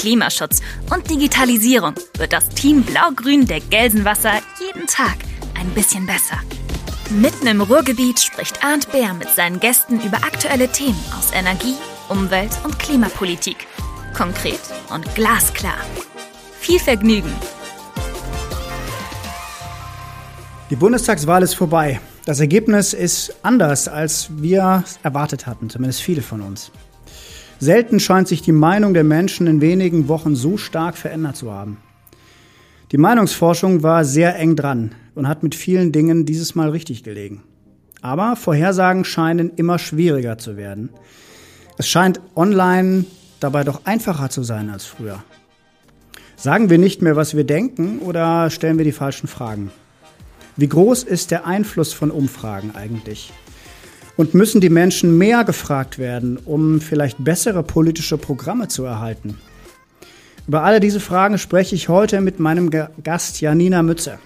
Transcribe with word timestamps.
Klimaschutz 0.00 0.62
und 0.94 1.10
Digitalisierung 1.10 1.92
wird 2.16 2.32
das 2.32 2.48
Team 2.48 2.82
Blau-Grün 2.84 3.46
der 3.46 3.60
Gelsenwasser 3.60 4.32
jeden 4.58 4.86
Tag 4.86 5.18
ein 5.60 5.68
bisschen 5.74 6.06
besser. 6.06 6.38
Mitten 7.10 7.46
im 7.46 7.60
Ruhrgebiet 7.60 8.18
spricht 8.18 8.64
Arndt 8.64 8.90
Bär 8.92 9.12
mit 9.12 9.28
seinen 9.28 9.60
Gästen 9.60 10.00
über 10.00 10.16
aktuelle 10.16 10.68
Themen 10.68 10.98
aus 11.18 11.34
Energie, 11.34 11.74
Umwelt 12.08 12.50
und 12.64 12.78
Klimapolitik. 12.78 13.66
Konkret 14.16 14.60
und 14.88 15.14
glasklar. 15.14 15.76
Viel 16.58 16.78
Vergnügen! 16.78 17.34
Die 20.70 20.76
Bundestagswahl 20.76 21.42
ist 21.42 21.54
vorbei. 21.54 22.00
Das 22.24 22.40
Ergebnis 22.40 22.94
ist 22.94 23.34
anders, 23.42 23.86
als 23.86 24.30
wir 24.30 24.82
erwartet 25.02 25.46
hatten, 25.46 25.68
zumindest 25.68 26.00
viele 26.00 26.22
von 26.22 26.40
uns. 26.40 26.72
Selten 27.60 28.00
scheint 28.00 28.26
sich 28.26 28.40
die 28.40 28.52
Meinung 28.52 28.94
der 28.94 29.04
Menschen 29.04 29.46
in 29.46 29.60
wenigen 29.60 30.08
Wochen 30.08 30.34
so 30.34 30.56
stark 30.56 30.96
verändert 30.96 31.36
zu 31.36 31.52
haben. 31.52 31.76
Die 32.90 32.96
Meinungsforschung 32.96 33.82
war 33.82 34.06
sehr 34.06 34.34
eng 34.36 34.56
dran 34.56 34.94
und 35.14 35.28
hat 35.28 35.42
mit 35.42 35.54
vielen 35.54 35.92
Dingen 35.92 36.24
dieses 36.24 36.54
Mal 36.54 36.70
richtig 36.70 37.04
gelegen. 37.04 37.42
Aber 38.00 38.34
Vorhersagen 38.34 39.04
scheinen 39.04 39.52
immer 39.56 39.78
schwieriger 39.78 40.38
zu 40.38 40.56
werden. 40.56 40.88
Es 41.76 41.86
scheint 41.86 42.20
online 42.34 43.04
dabei 43.40 43.62
doch 43.62 43.84
einfacher 43.84 44.30
zu 44.30 44.42
sein 44.42 44.70
als 44.70 44.86
früher. 44.86 45.22
Sagen 46.36 46.70
wir 46.70 46.78
nicht 46.78 47.02
mehr, 47.02 47.16
was 47.16 47.36
wir 47.36 47.44
denken 47.44 47.98
oder 47.98 48.48
stellen 48.48 48.78
wir 48.78 48.86
die 48.86 48.92
falschen 48.92 49.28
Fragen? 49.28 49.70
Wie 50.56 50.68
groß 50.68 51.02
ist 51.02 51.30
der 51.30 51.46
Einfluss 51.46 51.92
von 51.92 52.10
Umfragen 52.10 52.74
eigentlich? 52.74 53.30
Und 54.20 54.34
müssen 54.34 54.60
die 54.60 54.68
Menschen 54.68 55.16
mehr 55.16 55.44
gefragt 55.44 55.98
werden, 55.98 56.36
um 56.36 56.82
vielleicht 56.82 57.24
bessere 57.24 57.62
politische 57.62 58.18
Programme 58.18 58.68
zu 58.68 58.84
erhalten? 58.84 59.38
Über 60.46 60.62
alle 60.62 60.78
diese 60.78 61.00
Fragen 61.00 61.38
spreche 61.38 61.74
ich 61.74 61.88
heute 61.88 62.20
mit 62.20 62.38
meinem 62.38 62.68
Gast 63.02 63.40
Janina 63.40 63.82
Mütze. 63.82 64.18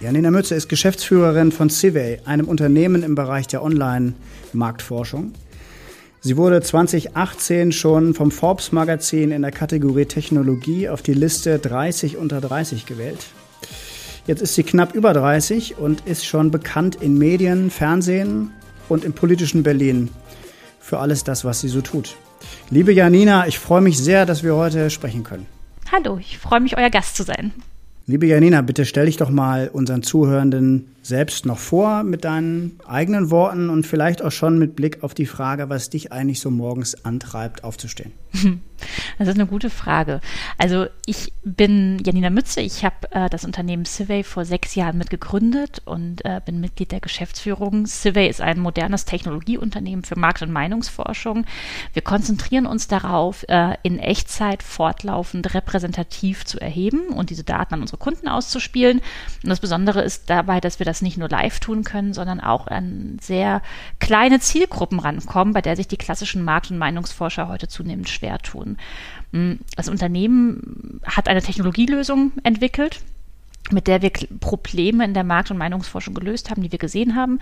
Janina 0.00 0.30
Mütze 0.30 0.54
ist 0.54 0.70
Geschäftsführerin 0.70 1.52
von 1.52 1.68
Civey, 1.68 2.20
einem 2.24 2.48
Unternehmen 2.48 3.02
im 3.02 3.14
Bereich 3.14 3.46
der 3.48 3.62
Online-Marktforschung. 3.62 5.34
Sie 6.22 6.38
wurde 6.38 6.62
2018 6.62 7.72
schon 7.72 8.14
vom 8.14 8.30
Forbes 8.30 8.72
Magazin 8.72 9.30
in 9.30 9.42
der 9.42 9.50
Kategorie 9.52 10.06
Technologie 10.06 10.88
auf 10.88 11.02
die 11.02 11.12
Liste 11.12 11.58
30 11.58 12.16
unter 12.16 12.40
30 12.40 12.86
gewählt. 12.86 13.26
Jetzt 14.26 14.40
ist 14.40 14.54
sie 14.54 14.62
knapp 14.62 14.94
über 14.94 15.12
30 15.12 15.76
und 15.76 16.06
ist 16.06 16.24
schon 16.24 16.50
bekannt 16.50 16.96
in 16.96 17.18
Medien, 17.18 17.70
Fernsehen 17.70 18.52
und 18.90 19.04
im 19.04 19.12
politischen 19.12 19.62
Berlin 19.62 20.10
für 20.80 20.98
alles 20.98 21.24
das, 21.24 21.44
was 21.44 21.60
sie 21.60 21.68
so 21.68 21.80
tut. 21.80 22.16
Liebe 22.70 22.92
Janina, 22.92 23.46
ich 23.46 23.58
freue 23.58 23.80
mich 23.80 23.98
sehr, 23.98 24.26
dass 24.26 24.42
wir 24.42 24.56
heute 24.56 24.90
sprechen 24.90 25.24
können. 25.24 25.46
Hallo, 25.92 26.18
ich 26.18 26.38
freue 26.38 26.60
mich, 26.60 26.76
euer 26.76 26.90
Gast 26.90 27.16
zu 27.16 27.22
sein. 27.22 27.52
Liebe 28.06 28.26
Janina, 28.26 28.60
bitte 28.62 28.84
stell 28.84 29.06
dich 29.06 29.16
doch 29.16 29.30
mal 29.30 29.70
unseren 29.72 30.02
Zuhörenden 30.02 30.94
selbst 31.02 31.46
noch 31.46 31.58
vor 31.58 32.02
mit 32.02 32.24
deinen 32.24 32.78
eigenen 32.86 33.30
Worten 33.30 33.70
und 33.70 33.86
vielleicht 33.86 34.22
auch 34.22 34.32
schon 34.32 34.58
mit 34.58 34.76
Blick 34.76 35.02
auf 35.02 35.14
die 35.14 35.26
Frage, 35.26 35.68
was 35.68 35.90
dich 35.90 36.12
eigentlich 36.12 36.40
so 36.40 36.50
morgens 36.50 37.04
antreibt, 37.04 37.64
aufzustehen. 37.64 38.12
Das 39.18 39.28
ist 39.28 39.34
eine 39.34 39.46
gute 39.46 39.68
Frage. 39.68 40.22
Also 40.56 40.86
ich 41.04 41.34
bin 41.42 42.02
Janina 42.04 42.30
Mütze, 42.30 42.62
ich 42.62 42.82
habe 42.82 43.10
äh, 43.10 43.28
das 43.28 43.44
Unternehmen 43.44 43.84
Civey 43.84 44.22
vor 44.22 44.46
sechs 44.46 44.74
Jahren 44.74 44.96
mitgegründet 44.96 45.82
und 45.84 46.24
äh, 46.24 46.40
bin 46.42 46.60
Mitglied 46.60 46.92
der 46.92 47.00
Geschäftsführung. 47.00 47.86
Civey 47.86 48.26
ist 48.26 48.40
ein 48.40 48.58
modernes 48.58 49.04
Technologieunternehmen 49.04 50.02
für 50.02 50.18
Markt- 50.18 50.40
und 50.40 50.50
Meinungsforschung. 50.50 51.44
Wir 51.92 52.02
konzentrieren 52.02 52.64
uns 52.64 52.88
darauf, 52.88 53.44
äh, 53.48 53.74
in 53.82 53.98
Echtzeit 53.98 54.62
fortlaufend 54.62 55.52
repräsentativ 55.54 56.46
zu 56.46 56.58
erheben 56.58 57.08
und 57.08 57.28
diese 57.28 57.44
Daten 57.44 57.74
an 57.74 57.82
unsere 57.82 57.98
Kunden 57.98 58.28
auszuspielen. 58.28 59.02
Und 59.42 59.50
das 59.50 59.60
Besondere 59.60 60.02
ist 60.02 60.30
dabei, 60.30 60.60
dass 60.60 60.78
wir 60.78 60.86
das 60.90 61.02
nicht 61.02 61.16
nur 61.16 61.28
live 61.28 61.60
tun 61.60 61.84
können, 61.84 62.12
sondern 62.12 62.40
auch 62.40 62.66
an 62.66 63.18
sehr 63.20 63.62
kleine 63.98 64.40
Zielgruppen 64.40 64.98
rankommen, 64.98 65.54
bei 65.54 65.62
der 65.62 65.76
sich 65.76 65.88
die 65.88 65.96
klassischen 65.96 66.44
Markt- 66.44 66.70
und 66.70 66.78
Meinungsforscher 66.78 67.48
heute 67.48 67.68
zunehmend 67.68 68.08
schwer 68.08 68.38
tun. 68.38 68.76
Mm, 69.32 69.54
das 69.76 69.88
Unternehmen 69.88 71.00
hat 71.04 71.28
eine 71.28 71.42
Technologielösung 71.42 72.32
entwickelt, 72.42 73.00
mit 73.72 73.86
der 73.86 74.02
wir 74.02 74.10
Probleme 74.40 75.04
in 75.04 75.14
der 75.14 75.24
Markt- 75.24 75.50
und 75.50 75.58
Meinungsforschung 75.58 76.14
gelöst 76.14 76.50
haben, 76.50 76.62
die 76.62 76.72
wir 76.72 76.78
gesehen 76.78 77.14
haben. 77.14 77.38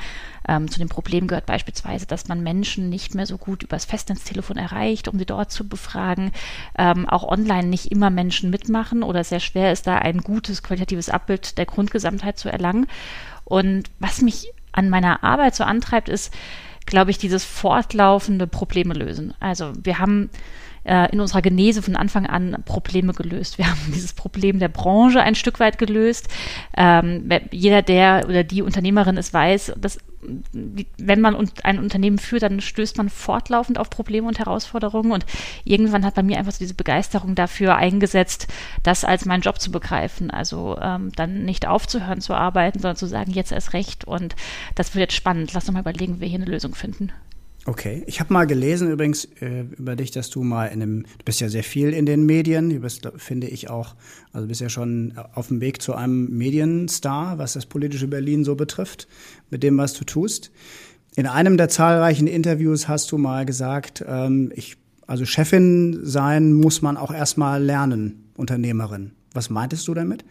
Ähm, 0.47 0.71
zu 0.71 0.79
den 0.79 0.89
Problemen 0.89 1.29
gehört 1.29 1.47
beispielsweise, 1.47 2.07
dass 2.07 2.29
man 2.29 2.43
Menschen 2.43 2.89
nicht 2.89 3.15
mehr 3.15 3.27
so 3.27 3.39
gut 3.39 3.63
übers 3.63 3.85
Festnetztelefon 3.85 4.57
erreicht, 4.57 5.09
um 5.09 5.19
sie 5.19 5.25
dort 5.25 5.51
zu 5.51 5.67
befragen. 5.67 6.33
Ähm, 6.77 7.09
auch 7.09 7.25
online 7.25 7.69
nicht 7.69 7.91
immer 7.91 8.11
Menschen 8.11 8.51
mitmachen 8.51 9.03
oder 9.03 9.25
sehr 9.25 9.41
schwer 9.41 9.73
ist, 9.73 9.87
da 9.87 9.97
ein 9.97 10.19
gutes, 10.19 10.63
qualitatives 10.63 11.09
Abbild 11.09 11.57
der 11.57 11.67
Grundgesamtheit 11.67 12.39
zu 12.39 12.51
erlangen. 12.51 12.87
Und 13.49 13.85
was 13.99 14.21
mich 14.21 14.53
an 14.73 14.91
meiner 14.91 15.25
Arbeit 15.25 15.55
so 15.55 15.65
antreibt, 15.65 16.11
ist, 16.11 16.35
glaube 16.85 17.11
ich, 17.11 17.19
dieses 17.19 17.45
fortlaufende 17.45 18.47
Probleme 18.47 18.93
lösen. 18.93 19.33
Also 19.41 19.73
wir 19.83 19.99
haben 19.99 20.29
äh, 20.85 21.11
in 21.13 21.21
unserer 21.21 21.43
Genese 21.43 21.83
von 21.83 21.97
Anfang 21.97 22.27
an 22.27 22.63
Probleme 22.65 23.13
gelöst. 23.13 23.59
Wir 23.59 23.69
haben 23.71 23.81
dieses 23.95 24.13
Problem 24.13 24.59
der 24.59 24.69
Branche 24.69 25.21
ein 25.21 25.35
Stück 25.35 25.61
weit 25.61 25.79
gelöst. 25.79 26.29
Ähm, 26.77 27.29
jeder, 27.51 27.83
der 27.83 28.25
oder 28.29 28.45
die 28.45 28.63
Unternehmerin 28.63 29.17
ist, 29.17 29.33
weiß, 29.33 29.75
dass 29.77 29.99
wenn 30.99 31.21
man 31.21 31.37
ein 31.63 31.79
Unternehmen 31.79 32.19
führt, 32.19 32.43
dann 32.43 32.61
stößt 32.61 32.97
man 32.97 33.09
fortlaufend 33.09 33.79
auf 33.79 33.89
Probleme 33.89 34.27
und 34.27 34.39
Herausforderungen. 34.39 35.13
Und 35.13 35.25
irgendwann 35.65 36.05
hat 36.05 36.15
bei 36.15 36.23
mir 36.23 36.39
einfach 36.39 36.53
so 36.53 36.59
diese 36.59 36.75
Begeisterung 36.75 37.35
dafür 37.35 37.77
eingesetzt, 37.77 38.49
das 38.83 39.05
als 39.05 39.25
meinen 39.25 39.43
Job 39.43 39.61
zu 39.61 39.71
begreifen. 39.71 40.31
Also 40.31 40.77
ähm, 40.81 41.13
dann 41.15 41.45
nicht 41.45 41.69
aufzuhören 41.69 42.21
zu 42.21 42.35
arbeiten, 42.35 42.81
sondern 42.81 42.97
zu 42.97 43.07
sagen, 43.07 43.31
jetzt 43.31 43.53
erst 43.53 43.73
recht. 43.73 44.05
Und 44.07 44.35
das 44.75 44.95
wird 44.95 45.03
jetzt 45.03 45.17
spannend. 45.17 45.53
Lass 45.53 45.69
uns 45.69 45.75
mal 45.75 45.81
überlegen, 45.81 46.17
wie 46.17 46.23
wir 46.23 46.29
hier 46.29 46.41
eine 46.41 46.51
Lösung 46.51 46.75
finden. 46.75 47.13
Okay, 47.69 48.03
ich 48.07 48.19
habe 48.19 48.33
mal 48.33 48.47
gelesen 48.47 48.91
übrigens 48.91 49.27
äh, 49.43 49.67
über 49.77 49.95
dich, 49.95 50.11
dass 50.11 50.31
du 50.31 50.43
mal 50.43 50.69
in 50.69 50.81
einem, 50.81 51.03
du 51.03 51.25
bist 51.27 51.39
ja 51.43 51.51
sehr 51.51 51.63
viel 51.63 51.93
in 51.93 52.07
den 52.07 52.25
Medien, 52.25 52.71
du 52.71 52.81
bist, 52.81 53.07
finde 53.19 53.47
ich 53.47 53.69
auch, 53.69 53.95
also 54.33 54.49
bist 54.49 54.63
ja 54.63 54.71
schon 54.71 55.13
auf 55.35 55.49
dem 55.49 55.61
Weg 55.61 55.83
zu 55.83 55.95
einem 55.95 56.31
Medienstar, 56.31 57.37
was 57.37 57.53
das 57.53 57.67
politische 57.67 58.07
Berlin 58.07 58.43
so 58.43 58.55
betrifft, 58.55 59.07
mit 59.51 59.63
dem, 59.63 59.77
was 59.77 59.93
du 59.93 60.05
tust. 60.05 60.51
In 61.15 61.27
einem 61.27 61.59
der 61.59 61.69
zahlreichen 61.69 62.27
Interviews 62.27 62.89
hast 62.89 63.13
du 63.13 63.19
mal 63.19 63.45
gesagt, 63.45 64.03
ähm, 64.09 64.51
ich, 64.55 64.79
also 65.07 65.27
Chefin 65.27 66.01
sein 66.05 66.55
muss 66.55 66.81
man 66.81 66.97
auch 66.97 67.13
erstmal 67.13 67.63
lernen, 67.63 68.31
Unternehmerin. 68.35 69.11
Was 69.35 69.51
meintest 69.51 69.87
du 69.89 69.93
damit? 69.93 70.25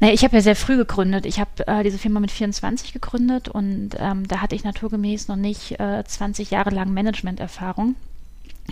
Naja, 0.00 0.14
ich 0.14 0.24
habe 0.24 0.34
ja 0.34 0.42
sehr 0.42 0.56
früh 0.56 0.78
gegründet. 0.78 1.26
Ich 1.26 1.38
habe 1.38 1.66
äh, 1.66 1.82
diese 1.82 1.98
Firma 1.98 2.20
mit 2.20 2.30
24 2.30 2.94
gegründet 2.94 3.48
und 3.50 3.90
ähm, 3.98 4.26
da 4.26 4.40
hatte 4.40 4.54
ich 4.54 4.64
naturgemäß 4.64 5.28
noch 5.28 5.36
nicht 5.36 5.78
äh, 5.78 6.02
20 6.02 6.50
Jahre 6.50 6.70
lang 6.70 6.92
Managementerfahrung. 6.94 7.96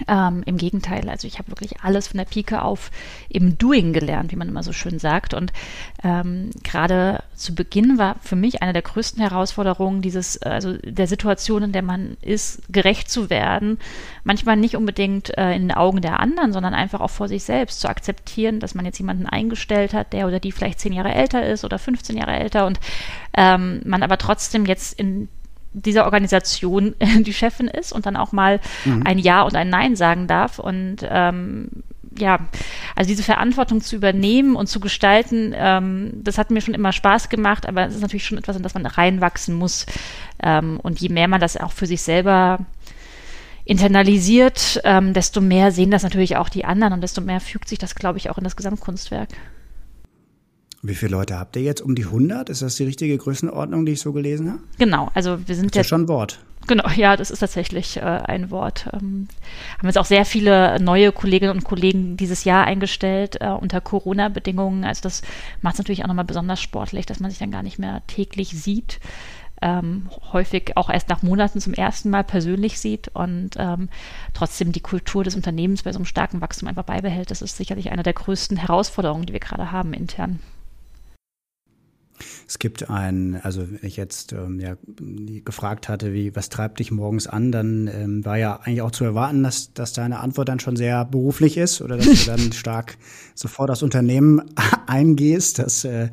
Ähm, 0.07 0.43
Im 0.47 0.57
Gegenteil, 0.57 1.09
also 1.09 1.27
ich 1.27 1.39
habe 1.39 1.49
wirklich 1.49 1.81
alles 1.83 2.09
von 2.09 2.19
der 2.19 2.25
Pike 2.25 2.63
auf 2.63 2.91
im 3.29 3.59
Doing 3.59 3.93
gelernt, 3.93 4.33
wie 4.33 4.37
man 4.37 4.49
immer 4.49 4.63
so 4.63 4.73
schön 4.73 4.99
sagt. 4.99 5.35
Und 5.35 5.53
ähm, 6.03 6.51
gerade 6.63 7.23
zu 7.35 7.55
Beginn 7.55 7.99
war 7.99 8.17
für 8.21 8.37
mich 8.37 8.63
eine 8.63 8.73
der 8.73 8.83
größten 8.83 9.21
Herausforderungen, 9.21 10.03
dieses, 10.03 10.41
also 10.43 10.75
der 10.79 11.07
Situation, 11.07 11.63
in 11.65 11.73
der 11.73 11.83
man 11.83 12.17
ist, 12.23 12.63
gerecht 12.73 13.11
zu 13.11 13.31
werden. 13.31 13.79
Manchmal 14.25 14.57
nicht 14.57 14.77
unbedingt 14.77 15.37
äh, 15.37 15.55
in 15.55 15.63
den 15.63 15.73
Augen 15.73 16.01
der 16.01 16.21
anderen, 16.21 16.53
sondern 16.53 16.75
einfach 16.75 17.01
auch 17.01 17.11
vor 17.11 17.29
sich 17.29 17.45
selbst 17.45 17.81
zu 17.81 17.89
akzeptieren, 17.89 18.61
dass 18.61 18.75
man 18.75 18.85
jetzt 18.85 18.99
jemanden 18.99 19.27
eingestellt 19.27 19.95
hat, 19.95 20.13
der 20.13 20.27
oder 20.27 20.41
die 20.41 20.53
vielleicht 20.53 20.81
zehn 20.81 20.93
Jahre 20.93 21.15
älter 21.15 21.47
ist 21.47 21.65
oder 21.65 21.79
15 21.79 22.17
Jahre 22.17 22.37
älter 22.37 22.67
und 22.67 22.79
ähm, 23.37 23.81
man 23.85 24.03
aber 24.03 24.19
trotzdem 24.19 24.67
jetzt 24.67 24.99
in 24.99 25.29
dieser 25.73 26.05
Organisation 26.05 26.95
die 27.21 27.33
Chefin 27.33 27.69
ist 27.69 27.93
und 27.93 28.07
dann 28.07 28.17
auch 28.17 28.33
mal 28.33 28.61
mhm. 28.85 29.03
ein 29.05 29.19
Ja 29.19 29.43
und 29.43 29.55
ein 29.55 29.69
Nein 29.69 29.97
sagen 29.97 30.27
darf. 30.27 30.59
Und 30.59 30.99
ähm, 31.03 31.69
ja, 32.19 32.39
also 32.97 33.09
diese 33.09 33.23
Verantwortung 33.23 33.81
zu 33.81 33.97
übernehmen 33.97 34.57
und 34.57 34.67
zu 34.67 34.81
gestalten, 34.81 35.55
ähm, 35.57 36.13
das 36.15 36.39
hat 36.39 36.51
mir 36.51 36.61
schon 36.61 36.75
immer 36.75 36.93
Spaß 36.93 37.29
gemacht, 37.29 37.67
aber 37.67 37.87
es 37.87 37.95
ist 37.95 38.03
natürlich 38.03 38.27
schon 38.27 38.39
etwas, 38.39 38.57
in 38.57 38.63
das 38.63 38.75
man 38.75 38.87
reinwachsen 38.87 39.55
muss. 39.55 39.87
Ähm, 40.43 40.81
und 40.83 41.01
je 41.01 41.09
mehr 41.09 41.29
man 41.29 41.41
das 41.41 41.57
auch 41.57 41.73
für 41.73 41.87
sich 41.87 42.03
selber 42.03 42.59
internalisiert, 43.65 44.81
ähm, 44.85 45.13
desto 45.13 45.41
mehr 45.41 45.73
sehen 45.73 45.91
das 45.91 46.03
natürlich 46.03 46.37
auch 46.37 46.49
die 46.49 46.65
anderen 46.65 46.95
und 46.95 47.03
desto 47.03 47.21
mehr 47.21 47.41
fügt 47.41 47.69
sich 47.69 47.79
das, 47.79 47.95
glaube 47.95 48.19
ich, 48.19 48.31
auch 48.31 48.39
in 48.39 48.45
das 48.45 48.57
Gesamtkunstwerk. 48.57 49.29
Wie 50.83 50.95
viele 50.95 51.13
Leute 51.13 51.39
habt 51.39 51.57
ihr 51.57 51.63
jetzt? 51.63 51.81
Um 51.81 51.95
die 51.95 52.05
100? 52.05 52.49
Ist 52.51 52.63
das 52.63 52.77
die 52.77 52.85
richtige 52.85 53.19
Größenordnung, 53.19 53.85
die 53.85 53.93
ich 53.93 54.01
so 54.01 54.13
gelesen 54.13 54.53
habe? 54.53 54.61
Genau, 54.79 55.11
also 55.15 55.39
wir 55.47 55.55
sind 55.55 55.75
das 55.75 55.81
ist 55.81 55.91
ja 55.91 55.97
schon 55.97 56.03
ein 56.03 56.09
Wort. 56.09 56.39
Genau, 56.69 56.89
ja, 56.91 57.17
das 57.17 57.31
ist 57.31 57.39
tatsächlich 57.39 57.97
äh, 57.97 58.01
ein 58.01 58.51
Wort. 58.51 58.89
Ähm, 58.93 59.27
haben 59.79 59.87
jetzt 59.87 59.99
auch 59.99 60.05
sehr 60.05 60.25
viele 60.25 60.79
neue 60.81 61.13
Kolleginnen 61.13 61.53
und 61.53 61.65
Kollegen 61.65 62.17
dieses 62.17 62.45
Jahr 62.45 62.67
eingestellt 62.67 63.39
äh, 63.41 63.49
unter 63.49 63.81
Corona-Bedingungen. 63.81 64.85
Also 64.85 65.01
das 65.03 65.23
macht 65.63 65.75
es 65.75 65.79
natürlich 65.79 66.05
auch 66.05 66.09
nochmal 66.09 66.27
besonders 66.27 66.61
sportlich, 66.61 67.07
dass 67.07 67.21
man 67.21 67.31
sich 67.31 67.39
dann 67.39 67.51
gar 67.51 67.63
nicht 67.63 67.79
mehr 67.79 68.03
täglich 68.07 68.51
sieht. 68.51 69.01
Ähm, 69.63 70.09
häufig 70.33 70.77
auch 70.77 70.91
erst 70.91 71.09
nach 71.09 71.23
Monaten 71.23 71.61
zum 71.61 71.75
ersten 71.75 72.11
Mal 72.11 72.23
persönlich 72.23 72.79
sieht 72.79 73.09
und 73.09 73.51
ähm, 73.57 73.89
trotzdem 74.35 74.71
die 74.71 74.81
Kultur 74.81 75.25
des 75.25 75.35
Unternehmens 75.35 75.83
bei 75.83 75.93
so 75.93 75.99
einem 75.99 76.05
starken 76.05 76.41
Wachstum 76.41 76.69
einfach 76.69 76.85
beibehält. 76.85 77.31
Das 77.33 77.43
ist 77.43 77.57
sicherlich 77.57 77.91
eine 77.91 78.05
der 78.05 78.13
größten 78.13 78.59
Herausforderungen, 78.59 79.27
die 79.27 79.33
wir 79.33 79.41
gerade 79.41 79.73
haben 79.73 79.95
intern. 79.95 80.39
Es 82.47 82.59
gibt 82.59 82.91
ein, 82.91 83.39
also 83.43 83.63
wenn 83.71 83.87
ich 83.87 83.97
jetzt 83.97 84.33
ähm, 84.33 84.61
ja, 84.61 84.77
gefragt 85.45 85.89
hatte, 85.89 86.13
wie, 86.13 86.35
was 86.35 86.49
treibt 86.49 86.79
dich 86.79 86.91
morgens 86.91 87.27
an, 87.27 87.53
dann 87.53 87.89
ähm, 87.89 88.25
war 88.25 88.39
ja 88.39 88.57
eigentlich 88.57 88.83
auch 88.83 88.91
zu 88.91 89.05
erwarten, 89.05 89.43
dass, 89.43 89.73
dass 89.73 89.93
deine 89.93 90.21
Antwort 90.21 90.49
dann 90.49 90.61
schon 90.61 90.77
sehr 90.77 91.05
beruflich 91.05 91.57
ist 91.57 91.81
oder 91.81 91.97
dass 91.97 92.07
du 92.07 92.31
dann 92.31 92.53
stark 92.53 92.97
sofort 93.35 93.71
das 93.71 93.83
Unternehmen 93.83 94.43
eingehst. 94.87 95.59
Das, 95.59 95.85
äh, 95.85 96.09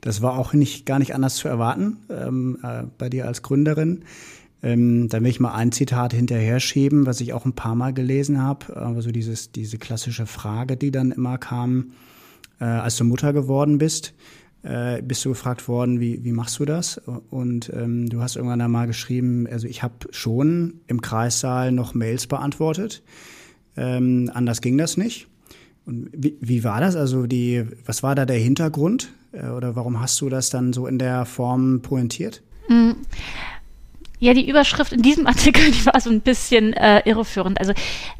das 0.00 0.22
war 0.22 0.38
auch 0.38 0.52
nicht 0.52 0.86
gar 0.86 0.98
nicht 0.98 1.14
anders 1.14 1.36
zu 1.36 1.48
erwarten 1.48 1.98
ähm, 2.08 2.58
äh, 2.62 2.84
bei 2.98 3.08
dir 3.08 3.26
als 3.26 3.42
Gründerin. 3.42 4.04
Ähm, 4.62 5.08
dann 5.08 5.22
will 5.22 5.30
ich 5.30 5.40
mal 5.40 5.54
ein 5.54 5.72
Zitat 5.72 6.12
hinterher 6.12 6.60
schieben, 6.60 7.06
was 7.06 7.20
ich 7.20 7.32
auch 7.32 7.46
ein 7.46 7.54
paar 7.54 7.74
Mal 7.74 7.94
gelesen 7.94 8.42
habe. 8.42 8.76
Also 8.76 9.10
dieses, 9.10 9.52
diese 9.52 9.78
klassische 9.78 10.26
Frage, 10.26 10.76
die 10.76 10.90
dann 10.90 11.12
immer 11.12 11.38
kam, 11.38 11.92
äh, 12.60 12.64
als 12.64 12.96
du 12.96 13.04
Mutter 13.04 13.32
geworden 13.32 13.78
bist 13.78 14.12
äh, 14.62 15.02
bist 15.02 15.24
du 15.24 15.30
gefragt 15.30 15.68
worden, 15.68 16.00
wie, 16.00 16.22
wie 16.24 16.32
machst 16.32 16.58
du 16.58 16.64
das? 16.64 16.98
Und 17.30 17.70
ähm, 17.74 18.08
du 18.08 18.20
hast 18.20 18.36
irgendwann 18.36 18.60
einmal 18.60 18.86
geschrieben, 18.86 19.46
also 19.46 19.66
ich 19.66 19.82
habe 19.82 19.94
schon 20.10 20.80
im 20.86 21.00
Kreissaal 21.00 21.72
noch 21.72 21.94
Mails 21.94 22.26
beantwortet. 22.26 23.02
Ähm, 23.76 24.30
anders 24.34 24.60
ging 24.60 24.76
das 24.76 24.96
nicht. 24.96 25.28
Und 25.86 26.10
wie, 26.12 26.36
wie 26.40 26.62
war 26.64 26.80
das? 26.80 26.96
Also 26.96 27.26
die, 27.26 27.64
was 27.86 28.02
war 28.02 28.14
da 28.14 28.26
der 28.26 28.38
Hintergrund? 28.38 29.12
Äh, 29.32 29.48
oder 29.48 29.76
warum 29.76 30.00
hast 30.00 30.20
du 30.20 30.28
das 30.28 30.50
dann 30.50 30.72
so 30.72 30.86
in 30.86 30.98
der 30.98 31.24
Form 31.24 31.80
pointiert? 31.80 32.42
Mhm. 32.68 32.96
Ja, 34.20 34.34
die 34.34 34.48
Überschrift 34.48 34.92
in 34.92 35.02
diesem 35.02 35.26
Artikel, 35.26 35.70
die 35.70 35.86
war 35.86 35.98
so 36.00 36.10
ein 36.10 36.20
bisschen 36.20 36.74
äh, 36.74 37.00
irreführend. 37.08 37.58
Also 37.58 37.72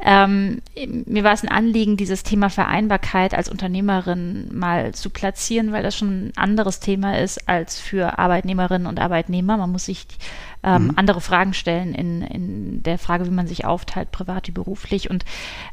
ähm, 0.03 0.61
mir 1.05 1.23
war 1.23 1.33
es 1.33 1.43
ein 1.43 1.49
Anliegen, 1.49 1.95
dieses 1.95 2.23
Thema 2.23 2.49
Vereinbarkeit 2.49 3.33
als 3.33 3.49
Unternehmerin 3.49 4.49
mal 4.51 4.93
zu 4.93 5.11
platzieren, 5.11 5.71
weil 5.71 5.83
das 5.83 5.95
schon 5.95 6.27
ein 6.27 6.33
anderes 6.35 6.79
Thema 6.79 7.19
ist 7.19 7.47
als 7.47 7.79
für 7.79 8.17
Arbeitnehmerinnen 8.19 8.87
und 8.87 8.99
Arbeitnehmer. 8.99 9.57
Man 9.57 9.71
muss 9.71 9.85
sich 9.85 10.07
ähm, 10.63 10.85
mhm. 10.85 10.93
andere 10.95 11.21
Fragen 11.21 11.53
stellen 11.53 11.93
in, 11.93 12.21
in 12.23 12.83
der 12.83 12.97
Frage, 12.97 13.25
wie 13.25 13.31
man 13.31 13.47
sich 13.47 13.65
aufteilt, 13.65 14.11
privat 14.11 14.47
wie 14.47 14.51
beruflich. 14.51 15.09
Und 15.09 15.23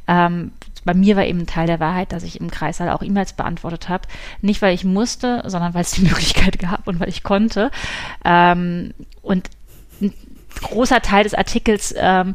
ähm, 0.07 0.53
bei 0.85 0.95
mir 0.95 1.17
war 1.17 1.25
eben 1.25 1.47
Teil 1.47 1.67
der 1.67 1.81
Wahrheit, 1.81 2.13
dass 2.13 2.23
ich 2.23 2.41
im 2.41 2.51
Kreissaal 2.51 2.91
auch 2.91 3.03
E-Mails 3.03 3.33
beantwortet 3.33 3.89
habe. 3.89 4.09
Nicht, 4.41 4.63
weil 4.63 4.75
ich 4.75 4.85
musste, 4.85 5.43
sondern 5.47 5.75
weil 5.75 5.83
es 5.83 5.93
die 5.93 6.03
Möglichkeit 6.09 6.59
gab 6.59 6.87
und 6.87 7.01
weil 7.01 7.09
ich 7.09 7.23
konnte. 7.23 7.71
Ähm, 8.25 8.93
und 9.23 9.51
großer 10.62 11.00
Teil 11.00 11.25
des 11.25 11.35
Artikels 11.35 11.95
ähm, 11.97 12.35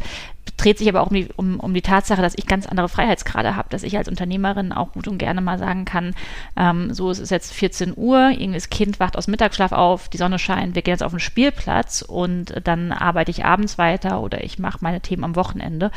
dreht 0.58 0.78
sich 0.78 0.88
aber 0.88 1.02
auch 1.02 1.08
um 1.08 1.16
die, 1.16 1.30
um, 1.36 1.60
um 1.60 1.74
die 1.74 1.82
Tatsache, 1.82 2.22
dass 2.22 2.38
ich 2.38 2.46
ganz 2.46 2.66
andere 2.66 2.90
Freiheitsgrade 2.90 3.56
habe, 3.56 3.70
dass 3.70 3.84
ich 3.84 3.98
als 3.98 4.08
Unternehmerin 4.08 4.72
auch 4.72 4.94
gut 4.94 5.08
und 5.08 5.18
gerne 5.18 5.42
mal 5.42 5.58
sagen 5.58 5.86
kann, 5.86 6.14
ähm, 6.56 6.94
so 6.94 7.10
es 7.10 7.20
ist 7.20 7.32
jetzt 7.32 7.54
14 7.54 7.94
Uhr, 7.96 8.30
irgendwie 8.30 8.54
das 8.54 8.70
Kind 8.70 9.00
wacht 9.00 9.18
aus 9.18 9.28
Mittagsschlaf 9.28 9.72
auf, 9.72 10.10
die 10.10 10.18
Sonne 10.18 10.40
scheint, 10.40 10.76
wir 10.76 10.82
gehen 10.82 10.94
jetzt 10.94 11.04
auf 11.04 11.12
den 11.12 11.20
Spielplatz 11.20 12.02
und 12.02 12.54
dann 12.64 12.92
arbeite 12.92 13.32
ich 13.32 13.46
abends 13.46 13.78
weiter 13.78 14.22
oder 14.22 14.44
ich 14.44 14.60
mache 14.60 14.80
meine 14.82 15.02
Themen 15.02 15.24
am 15.24 15.36
Wochenende. 15.36 15.92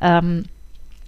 Ähm, 0.00 0.46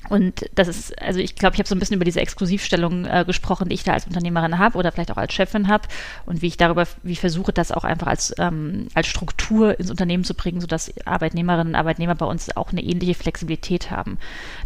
und 0.09 0.49
das 0.55 0.69
ist, 0.69 1.01
also 1.01 1.21
ich 1.21 1.35
glaube, 1.35 1.55
ich 1.55 1.59
habe 1.59 1.69
so 1.69 1.75
ein 1.75 1.79
bisschen 1.79 1.97
über 1.97 2.05
diese 2.05 2.21
Exklusivstellung 2.21 3.05
äh, 3.05 3.25
gesprochen, 3.27 3.69
die 3.69 3.75
ich 3.75 3.85
da 3.85 3.93
als 3.93 4.07
Unternehmerin 4.07 4.59
habe 4.59 4.79
oder 4.79 4.93
vielleicht 4.93 5.11
auch 5.11 5.17
als 5.17 5.33
Chefin 5.33 5.69
habe 5.69 5.89
und 6.27 6.43
wie 6.43 6.47
ich 6.47 6.57
darüber, 6.57 6.87
wie 7.03 7.13
ich 7.13 7.21
versuche, 7.21 7.53
das 7.53 7.73
auch 7.73 7.85
einfach 7.85 8.07
als, 8.07 8.35
ähm, 8.39 8.89
als 8.95 9.07
Struktur 9.07 9.79
ins 9.79 9.91
Unternehmen 9.91 10.25
zu 10.25 10.35
bringen, 10.35 10.61
sodass 10.61 10.93
Arbeitnehmerinnen 11.05 11.69
und 11.69 11.75
Arbeitnehmer 11.75 12.15
bei 12.15 12.27
uns 12.27 12.57
auch 12.57 12.73
eine 12.73 12.83
ähnliche 12.83 13.15
Flexibilität 13.15 13.91
haben. 13.91 14.19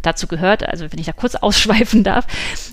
Dazu 0.03 0.27
gehört, 0.27 0.69
also 0.69 0.91
wenn 0.91 0.99
ich 0.99 1.06
da 1.06 1.12
kurz 1.12 1.35
ausschweifen 1.43 2.05
darf, 2.05 2.27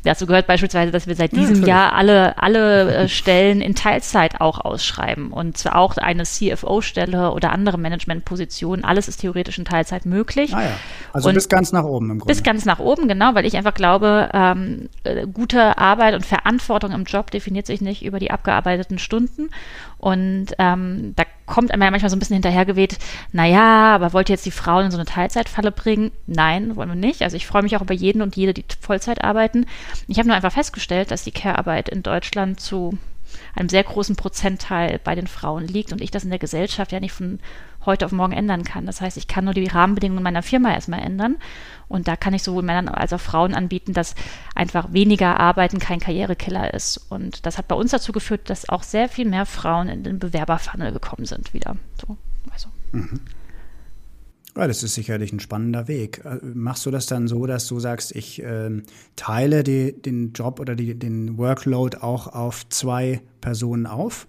dazu 0.03 0.25
gehört 0.25 0.47
beispielsweise, 0.47 0.91
dass 0.91 1.07
wir 1.07 1.15
seit 1.15 1.31
diesem 1.31 1.61
ja, 1.61 1.67
Jahr 1.67 1.93
alle, 1.93 2.37
alle 2.41 2.95
äh, 2.95 3.07
Stellen 3.19 3.61
in 3.61 3.75
Teilzeit 3.75 4.41
auch 4.41 4.59
ausschreiben 4.59 5.31
und 5.31 5.57
zwar 5.57 5.75
auch 5.75 5.97
eine 5.97 6.23
CFO-Stelle 6.23 7.31
oder 7.31 7.51
andere 7.51 7.77
Managementpositionen. 7.77 8.85
Alles 8.85 9.07
ist 9.07 9.21
theoretisch 9.21 9.57
in 9.57 9.65
Teilzeit 9.65 10.05
möglich. 10.05 10.53
Ah 10.53 10.63
ja. 10.63 10.71
Also 11.13 11.29
und 11.29 11.35
bis 11.35 11.49
ganz 11.49 11.71
nach 11.71 11.83
oben 11.83 12.11
im 12.11 12.19
Grunde. 12.19 12.33
Bis 12.33 12.43
ganz 12.43 12.58
ganz 12.59 12.65
nach 12.65 12.79
oben, 12.79 13.07
genau, 13.07 13.35
weil 13.35 13.45
ich 13.45 13.55
einfach 13.55 13.73
glaube, 13.73 14.29
ähm, 14.33 14.89
äh, 15.05 15.25
gute 15.27 15.77
Arbeit 15.77 16.13
und 16.13 16.25
Verantwortung 16.25 16.91
im 16.91 17.05
Job 17.05 17.31
definiert 17.31 17.65
sich 17.65 17.79
nicht 17.79 18.03
über 18.03 18.19
die 18.19 18.31
abgearbeiteten 18.31 18.99
Stunden. 18.99 19.49
Und 19.97 20.47
ähm, 20.59 21.13
da 21.15 21.23
kommt 21.45 21.71
einem 21.71 21.83
ja 21.83 21.91
manchmal 21.91 22.09
so 22.09 22.17
ein 22.17 22.19
bisschen 22.19 22.35
hinterhergeweht, 22.35 22.97
naja, 23.31 23.95
aber 23.95 24.11
wollt 24.11 24.29
ihr 24.29 24.33
jetzt 24.33 24.45
die 24.45 24.51
Frauen 24.51 24.85
in 24.85 24.91
so 24.91 24.97
eine 24.97 25.05
Teilzeitfalle 25.05 25.71
bringen? 25.71 26.11
Nein, 26.27 26.75
wollen 26.75 26.89
wir 26.89 26.95
nicht. 26.95 27.21
Also 27.21 27.37
ich 27.37 27.47
freue 27.47 27.63
mich 27.63 27.77
auch 27.77 27.81
über 27.81 27.93
jeden 27.93 28.21
und 28.21 28.35
jede, 28.35 28.53
die 28.53 28.65
Vollzeit 28.81 29.23
arbeiten. 29.23 29.65
Ich 30.07 30.17
habe 30.17 30.27
nur 30.27 30.35
einfach 30.35 30.51
festgestellt, 30.51 31.11
dass 31.11 31.23
die 31.23 31.31
Care-Arbeit 31.31 31.87
in 31.87 32.03
Deutschland 32.03 32.59
zu 32.59 32.97
einem 33.55 33.69
sehr 33.69 33.83
großen 33.83 34.17
Prozentteil 34.17 34.99
bei 35.01 35.15
den 35.15 35.27
Frauen 35.27 35.65
liegt 35.65 35.93
und 35.93 36.01
ich 36.01 36.11
das 36.11 36.25
in 36.25 36.29
der 36.29 36.39
Gesellschaft 36.39 36.91
ja 36.91 36.99
nicht 36.99 37.13
von 37.13 37.39
heute 37.85 38.05
auf 38.05 38.11
morgen 38.11 38.33
ändern 38.33 38.63
kann. 38.63 38.85
Das 38.85 39.01
heißt, 39.01 39.17
ich 39.17 39.27
kann 39.27 39.45
nur 39.45 39.53
die 39.53 39.67
Rahmenbedingungen 39.67 40.23
meiner 40.23 40.43
Firma 40.43 40.73
erstmal 40.73 41.01
ändern 41.01 41.37
und 41.87 42.07
da 42.07 42.15
kann 42.15 42.33
ich 42.33 42.43
sowohl 42.43 42.63
Männern 42.63 42.87
als 42.87 43.13
auch 43.13 43.19
Frauen 43.19 43.53
anbieten, 43.53 43.93
dass 43.93 44.15
einfach 44.55 44.93
weniger 44.93 45.39
Arbeiten 45.39 45.79
kein 45.79 45.99
Karrierekiller 45.99 46.73
ist. 46.73 46.97
Und 47.09 47.45
das 47.45 47.57
hat 47.57 47.67
bei 47.67 47.75
uns 47.75 47.91
dazu 47.91 48.11
geführt, 48.11 48.49
dass 48.49 48.69
auch 48.69 48.83
sehr 48.83 49.09
viel 49.09 49.27
mehr 49.27 49.45
Frauen 49.45 49.89
in 49.89 50.03
den 50.03 50.19
Bewerberfunnel 50.19 50.91
gekommen 50.91 51.25
sind 51.25 51.53
wieder. 51.53 51.77
So, 51.99 52.17
also. 52.51 52.69
Mhm. 52.91 53.21
Ja, 54.55 54.67
das 54.67 54.83
ist 54.83 54.95
sicherlich 54.95 55.31
ein 55.31 55.39
spannender 55.39 55.87
Weg. 55.87 56.21
Äh, 56.25 56.39
machst 56.43 56.85
du 56.85 56.91
das 56.91 57.05
dann 57.05 57.27
so, 57.27 57.45
dass 57.45 57.67
du 57.67 57.79
sagst, 57.79 58.15
ich 58.15 58.43
äh, 58.43 58.81
teile 59.15 59.63
die, 59.63 59.99
den 59.99 60.33
Job 60.33 60.59
oder 60.59 60.75
die, 60.75 60.97
den 60.97 61.37
Workload 61.37 61.99
auch 61.99 62.27
auf 62.27 62.67
zwei 62.69 63.21
Personen 63.41 63.85
auf? 63.85 64.27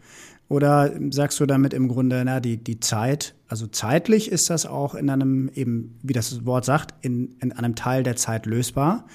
Oder 0.50 0.90
sagst 1.10 1.38
du 1.38 1.46
damit 1.46 1.72
im 1.72 1.86
Grunde, 1.86 2.24
na, 2.24 2.40
die, 2.40 2.56
die 2.56 2.80
Zeit, 2.80 3.34
also 3.46 3.68
zeitlich 3.68 4.32
ist 4.32 4.50
das 4.50 4.66
auch 4.66 4.96
in 4.96 5.08
einem, 5.08 5.48
eben, 5.54 5.96
wie 6.02 6.12
das 6.12 6.44
Wort 6.44 6.64
sagt, 6.64 6.92
in, 7.02 7.36
in 7.40 7.52
einem 7.52 7.76
Teil 7.76 8.02
der 8.02 8.16
Zeit 8.16 8.46
lösbar? 8.46 9.06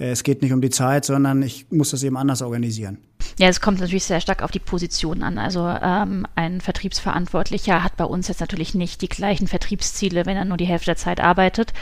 Äh, 0.00 0.10
es 0.10 0.24
geht 0.24 0.42
nicht 0.42 0.52
um 0.52 0.60
die 0.60 0.70
Zeit, 0.70 1.04
sondern 1.04 1.40
ich 1.40 1.70
muss 1.70 1.92
das 1.92 2.02
eben 2.02 2.16
anders 2.16 2.42
organisieren. 2.42 2.98
Ja, 3.38 3.46
es 3.46 3.60
kommt 3.60 3.78
natürlich 3.78 4.02
sehr 4.02 4.20
stark 4.20 4.42
auf 4.42 4.50
die 4.50 4.58
Position 4.58 5.22
an. 5.22 5.38
Also 5.38 5.68
ähm, 5.68 6.26
ein 6.34 6.60
Vertriebsverantwortlicher 6.60 7.84
hat 7.84 7.96
bei 7.96 8.04
uns 8.04 8.26
jetzt 8.26 8.40
natürlich 8.40 8.74
nicht 8.74 9.02
die 9.02 9.08
gleichen 9.08 9.46
Vertriebsziele, 9.46 10.26
wenn 10.26 10.36
er 10.36 10.44
nur 10.44 10.56
die 10.56 10.66
Hälfte 10.66 10.86
der 10.86 10.96
Zeit 10.96 11.20
arbeitet. 11.20 11.72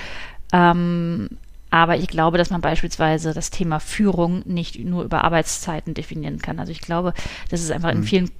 Ähm, 0.52 1.38
aber 1.70 1.96
ich 1.96 2.08
glaube, 2.08 2.38
dass 2.38 2.50
man 2.50 2.60
beispielsweise 2.60 3.32
das 3.32 3.50
Thema 3.50 3.78
Führung 3.78 4.42
nicht 4.44 4.78
nur 4.78 5.04
über 5.04 5.24
Arbeitszeiten 5.24 5.94
definieren 5.94 6.38
kann. 6.38 6.58
Also 6.58 6.72
ich 6.72 6.80
glaube, 6.80 7.14
das 7.48 7.62
ist 7.62 7.70
einfach 7.70 7.90
in 7.90 7.98
mhm. 7.98 8.04
vielen 8.04 8.30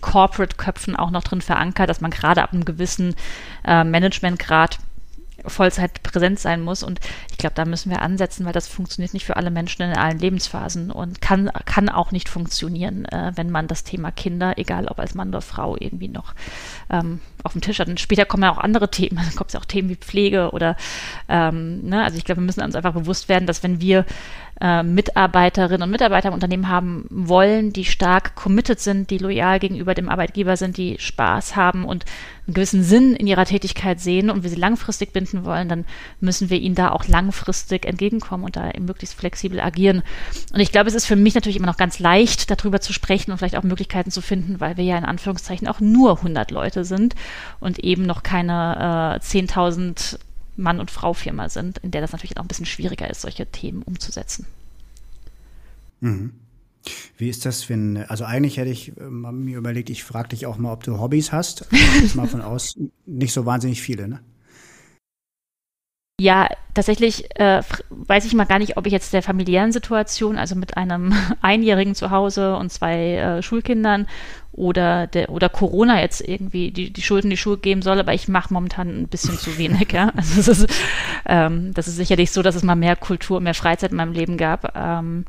Corporate-Köpfen 0.00 0.96
auch 0.96 1.10
noch 1.10 1.22
drin 1.22 1.40
verankert, 1.40 1.88
dass 1.88 2.00
man 2.00 2.10
gerade 2.10 2.42
ab 2.42 2.52
einem 2.52 2.64
gewissen 2.64 3.14
äh, 3.64 3.84
Managementgrad 3.84 4.78
Vollzeit 5.46 6.02
präsent 6.02 6.38
sein 6.38 6.60
muss. 6.60 6.82
Und 6.82 7.00
ich 7.30 7.38
glaube, 7.38 7.54
da 7.54 7.64
müssen 7.64 7.90
wir 7.90 8.02
ansetzen, 8.02 8.44
weil 8.44 8.52
das 8.52 8.68
funktioniert 8.68 9.14
nicht 9.14 9.24
für 9.24 9.36
alle 9.36 9.50
Menschen 9.50 9.82
in 9.82 9.96
allen 9.96 10.18
Lebensphasen 10.18 10.90
und 10.90 11.20
kann, 11.20 11.50
kann 11.64 11.88
auch 11.88 12.10
nicht 12.10 12.28
funktionieren, 12.28 13.04
äh, 13.06 13.32
wenn 13.36 13.50
man 13.50 13.68
das 13.68 13.84
Thema 13.84 14.10
Kinder, 14.10 14.58
egal 14.58 14.86
ob 14.88 14.98
als 14.98 15.14
Mann 15.14 15.28
oder 15.28 15.40
Frau, 15.40 15.76
irgendwie 15.78 16.08
noch 16.08 16.34
ähm, 16.90 17.20
auf 17.44 17.52
dem 17.52 17.60
Tisch 17.60 17.78
hat. 17.78 17.88
Und 17.88 18.00
später 18.00 18.24
kommen 18.24 18.42
ja 18.42 18.50
auch 18.50 18.58
andere 18.58 18.90
Themen, 18.90 19.16
dann 19.16 19.34
kommt 19.34 19.50
es 19.50 19.54
ja 19.54 19.60
auch 19.60 19.64
Themen 19.64 19.88
wie 19.88 19.96
Pflege 19.96 20.50
oder, 20.50 20.76
ähm, 21.28 21.82
ne? 21.82 22.02
also 22.02 22.18
ich 22.18 22.24
glaube, 22.24 22.40
wir 22.40 22.46
müssen 22.46 22.62
uns 22.62 22.74
einfach 22.74 22.94
bewusst 22.94 23.28
werden, 23.28 23.46
dass 23.46 23.62
wenn 23.62 23.80
wir 23.80 24.04
äh, 24.60 24.82
Mitarbeiterinnen 24.82 25.82
und 25.82 25.90
Mitarbeiter 25.90 26.28
im 26.28 26.34
Unternehmen 26.34 26.68
haben 26.68 27.06
wollen, 27.10 27.72
die 27.72 27.84
stark 27.84 28.34
committed 28.34 28.80
sind, 28.80 29.10
die 29.10 29.18
loyal 29.18 29.58
gegenüber 29.60 29.94
dem 29.94 30.08
Arbeitgeber 30.08 30.56
sind, 30.56 30.76
die 30.76 30.96
Spaß 30.98 31.56
haben 31.56 31.84
und 31.84 32.04
einen 32.46 32.54
gewissen 32.54 32.82
Sinn 32.82 33.14
in 33.14 33.26
ihrer 33.26 33.44
Tätigkeit 33.44 34.00
sehen 34.00 34.30
und 34.30 34.42
wir 34.42 34.50
sie 34.50 34.56
langfristig 34.56 35.12
binden 35.12 35.44
wollen, 35.44 35.68
dann 35.68 35.84
müssen 36.20 36.50
wir 36.50 36.58
ihnen 36.58 36.74
da 36.74 36.90
auch 36.90 37.06
langfristig 37.06 37.84
entgegenkommen 37.84 38.44
und 38.44 38.56
da 38.56 38.70
möglichst 38.80 39.18
flexibel 39.18 39.60
agieren. 39.60 40.02
Und 40.52 40.60
ich 40.60 40.72
glaube, 40.72 40.88
es 40.88 40.94
ist 40.94 41.06
für 41.06 41.16
mich 41.16 41.34
natürlich 41.34 41.56
immer 41.56 41.66
noch 41.66 41.76
ganz 41.76 41.98
leicht, 41.98 42.50
darüber 42.50 42.80
zu 42.80 42.92
sprechen 42.92 43.30
und 43.30 43.38
vielleicht 43.38 43.56
auch 43.56 43.62
Möglichkeiten 43.62 44.10
zu 44.10 44.22
finden, 44.22 44.60
weil 44.60 44.76
wir 44.76 44.84
ja 44.84 44.96
in 44.96 45.04
Anführungszeichen 45.04 45.68
auch 45.68 45.80
nur 45.80 46.16
100 46.16 46.50
Leute 46.50 46.84
sind 46.84 47.14
und 47.60 47.78
eben 47.80 48.04
noch 48.04 48.22
keine 48.22 49.20
äh, 49.20 49.24
10.000 49.24 50.18
Mann- 50.58 50.80
und 50.80 50.90
Frau-Firma 50.90 51.48
sind, 51.48 51.78
in 51.78 51.90
der 51.90 52.00
das 52.00 52.12
natürlich 52.12 52.36
auch 52.36 52.42
ein 52.42 52.48
bisschen 52.48 52.66
schwieriger 52.66 53.08
ist, 53.08 53.22
solche 53.22 53.46
Themen 53.46 53.82
umzusetzen. 53.82 54.46
Mhm. 56.00 56.32
Wie 57.16 57.28
ist 57.28 57.44
das, 57.44 57.68
wenn, 57.68 57.96
also 57.96 58.24
eigentlich 58.24 58.56
hätte 58.56 58.70
ich 58.70 58.96
äh, 58.96 59.02
mir 59.02 59.58
überlegt, 59.58 59.90
ich 59.90 60.04
frage 60.04 60.28
dich 60.28 60.46
auch 60.46 60.58
mal, 60.58 60.72
ob 60.72 60.84
du 60.84 60.98
Hobbys 61.00 61.32
hast. 61.32 61.66
Ich 62.04 62.14
mal 62.14 62.28
von 62.28 62.42
aus, 62.42 62.78
nicht 63.06 63.32
so 63.32 63.46
wahnsinnig 63.46 63.82
viele, 63.82 64.08
ne? 64.08 64.20
Ja, 66.20 66.48
tatsächlich 66.74 67.30
äh, 67.38 67.62
weiß 67.90 68.24
ich 68.24 68.34
mal 68.34 68.44
gar 68.44 68.58
nicht, 68.58 68.76
ob 68.76 68.86
ich 68.86 68.92
jetzt 68.92 69.12
der 69.12 69.22
familiären 69.22 69.70
Situation, 69.70 70.36
also 70.36 70.56
mit 70.56 70.76
einem 70.76 71.14
Einjährigen 71.42 71.94
zu 71.94 72.10
Hause 72.10 72.56
und 72.56 72.72
zwei 72.72 73.14
äh, 73.14 73.42
Schulkindern 73.42 74.08
oder 74.50 75.06
der 75.06 75.30
oder 75.30 75.48
Corona 75.48 76.00
jetzt 76.00 76.20
irgendwie 76.20 76.72
die, 76.72 76.92
die 76.92 77.02
Schulden 77.02 77.30
die 77.30 77.36
Schuhe 77.36 77.56
geben 77.56 77.82
soll, 77.82 78.00
aber 78.00 78.14
ich 78.14 78.26
mache 78.26 78.52
momentan 78.52 79.02
ein 79.02 79.06
bisschen 79.06 79.38
zu 79.38 79.58
wenig, 79.58 79.92
ja. 79.92 80.12
Also 80.16 80.40
es 80.40 80.48
ist, 80.48 80.66
ähm, 81.24 81.72
das 81.74 81.86
ist 81.86 81.96
sicherlich 81.96 82.32
so, 82.32 82.42
dass 82.42 82.56
es 82.56 82.64
mal 82.64 82.74
mehr 82.74 82.96
Kultur, 82.96 83.40
mehr 83.40 83.54
Freizeit 83.54 83.92
in 83.92 83.96
meinem 83.96 84.12
Leben 84.12 84.36
gab. 84.36 84.76
Ähm, 84.76 85.24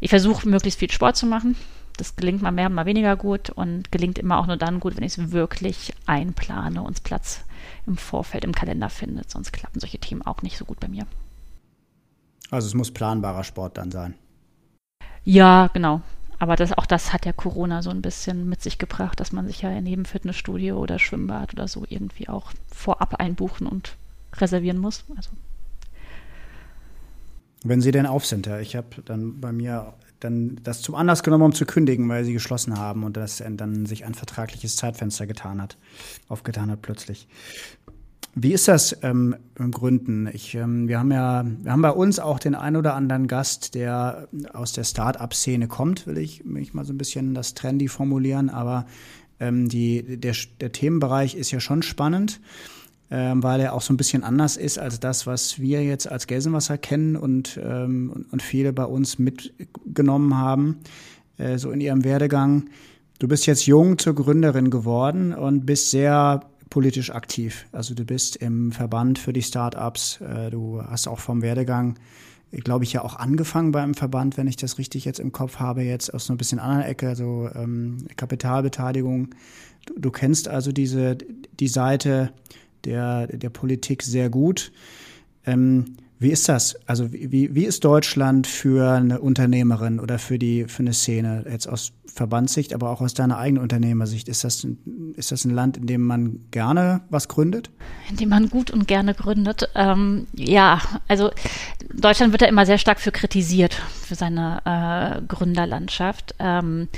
ich 0.00 0.10
versuche 0.10 0.46
möglichst 0.46 0.78
viel 0.78 0.90
Sport 0.90 1.16
zu 1.16 1.24
machen. 1.24 1.56
Das 1.96 2.16
gelingt 2.16 2.42
mal 2.42 2.52
mehr, 2.52 2.68
mal 2.68 2.84
weniger 2.84 3.16
gut 3.16 3.48
und 3.48 3.90
gelingt 3.90 4.18
immer 4.18 4.38
auch 4.38 4.46
nur 4.46 4.58
dann 4.58 4.78
gut, 4.78 4.94
wenn 4.96 5.04
ich 5.04 5.16
es 5.16 5.32
wirklich 5.32 5.94
einplane 6.06 6.82
und 6.82 7.02
Platz 7.02 7.44
im 7.88 7.96
Vorfeld 7.96 8.44
im 8.44 8.52
Kalender 8.54 8.90
findet. 8.90 9.30
Sonst 9.30 9.52
klappen 9.52 9.80
solche 9.80 9.98
Themen 9.98 10.22
auch 10.22 10.42
nicht 10.42 10.56
so 10.56 10.64
gut 10.64 10.78
bei 10.80 10.88
mir. 10.88 11.06
Also 12.50 12.68
es 12.68 12.74
muss 12.74 12.92
planbarer 12.92 13.44
Sport 13.44 13.76
dann 13.76 13.90
sein. 13.90 14.14
Ja, 15.24 15.68
genau. 15.72 16.00
Aber 16.38 16.54
das, 16.54 16.72
auch 16.72 16.86
das 16.86 17.12
hat 17.12 17.26
ja 17.26 17.32
Corona 17.32 17.82
so 17.82 17.90
ein 17.90 18.00
bisschen 18.00 18.48
mit 18.48 18.62
sich 18.62 18.78
gebracht, 18.78 19.18
dass 19.18 19.32
man 19.32 19.46
sich 19.46 19.62
ja 19.62 19.72
jedem 19.72 20.04
Fitnessstudio 20.04 20.78
oder 20.78 20.98
Schwimmbad 20.98 21.52
oder 21.52 21.66
so 21.66 21.84
irgendwie 21.88 22.28
auch 22.28 22.52
vorab 22.72 23.16
einbuchen 23.16 23.66
und 23.66 23.96
reservieren 24.36 24.78
muss. 24.78 25.04
Also 25.16 25.30
wenn 27.64 27.80
sie 27.80 27.90
denn 27.90 28.06
auf 28.06 28.24
sind, 28.24 28.46
ja. 28.46 28.60
Ich 28.60 28.76
habe 28.76 29.02
dann 29.04 29.40
bei 29.40 29.52
mir 29.52 29.94
dann 30.20 30.60
das 30.62 30.82
zum 30.82 30.94
Anlass 30.94 31.22
genommen, 31.22 31.44
um 31.44 31.52
zu 31.52 31.64
kündigen, 31.64 32.08
weil 32.08 32.24
sie 32.24 32.32
geschlossen 32.32 32.78
haben 32.78 33.04
und 33.04 33.16
das 33.16 33.42
dann 33.46 33.86
sich 33.86 34.04
ein 34.04 34.14
vertragliches 34.14 34.76
Zeitfenster 34.76 35.26
getan 35.26 35.60
hat, 35.60 35.76
aufgetan 36.28 36.70
hat 36.70 36.82
plötzlich. 36.82 37.28
Wie 38.34 38.52
ist 38.52 38.68
das 38.68 38.96
ähm, 39.02 39.36
im 39.58 39.72
Gründen? 39.72 40.28
Ich, 40.32 40.54
ähm, 40.54 40.86
wir 40.86 41.00
haben 41.00 41.10
ja, 41.10 41.44
wir 41.44 41.72
haben 41.72 41.82
bei 41.82 41.90
uns 41.90 42.20
auch 42.20 42.38
den 42.38 42.54
ein 42.54 42.76
oder 42.76 42.94
anderen 42.94 43.26
Gast, 43.26 43.74
der 43.74 44.28
aus 44.52 44.72
der 44.72 44.84
Start-up-Szene 44.84 45.66
kommt, 45.66 46.06
will 46.06 46.18
ich, 46.18 46.42
will 46.44 46.62
ich 46.62 46.74
mal 46.74 46.84
so 46.84 46.92
ein 46.92 46.98
bisschen 46.98 47.34
das 47.34 47.54
trendy 47.54 47.88
formulieren, 47.88 48.48
aber 48.48 48.86
ähm, 49.40 49.68
die, 49.68 50.18
der, 50.18 50.34
der 50.60 50.72
Themenbereich 50.72 51.34
ist 51.34 51.50
ja 51.50 51.58
schon 51.58 51.82
spannend 51.82 52.40
ähm, 53.10 53.42
weil 53.42 53.60
er 53.60 53.72
auch 53.72 53.80
so 53.80 53.92
ein 53.92 53.96
bisschen 53.96 54.22
anders 54.22 54.56
ist 54.56 54.78
als 54.78 55.00
das, 55.00 55.26
was 55.26 55.58
wir 55.58 55.82
jetzt 55.82 56.10
als 56.10 56.26
Gelsenwasser 56.26 56.78
kennen 56.78 57.16
und, 57.16 57.58
ähm, 57.62 58.26
und 58.30 58.42
viele 58.42 58.72
bei 58.72 58.84
uns 58.84 59.18
mitgenommen 59.18 60.36
haben, 60.36 60.80
äh, 61.38 61.58
so 61.58 61.70
in 61.70 61.80
ihrem 61.80 62.04
Werdegang. 62.04 62.68
Du 63.18 63.26
bist 63.26 63.46
jetzt 63.46 63.66
jung 63.66 63.98
zur 63.98 64.14
Gründerin 64.14 64.70
geworden 64.70 65.32
und 65.32 65.64
bist 65.64 65.90
sehr 65.90 66.42
politisch 66.70 67.10
aktiv. 67.10 67.66
Also 67.72 67.94
du 67.94 68.04
bist 68.04 68.36
im 68.36 68.72
Verband 68.72 69.18
für 69.18 69.32
die 69.32 69.42
Startups. 69.42 70.20
Äh, 70.20 70.50
du 70.50 70.82
hast 70.82 71.08
auch 71.08 71.18
vom 71.18 71.42
Werdegang, 71.42 71.98
glaube 72.50 72.84
ich, 72.84 72.92
ja 72.92 73.02
auch 73.02 73.16
angefangen 73.16 73.72
beim 73.72 73.94
Verband, 73.94 74.36
wenn 74.36 74.46
ich 74.46 74.56
das 74.56 74.78
richtig 74.78 75.04
jetzt 75.04 75.20
im 75.20 75.32
Kopf 75.32 75.58
habe, 75.58 75.82
jetzt 75.82 76.12
aus 76.12 76.26
so 76.26 76.32
ein 76.32 76.38
bisschen 76.38 76.58
anderen 76.58 76.84
Ecke, 76.84 77.08
also 77.08 77.48
ähm, 77.54 78.06
Kapitalbeteiligung. 78.16 79.34
Du, 79.86 79.94
du 79.98 80.10
kennst 80.10 80.48
also 80.48 80.72
diese 80.72 81.16
die 81.60 81.68
Seite 81.68 82.32
der, 82.84 83.26
der 83.26 83.50
Politik 83.50 84.02
sehr 84.02 84.30
gut. 84.30 84.72
Ähm, 85.46 85.96
wie 86.20 86.30
ist 86.30 86.48
das? 86.48 86.76
Also 86.86 87.12
wie, 87.12 87.54
wie 87.54 87.64
ist 87.64 87.84
Deutschland 87.84 88.46
für 88.46 88.92
eine 88.92 89.20
Unternehmerin 89.20 90.00
oder 90.00 90.18
für 90.18 90.38
die 90.38 90.64
für 90.64 90.80
eine 90.80 90.92
Szene 90.92 91.44
jetzt 91.48 91.68
aus 91.68 91.92
Verbandssicht, 92.06 92.74
aber 92.74 92.90
auch 92.90 93.00
aus 93.00 93.14
deiner 93.14 93.38
eigenen 93.38 93.62
Unternehmersicht? 93.62 94.28
Ist 94.28 94.42
das 94.42 94.64
ein, 94.64 95.14
ist 95.16 95.30
das 95.30 95.44
ein 95.44 95.52
Land, 95.52 95.76
in 95.76 95.86
dem 95.86 96.02
man 96.02 96.40
gerne 96.50 97.02
was 97.08 97.28
gründet? 97.28 97.70
In 98.10 98.16
dem 98.16 98.30
man 98.30 98.50
gut 98.50 98.72
und 98.72 98.88
gerne 98.88 99.14
gründet. 99.14 99.70
Ähm, 99.76 100.26
ja, 100.34 100.80
also 101.06 101.30
Deutschland 101.94 102.32
wird 102.32 102.42
ja 102.42 102.48
immer 102.48 102.66
sehr 102.66 102.78
stark 102.78 102.98
für 102.98 103.12
kritisiert 103.12 103.74
für 103.74 104.16
seine 104.16 104.60
äh, 104.64 105.22
Gründerlandschaft. 105.22 106.34
Ähm, 106.40 106.88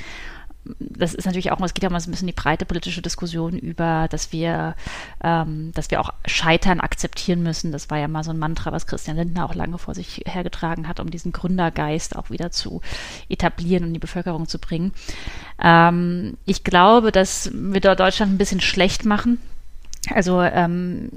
das 0.79 1.15
ist 1.15 1.25
natürlich 1.25 1.51
auch, 1.53 1.61
es 1.61 1.75
geht 1.75 1.85
ja 1.85 1.91
mal 1.91 2.01
so 2.01 2.09
ein 2.09 2.13
bisschen 2.13 2.27
die 2.27 2.35
breite 2.35 2.67
politische 2.67 3.01
Diskussion 3.01 3.59
über, 3.59 4.09
dass 4.11 4.33
wir, 4.33 4.75
ähm, 5.23 5.73
dass 5.75 5.91
wir 5.91 6.01
auch 6.01 6.13
Scheitern 6.27 6.81
akzeptieren 6.81 7.43
müssen. 7.43 7.73
Das 7.73 7.89
war 7.91 7.99
ja 7.99 8.09
mal 8.09 8.25
so 8.25 8.31
ein 8.31 8.39
Mantra, 8.39 8.71
was 8.71 8.87
Christian 8.87 9.17
Lindner 9.17 9.47
auch 9.47 9.55
lange 9.55 9.79
vor 9.79 9.95
sich 9.95 10.23
hergetragen 10.27 10.87
hat, 10.87 11.01
um 11.01 11.11
diesen 11.11 11.33
Gründergeist 11.33 12.17
auch 12.17 12.31
wieder 12.31 12.51
zu 12.51 12.83
etablieren 13.29 13.85
und 13.85 13.95
die 13.95 13.99
Bevölkerung 13.99 14.49
zu 14.49 14.59
bringen. 14.59 14.93
Ähm, 15.61 16.37
ich 16.45 16.63
glaube, 16.63 17.11
dass 17.11 17.51
wir 17.55 17.81
dort 17.81 18.01
Deutschland 18.01 18.33
ein 18.33 18.39
bisschen 18.39 18.61
schlecht 18.61 19.07
machen. 19.07 19.41
Also 20.15 20.43
ähm, 20.43 21.11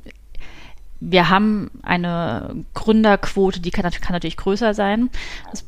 wir 0.99 1.29
haben 1.29 1.69
eine 1.81 2.63
Gründerquote, 2.73 3.59
die 3.59 3.71
kann, 3.71 3.89
kann 3.91 4.13
natürlich 4.13 4.37
größer 4.37 4.73
sein. 4.73 5.09
Das 5.51 5.65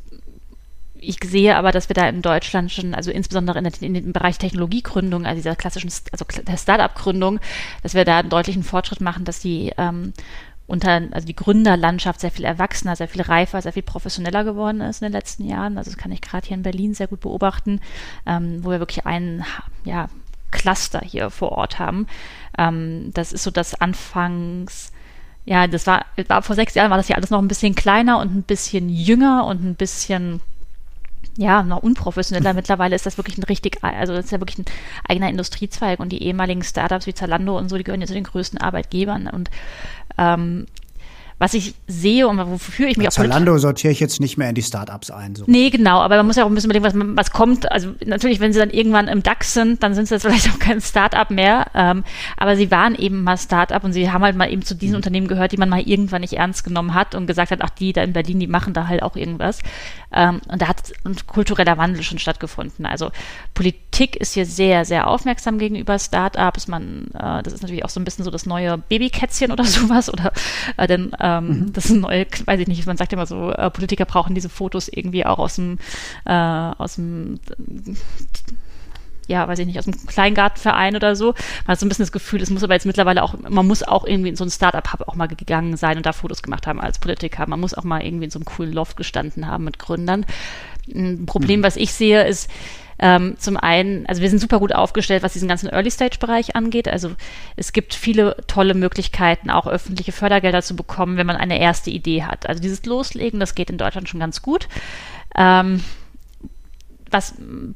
ich 1.08 1.18
sehe 1.24 1.56
aber, 1.56 1.72
dass 1.72 1.88
wir 1.88 1.94
da 1.94 2.08
in 2.08 2.22
Deutschland 2.22 2.72
schon, 2.72 2.94
also 2.94 3.10
insbesondere 3.10 3.58
in, 3.58 3.64
der, 3.64 3.72
in 3.82 3.94
dem 3.94 4.12
Bereich 4.12 4.38
Technologiegründung, 4.38 5.26
also 5.26 5.36
dieser 5.36 5.56
klassischen, 5.56 5.90
also 6.12 6.24
der 6.42 6.56
Startup-Gründung, 6.56 7.40
dass 7.82 7.94
wir 7.94 8.04
da 8.04 8.18
einen 8.18 8.30
deutlichen 8.30 8.62
Fortschritt 8.62 9.00
machen, 9.00 9.24
dass 9.24 9.40
die 9.40 9.72
ähm, 9.78 10.12
unter, 10.66 11.02
also 11.12 11.26
die 11.26 11.36
Gründerlandschaft 11.36 12.20
sehr 12.20 12.32
viel 12.32 12.44
erwachsener, 12.44 12.96
sehr 12.96 13.08
viel 13.08 13.22
reifer, 13.22 13.62
sehr 13.62 13.72
viel 13.72 13.82
professioneller 13.82 14.42
geworden 14.42 14.80
ist 14.80 15.00
in 15.00 15.06
den 15.06 15.12
letzten 15.12 15.48
Jahren. 15.48 15.78
Also 15.78 15.90
das 15.90 15.98
kann 15.98 16.12
ich 16.12 16.20
gerade 16.20 16.46
hier 16.46 16.56
in 16.56 16.62
Berlin 16.62 16.94
sehr 16.94 17.06
gut 17.06 17.20
beobachten, 17.20 17.80
ähm, 18.26 18.64
wo 18.64 18.70
wir 18.70 18.80
wirklich 18.80 19.06
einen, 19.06 19.44
ja, 19.84 20.08
Cluster 20.50 21.00
hier 21.00 21.30
vor 21.30 21.52
Ort 21.52 21.78
haben. 21.78 22.06
Ähm, 22.58 23.10
das 23.12 23.32
ist 23.32 23.42
so 23.44 23.50
das 23.50 23.80
Anfangs, 23.80 24.92
ja, 25.44 25.66
das 25.66 25.86
war, 25.86 26.06
war 26.28 26.42
vor 26.42 26.56
sechs 26.56 26.74
Jahren 26.74 26.90
war 26.90 26.96
das 26.96 27.08
ja 27.08 27.16
alles 27.16 27.30
noch 27.30 27.40
ein 27.40 27.48
bisschen 27.48 27.74
kleiner 27.74 28.18
und 28.18 28.34
ein 28.34 28.42
bisschen 28.42 28.88
jünger 28.88 29.46
und 29.46 29.64
ein 29.64 29.76
bisschen 29.76 30.40
ja, 31.36 31.62
noch 31.62 31.82
unprofessioneller. 31.82 32.54
Mittlerweile 32.54 32.96
ist 32.96 33.06
das 33.06 33.18
wirklich 33.18 33.38
ein 33.38 33.42
richtig, 33.44 33.82
also 33.82 34.14
das 34.14 34.26
ist 34.26 34.30
ja 34.30 34.40
wirklich 34.40 34.58
ein 34.58 34.64
eigener 35.08 35.28
Industriezweig 35.28 36.00
und 36.00 36.10
die 36.10 36.22
ehemaligen 36.22 36.62
Startups 36.62 37.06
wie 37.06 37.14
Zalando 37.14 37.58
und 37.58 37.68
so, 37.68 37.76
die 37.76 37.84
gehören 37.84 38.00
ja 38.00 38.06
zu 38.06 38.14
den 38.14 38.24
größten 38.24 38.60
Arbeitgebern 38.60 39.28
und 39.28 39.50
ähm, 40.18 40.66
was 41.38 41.52
ich 41.52 41.74
sehe 41.86 42.26
und 42.26 42.38
wofür 42.38 42.88
ich 42.88 42.96
mich 42.96 43.06
Bei 43.06 43.10
auch 43.10 43.14
Zalando 43.14 43.58
sortiere 43.58 43.92
ich 43.92 44.00
jetzt 44.00 44.20
nicht 44.20 44.38
mehr 44.38 44.48
in 44.48 44.54
die 44.54 44.62
Startups 44.62 45.10
ein. 45.10 45.34
So. 45.34 45.44
Nee, 45.46 45.68
genau, 45.68 46.00
aber 46.00 46.16
man 46.16 46.26
muss 46.26 46.36
ja 46.36 46.44
auch 46.44 46.48
ein 46.48 46.54
bisschen 46.54 46.70
überlegen, 46.70 46.84
was, 46.84 47.26
was 47.26 47.30
kommt. 47.30 47.70
Also 47.70 47.92
natürlich, 48.06 48.40
wenn 48.40 48.54
sie 48.54 48.58
dann 48.58 48.70
irgendwann 48.70 49.06
im 49.06 49.22
DAX 49.22 49.52
sind, 49.52 49.82
dann 49.82 49.94
sind 49.94 50.08
sie 50.08 50.14
jetzt 50.14 50.22
vielleicht 50.26 50.48
auch 50.48 50.58
kein 50.58 50.80
Startup 50.80 51.30
mehr. 51.30 51.66
Ähm, 51.74 52.04
aber 52.38 52.56
sie 52.56 52.70
waren 52.70 52.94
eben 52.94 53.22
mal 53.22 53.36
Startup 53.36 53.84
und 53.84 53.92
sie 53.92 54.10
haben 54.10 54.24
halt 54.24 54.34
mal 54.34 54.50
eben 54.50 54.62
zu 54.62 54.74
diesen 54.74 54.92
mhm. 54.92 54.96
Unternehmen 54.96 55.28
gehört, 55.28 55.52
die 55.52 55.58
man 55.58 55.68
mal 55.68 55.82
irgendwann 55.82 56.22
nicht 56.22 56.32
ernst 56.32 56.64
genommen 56.64 56.94
hat 56.94 57.14
und 57.14 57.26
gesagt 57.26 57.50
hat, 57.50 57.60
ach, 57.60 57.70
die 57.70 57.92
da 57.92 58.02
in 58.02 58.14
Berlin, 58.14 58.40
die 58.40 58.46
machen 58.46 58.72
da 58.72 58.88
halt 58.88 59.02
auch 59.02 59.14
irgendwas. 59.14 59.60
Ähm, 60.12 60.40
und 60.48 60.62
da 60.62 60.68
hat 60.68 60.94
ein 61.04 61.16
kultureller 61.26 61.76
Wandel 61.76 62.02
schon 62.02 62.18
stattgefunden. 62.18 62.86
Also 62.86 63.10
Politik 63.52 64.16
ist 64.16 64.32
hier 64.32 64.46
sehr, 64.46 64.86
sehr 64.86 65.06
aufmerksam 65.06 65.58
gegenüber 65.58 65.98
Startups. 65.98 66.66
Man, 66.66 67.08
äh, 67.12 67.42
das 67.42 67.52
ist 67.52 67.60
natürlich 67.62 67.84
auch 67.84 67.90
so 67.90 68.00
ein 68.00 68.04
bisschen 68.04 68.24
so 68.24 68.30
das 68.30 68.46
neue 68.46 68.78
Babykätzchen 68.78 69.52
oder 69.52 69.64
sowas 69.64 70.10
oder 70.10 70.32
äh, 70.78 70.86
denn 70.86 71.12
ähm, 71.26 71.48
mhm. 71.48 71.72
Das 71.72 71.86
ist 71.86 71.90
ein 71.90 72.00
neue, 72.00 72.26
weiß 72.44 72.60
ich 72.60 72.68
nicht, 72.68 72.86
man 72.86 72.96
sagt 72.96 73.12
immer 73.12 73.26
so, 73.26 73.50
äh, 73.50 73.70
Politiker 73.70 74.04
brauchen 74.04 74.34
diese 74.34 74.48
Fotos 74.48 74.88
irgendwie 74.88 75.26
auch 75.26 75.38
aus 75.38 75.56
dem, 75.56 75.78
äh, 76.24 76.32
aus 76.32 76.94
dem 76.94 77.40
ja, 79.28 79.48
weiß 79.48 79.58
ich 79.58 79.66
nicht, 79.66 79.78
aus 79.78 79.86
dem 79.86 80.06
Kleingartenverein 80.06 80.94
oder 80.94 81.16
so. 81.16 81.34
Man 81.64 81.72
hat 81.72 81.80
so 81.80 81.86
ein 81.86 81.88
bisschen 81.88 82.04
das 82.04 82.12
Gefühl, 82.12 82.40
es 82.42 82.50
muss 82.50 82.62
aber 82.62 82.74
jetzt 82.74 82.86
mittlerweile 82.86 83.24
auch, 83.24 83.34
man 83.36 83.66
muss 83.66 83.82
auch 83.82 84.06
irgendwie 84.06 84.28
in 84.28 84.36
so 84.36 84.44
ein 84.44 84.50
Startup-Hub 84.50 85.08
auch 85.08 85.16
mal 85.16 85.26
gegangen 85.26 85.76
sein 85.76 85.96
und 85.96 86.06
da 86.06 86.12
Fotos 86.12 86.44
gemacht 86.44 86.68
haben 86.68 86.80
als 86.80 87.00
Politiker. 87.00 87.44
Man 87.48 87.58
muss 87.58 87.74
auch 87.74 87.82
mal 87.82 88.04
irgendwie 88.04 88.26
in 88.26 88.30
so 88.30 88.38
einem 88.38 88.44
coolen 88.44 88.72
Loft 88.72 88.96
gestanden 88.96 89.48
haben 89.48 89.64
mit 89.64 89.80
Gründern. 89.80 90.24
Ein 90.94 91.26
Problem, 91.26 91.60
mhm. 91.60 91.64
was 91.64 91.74
ich 91.74 91.92
sehe, 91.92 92.24
ist, 92.24 92.48
ähm, 92.98 93.36
zum 93.38 93.56
einen, 93.56 94.06
also 94.06 94.22
wir 94.22 94.30
sind 94.30 94.38
super 94.38 94.58
gut 94.58 94.74
aufgestellt, 94.74 95.22
was 95.22 95.34
diesen 95.34 95.48
ganzen 95.48 95.68
Early-Stage-Bereich 95.68 96.56
angeht. 96.56 96.88
Also 96.88 97.12
es 97.56 97.72
gibt 97.72 97.94
viele 97.94 98.36
tolle 98.46 98.74
Möglichkeiten, 98.74 99.50
auch 99.50 99.66
öffentliche 99.66 100.12
Fördergelder 100.12 100.62
zu 100.62 100.76
bekommen, 100.76 101.16
wenn 101.16 101.26
man 101.26 101.36
eine 101.36 101.60
erste 101.60 101.90
Idee 101.90 102.24
hat. 102.24 102.48
Also 102.48 102.62
dieses 102.62 102.84
Loslegen, 102.86 103.40
das 103.40 103.54
geht 103.54 103.70
in 103.70 103.78
Deutschland 103.78 104.08
schon 104.08 104.20
ganz 104.20 104.42
gut. 104.42 104.68
Ähm, 105.36 105.82
was, 107.10 107.34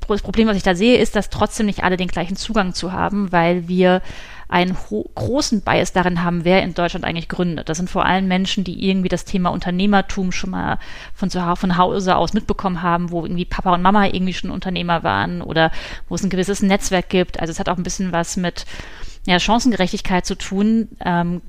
das 0.09 0.23
Problem, 0.23 0.49
was 0.49 0.57
ich 0.57 0.63
da 0.63 0.75
sehe, 0.75 0.99
ist, 0.99 1.17
dass 1.17 1.31
trotzdem 1.31 1.67
nicht 1.67 1.85
alle 1.85 1.97
den 1.97 2.09
gleichen 2.09 2.37
Zugang 2.37 2.75
zu 2.75 2.93
haben, 2.93 3.31
weil 3.31 3.69
wir 3.69 4.03
einen 4.51 4.77
großen 5.15 5.61
Bias 5.61 5.93
darin 5.93 6.25
haben, 6.25 6.45
wer 6.45 6.63
in 6.63 6.75
Deutschland 6.75 7.05
eigentlich 7.05 7.29
gründet. 7.29 7.69
Das 7.69 7.79
sind 7.79 7.89
vor 7.89 8.05
allem 8.05 8.27
Menschen, 8.27 8.65
die 8.65 8.85
irgendwie 8.89 9.09
das 9.09 9.25
Thema 9.25 9.51
Unternehmertum 9.51 10.33
schon 10.33 10.51
mal 10.51 10.79
von, 11.15 11.31
zu, 11.31 11.41
von 11.55 11.77
Hause 11.77 12.17
aus 12.17 12.33
mitbekommen 12.33 12.83
haben, 12.83 13.13
wo 13.13 13.25
irgendwie 13.25 13.45
Papa 13.45 13.73
und 13.73 13.83
Mama 13.83 14.07
irgendwie 14.07 14.35
schon 14.35 14.51
Unternehmer 14.51 15.05
waren 15.05 15.41
oder 15.41 15.71
wo 16.09 16.17
es 16.17 16.25
ein 16.25 16.31
gewisses 16.31 16.63
Netzwerk 16.63 17.09
gibt. 17.09 17.39
Also 17.39 17.53
es 17.53 17.61
hat 17.61 17.69
auch 17.69 17.77
ein 17.77 17.85
bisschen 17.85 18.11
was 18.11 18.37
mit 18.37 18.67
ja, 19.25 19.39
Chancengerechtigkeit 19.39 20.27
zu 20.27 20.35
tun. 20.35 20.89
Ähm, 21.05 21.43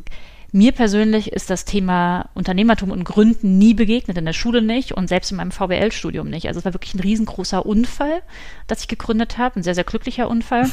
Mir 0.51 0.72
persönlich 0.72 1.31
ist 1.31 1.50
das 1.50 1.65
Thema 1.65 2.29
Unternehmertum 2.36 2.91
und 2.91 3.03
Gründen 3.03 3.58
nie 3.58 3.74
begegnet, 3.74 4.17
in 4.17 4.25
der 4.25 4.34
Schule 4.34 4.62
nicht 4.62 4.91
und 4.91 5.08
selbst 5.08 5.31
in 5.31 5.38
meinem 5.38 5.51
VWL-Studium 5.51 6.29
nicht. 6.29 6.48
Also 6.48 6.60
es 6.60 6.65
war 6.65 6.74
wirklich 6.74 6.93
ein 6.93 7.00
riesengroßer 7.00 7.65
Unfall, 7.65 8.22
dass 8.67 8.81
ich 8.81 8.88
gegründet 8.88 9.39
habe, 9.39 9.60
ein 9.60 9.63
sehr, 9.63 9.75
sehr 9.75 9.86
glücklicher 9.86 10.29
Unfall. 10.29 10.70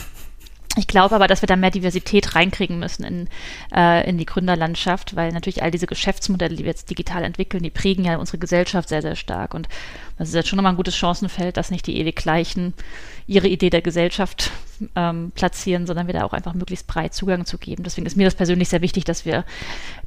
Ich 0.79 0.87
glaube 0.87 1.17
aber, 1.17 1.27
dass 1.27 1.43
wir 1.43 1.49
da 1.49 1.57
mehr 1.57 1.73
Diversität 1.73 2.37
reinkriegen 2.37 2.79
müssen 2.79 3.03
in, 3.03 3.29
äh, 3.75 4.09
in 4.09 4.17
die 4.17 4.27
Gründerlandschaft, 4.27 5.17
weil 5.17 5.33
natürlich 5.33 5.63
all 5.63 5.73
diese 5.73 5.89
Geschäftsmodelle, 5.89 6.55
die 6.55 6.63
wir 6.63 6.71
jetzt 6.71 6.89
digital 6.89 7.25
entwickeln, 7.25 7.65
die 7.65 7.71
prägen 7.71 8.05
ja 8.05 8.17
unsere 8.17 8.39
Gesellschaft 8.39 8.89
sehr, 8.89 9.03
sehr 9.03 9.17
stark. 9.17 9.55
Und 9.55 9.69
das 10.19 10.29
ist 10.29 10.35
jetzt 10.35 10.49
schon 10.49 10.57
nochmal 10.57 10.73
ein 10.73 10.77
gutes 10.77 10.97
Chancenfeld, 10.97 11.57
dass 11.57 11.71
nicht 11.71 11.87
die 11.87 11.97
ewig 11.97 12.17
gleichen 12.17 12.75
ihre 13.27 13.47
Idee 13.47 13.71
der 13.71 13.83
Gesellschaft 13.83 14.51
ähm, 14.97 15.33
platzieren, 15.35 15.87
sondern 15.87 16.07
wir 16.07 16.15
da 16.15 16.25
auch 16.25 16.33
einfach 16.33 16.55
möglichst 16.55 16.87
breit 16.87 17.15
Zugang 17.15 17.47
zu 17.47 17.59
geben. 17.59 17.85
Deswegen 17.85 18.07
ist 18.07 18.17
mir 18.17 18.25
das 18.25 18.35
persönlich 18.35 18.69
sehr 18.69 18.81
wichtig, 18.81 19.05
dass 19.05 19.25
wir 19.25 19.45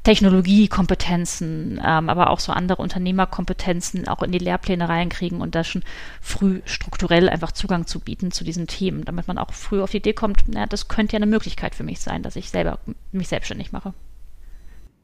Technologiekompetenzen, 0.04 1.80
ähm, 1.84 2.10
aber 2.10 2.30
auch 2.30 2.40
so 2.40 2.52
andere 2.52 2.82
Unternehmerkompetenzen 2.82 4.08
auch 4.08 4.22
in 4.24 4.32
die 4.32 4.40
Lehrpläne 4.40 4.90
reinkriegen 4.90 5.40
und 5.40 5.56
da 5.56 5.64
schon 5.64 5.84
früh 6.20 6.62
strukturell 6.66 7.30
einfach 7.30 7.52
Zugang 7.52 7.88
zu 7.88 8.00
bieten 8.00 8.32
zu 8.32 8.44
diesen 8.44 8.68
Themen, 8.68 9.06
damit 9.06 9.28
man 9.28 9.38
auch 9.38 9.54
früh 9.54 9.82
auf 9.82 9.92
die 9.92 9.98
Idee 9.98 10.14
kommt, 10.14 10.44
na, 10.48 10.66
das 10.66 10.88
könnte 10.88 11.14
ja 11.14 11.18
eine 11.18 11.26
Möglichkeit 11.26 11.76
für 11.76 11.84
mich 11.84 12.00
sein, 12.00 12.24
dass 12.24 12.36
ich 12.36 12.50
selber 12.50 12.80
mich 13.12 13.30
selbstständig 13.30 13.72
mache. 13.72 13.94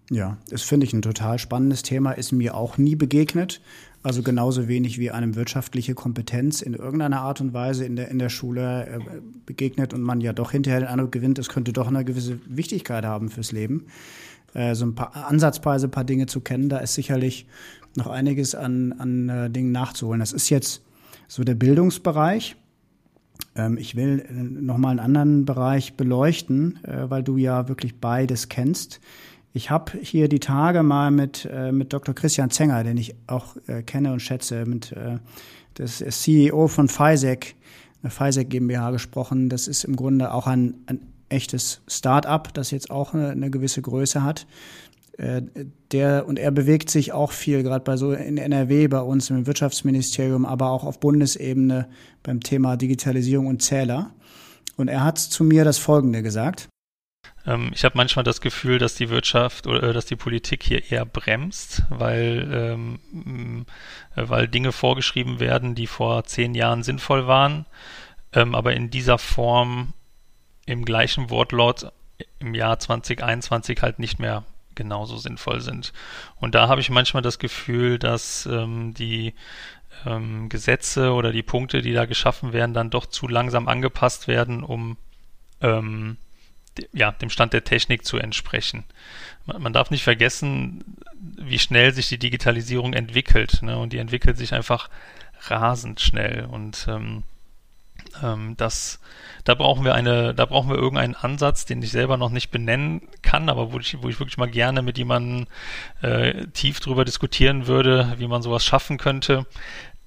Ja, 0.10 0.38
das 0.50 0.62
finde 0.62 0.86
ich 0.86 0.94
ein 0.94 1.02
total 1.02 1.38
spannendes 1.38 1.84
Thema, 1.84 2.14
ist 2.14 2.32
mir 2.32 2.56
auch 2.56 2.78
nie 2.78 2.96
begegnet. 2.96 3.60
Also 4.08 4.24
genauso 4.24 4.70
wenig 4.70 5.00
wie 5.00 5.12
einem 5.12 5.36
wirtschaftliche 5.36 5.94
Kompetenz 5.94 6.62
in 6.62 6.76
irgendeiner 6.76 7.20
Art 7.20 7.42
und 7.42 7.54
Weise 7.54 7.84
in 7.84 7.98
der, 7.98 8.08
in 8.08 8.20
der 8.20 8.30
Schule 8.30 8.88
äh, 8.88 9.00
begegnet 9.46 9.94
und 9.94 10.02
man 10.02 10.22
ja 10.22 10.32
doch 10.32 10.52
hinterher 10.52 10.80
den 10.80 10.88
Eindruck 10.88 11.12
gewinnt, 11.12 11.38
es 11.40 11.50
könnte 11.50 11.74
doch 11.74 11.90
eine 11.90 12.06
gewisse 12.06 12.40
Wichtigkeit 12.48 13.04
haben 13.04 13.30
fürs 13.30 13.52
Leben. 13.52 13.88
Äh, 14.54 14.76
so 14.76 14.86
ein 14.86 14.96
paar 14.96 15.14
ansatzweise 15.14 15.88
ein 15.88 15.92
paar 15.92 16.06
Dinge 16.06 16.26
zu 16.26 16.40
kennen, 16.40 16.70
da 16.70 16.78
ist 16.78 16.94
sicherlich 16.94 17.48
noch 17.98 18.08
einiges 18.08 18.56
an, 18.56 18.94
an 18.94 19.28
äh, 19.28 19.50
Dingen 19.50 19.74
nachzuholen. 19.74 20.22
Das 20.22 20.32
ist 20.32 20.50
jetzt 20.50 20.86
so 21.28 21.44
der 21.44 21.56
Bildungsbereich. 21.56 22.56
Ähm, 23.58 23.78
ich 23.78 23.98
will 23.98 24.26
äh, 24.26 24.32
noch 24.32 24.78
mal 24.78 24.92
einen 24.92 25.00
anderen 25.02 25.44
Bereich 25.44 25.98
beleuchten, 25.98 26.80
weil 26.86 27.24
du 27.24 27.36
ja 27.36 27.68
wirklich 27.68 28.00
beides 28.00 28.48
kennst. 28.48 29.02
Ich 29.54 29.70
habe 29.70 29.94
hier 30.00 30.30
die 30.30 30.40
Tage 30.40 30.84
mal 30.84 31.12
mit, 31.12 31.48
äh, 31.52 31.72
mit 31.72 31.94
Dr. 31.94 32.14
Christian 32.14 32.50
Zenger, 32.50 32.84
den 32.84 32.98
ich 32.98 33.16
auch 33.28 33.56
äh, 33.68 33.82
kenne 33.82 34.14
und 34.14 34.20
schätze, 34.20 34.66
mit 34.66 34.92
äh, 34.92 35.18
das 35.76 35.98
CEO 35.98 36.68
von 36.68 36.90
FISEC, 36.90 37.56
eine 38.02 38.12
FISEC 38.12 38.50
GmbH 38.50 38.92
gesprochen. 38.92 39.50
Das 39.50 39.68
ist 39.68 39.84
im 39.84 39.96
Grunde 39.96 40.34
auch 40.34 40.48
ein, 40.48 40.76
ein 40.86 41.00
echtes 41.30 41.82
Start-up, 41.88 42.54
das 42.54 42.72
jetzt 42.72 42.92
auch 42.92 43.14
eine, 43.14 43.30
eine 43.30 43.50
gewisse 43.50 43.82
Größe 43.82 44.24
hat. 44.24 44.48
Äh, 45.18 45.42
der, 45.92 46.28
und 46.28 46.38
er 46.38 46.52
bewegt 46.52 46.90
sich 46.90 47.12
auch 47.12 47.32
viel, 47.32 47.64
gerade 47.64 47.84
bei 47.84 47.98
so 47.98 48.12
in 48.12 48.38
NRW, 48.38 48.88
bei 48.88 49.02
uns 49.02 49.30
im 49.30 49.48
Wirtschaftsministerium, 49.48 50.46
aber 50.46 50.70
auch 50.70 50.84
auf 50.84 51.00
Bundesebene 51.00 51.88
beim 52.24 52.42
Thema 52.42 52.78
Digitalisierung 52.78 53.48
und 53.48 53.62
Zähler. 53.62 54.12
Und 54.76 54.90
er 54.90 55.04
hat 55.04 55.18
zu 55.18 55.44
mir 55.44 55.64
das 55.66 55.80
Folgende 55.80 56.22
gesagt. 56.22 56.70
Ähm, 57.48 57.72
ich 57.74 57.84
habe 57.86 57.98
manchmal 57.98 58.24
das 58.24 58.42
Gefühl, 58.42 58.78
dass 58.78 58.96
die 58.96 59.10
Wirtschaft 59.10 59.66
oder 59.66 59.82
äh, 59.82 59.94
dass 59.94 60.06
die 60.06 60.16
Politik 60.16 60.64
hier 60.64 60.92
eher 60.92 61.06
bremst, 61.06 61.84
weil, 61.90 62.48
ähm, 62.54 63.66
äh, 64.16 64.24
weil 64.28 64.48
Dinge 64.48 64.72
vorgeschrieben 64.72 65.40
werden, 65.40 65.74
die 65.74 65.88
vor 65.88 66.26
zehn 66.26 66.54
Jahren 66.54 66.84
sinnvoll 66.84 67.26
waren, 67.28 67.66
ähm, 68.34 68.54
aber 68.54 68.74
in 68.74 68.90
dieser 68.90 69.18
Form 69.18 69.94
im 70.66 70.84
gleichen 70.84 71.30
Wortlaut 71.30 71.92
im 72.40 72.54
Jahr 72.54 72.78
2021 72.78 73.82
halt 73.82 74.00
nicht 74.00 74.20
mehr 74.20 74.44
genauso 74.76 75.18
sinnvoll 75.18 75.62
sind. 75.62 75.94
Und 76.36 76.54
da 76.54 76.68
habe 76.68 76.82
ich 76.82 76.90
manchmal 76.90 77.24
das 77.24 77.40
Gefühl, 77.40 77.98
dass 77.98 78.46
ähm, 78.46 78.94
die 78.94 79.34
ähm, 80.06 80.50
Gesetze 80.50 81.14
oder 81.14 81.32
die 81.32 81.42
Punkte, 81.42 81.82
die 81.82 81.94
da 81.94 82.06
geschaffen 82.06 82.54
werden, 82.54 82.74
dann 82.74 82.90
doch 82.90 83.06
zu 83.06 83.28
langsam 83.28 83.68
angepasst 83.68 84.28
werden, 84.28 84.64
um 84.64 84.98
ähm, 85.62 86.18
ja, 86.94 87.12
dem 87.12 87.30
Stand 87.30 87.54
der 87.54 87.64
Technik 87.64 88.06
zu 88.06 88.18
entsprechen. 88.18 88.84
Man, 89.46 89.62
man, 89.62 89.74
darf 89.74 89.92
nicht 89.92 90.04
vergessen, 90.04 90.98
wie 91.16 91.60
schnell 91.60 91.94
sich 91.94 92.08
die 92.08 92.20
Digitalisierung 92.20 92.94
entwickelt. 92.94 93.62
Ne? 93.62 93.78
Und 93.78 93.94
die 93.94 93.98
entwickelt 93.98 94.38
sich 94.38 94.54
einfach 94.54 94.90
rasend 95.50 96.02
schnell. 96.02 96.46
Und 96.46 96.88
ähm, 96.90 97.24
ähm, 98.24 98.56
das, 98.58 99.00
da 99.44 99.56
brauchen 99.56 99.86
wir 99.86 99.94
eine, 99.94 100.34
da 100.34 100.46
brauchen 100.46 100.70
wir 100.70 100.78
irgendeinen 100.78 101.16
Ansatz, 101.16 101.66
den 101.66 101.82
ich 101.82 101.92
selber 101.92 102.18
noch 102.18 102.30
nicht 102.30 102.52
benennen 102.52 103.02
kann, 103.22 103.50
aber 103.50 103.72
wo 103.72 103.80
ich, 103.80 104.02
wo 104.02 104.10
ich 104.10 104.20
wirklich 104.20 104.38
mal 104.38 104.50
gerne 104.50 104.82
mit 104.82 104.98
jemandem 104.98 105.48
äh, 106.02 106.46
tief 106.48 106.80
drüber 106.80 107.06
diskutieren 107.06 107.68
würde, 107.68 108.14
wie 108.18 108.28
man 108.28 108.42
sowas 108.42 108.66
schaffen 108.66 108.98
könnte, 108.98 109.46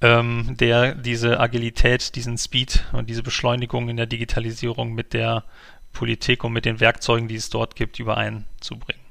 ähm, 0.01 0.57
der 0.59 0.95
diese 0.95 1.41
Agilität, 1.41 2.15
diesen 2.15 2.39
Speed 2.39 2.85
und 2.93 3.09
diese 3.11 3.23
Beschleunigung 3.23 3.89
in 3.89 3.97
der 3.97 4.07
Digitalisierung 4.07 4.95
mit 4.95 5.13
der 5.13 5.45
Politik 5.93 6.45
und 6.45 6.53
mit 6.53 6.65
den 6.65 6.81
Werkzeugen, 6.81 7.29
die 7.29 7.37
es 7.37 7.51
dort 7.51 7.77
gibt, 7.77 7.99
übereinzubringen. 7.99 9.03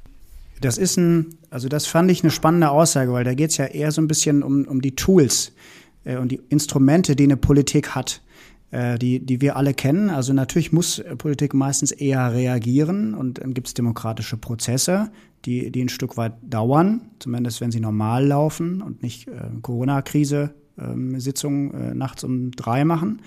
Das 0.62 0.78
ist 0.78 0.98
ein, 0.98 1.38
also 1.50 1.70
das 1.70 1.88
fand 1.88 2.12
ich 2.12 2.24
eine 2.24 2.32
spannende 2.32 2.70
Aussage, 2.70 3.14
weil 3.14 3.24
da 3.24 3.34
geht 3.34 3.52
es 3.52 3.58
ja 3.58 3.66
eher 3.66 3.92
so 3.92 4.02
ein 4.02 4.08
bisschen 4.08 4.44
um, 4.44 4.66
um 4.66 4.82
die 4.82 4.96
Tools 4.96 5.54
äh, 6.04 6.18
und 6.18 6.32
die 6.32 6.42
Instrumente, 6.50 7.16
die 7.16 7.24
eine 7.24 7.38
Politik 7.38 7.96
hat, 7.96 8.22
äh, 8.72 9.00
die, 9.00 9.26
die 9.26 9.40
wir 9.42 9.56
alle 9.56 9.74
kennen. 9.74 10.10
Also 10.10 10.34
natürlich 10.34 10.74
muss 10.74 11.02
Politik 11.18 11.54
meistens 11.54 11.92
eher 11.92 12.34
reagieren 12.34 13.14
und 13.14 13.40
dann 13.40 13.54
gibt 13.54 13.68
es 13.68 13.74
demokratische 13.74 14.38
Prozesse, 14.38 15.12
die, 15.46 15.72
die 15.72 15.84
ein 15.84 15.90
Stück 15.90 16.18
weit 16.18 16.34
dauern, 16.42 17.10
zumindest 17.20 17.62
wenn 17.62 17.72
sie 17.72 17.80
normal 17.80 18.26
laufen 18.26 18.82
und 18.82 19.02
nicht 19.02 19.28
äh, 19.28 19.32
Corona-Krise 19.62 20.54
ähm, 20.80 21.20
Sitzungen 21.20 21.74
äh, 21.74 21.96
nachts 21.96 22.24
um 22.24 22.52
drei 22.52 22.86
machen. 22.86 23.22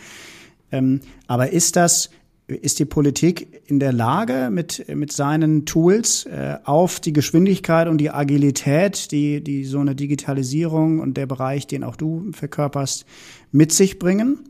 Ähm, 0.71 1.01
aber 1.27 1.51
ist 1.51 1.77
das 1.77 2.11
ist 2.55 2.79
die 2.79 2.85
Politik 2.85 3.63
in 3.67 3.81
der 3.81 3.93
Lage, 3.93 4.49
mit, 4.51 4.85
mit 4.89 5.13
seinen 5.13 5.67
Tools 5.67 6.27
äh, 6.27 6.59
auf 6.65 7.01
die 7.01 7.13
Geschwindigkeit 7.13 7.89
und 7.89 7.99
die 7.99 8.11
Agilität, 8.11 9.11
die, 9.13 9.43
die 9.43 9.65
so 9.65 9.79
eine 9.79 9.95
Digitalisierung 9.95 11.01
und 11.01 11.17
der 11.17 11.27
Bereich, 11.27 11.67
den 11.67 11.85
auch 11.85 11.97
du 11.97 12.31
verkörperst, 12.33 13.05
mit 13.51 13.73
sich 13.73 13.99
bringen? 13.99 14.41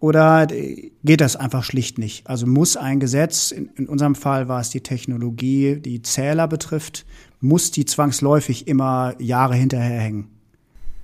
Oder 0.00 0.46
geht 0.46 1.20
das 1.20 1.34
einfach 1.34 1.64
schlicht 1.64 1.98
nicht? 1.98 2.26
Also 2.28 2.46
muss 2.46 2.76
ein 2.76 3.00
Gesetz, 3.00 3.50
in, 3.50 3.70
in 3.76 3.88
unserem 3.88 4.14
Fall 4.14 4.48
war 4.48 4.60
es 4.60 4.68
die 4.68 4.82
Technologie, 4.82 5.76
die 5.76 6.02
Zähler 6.02 6.46
betrifft, 6.46 7.06
muss 7.40 7.70
die 7.70 7.86
zwangsläufig 7.86 8.68
immer 8.68 9.14
Jahre 9.18 9.54
hinterherhängen? 9.54 10.28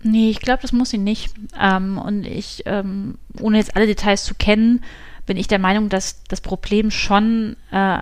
Nee, 0.03 0.31
ich 0.31 0.41
glaube, 0.41 0.63
das 0.63 0.73
muss 0.73 0.91
sie 0.91 0.99
nicht. 0.99 1.33
Ähm, 1.59 1.99
und 1.99 2.27
ich, 2.27 2.63
ähm, 2.67 3.17
ohne 3.41 3.59
jetzt 3.59 3.77
alle 3.77 3.87
Details 3.87 4.25
zu 4.25 4.35
kennen, 4.35 4.83
bin 5.31 5.37
ich 5.37 5.47
der 5.47 5.61
Meinung, 5.61 5.89
dass 5.89 6.25
das 6.25 6.41
Problem 6.41 6.91
schon 6.91 7.55
äh, 7.71 7.99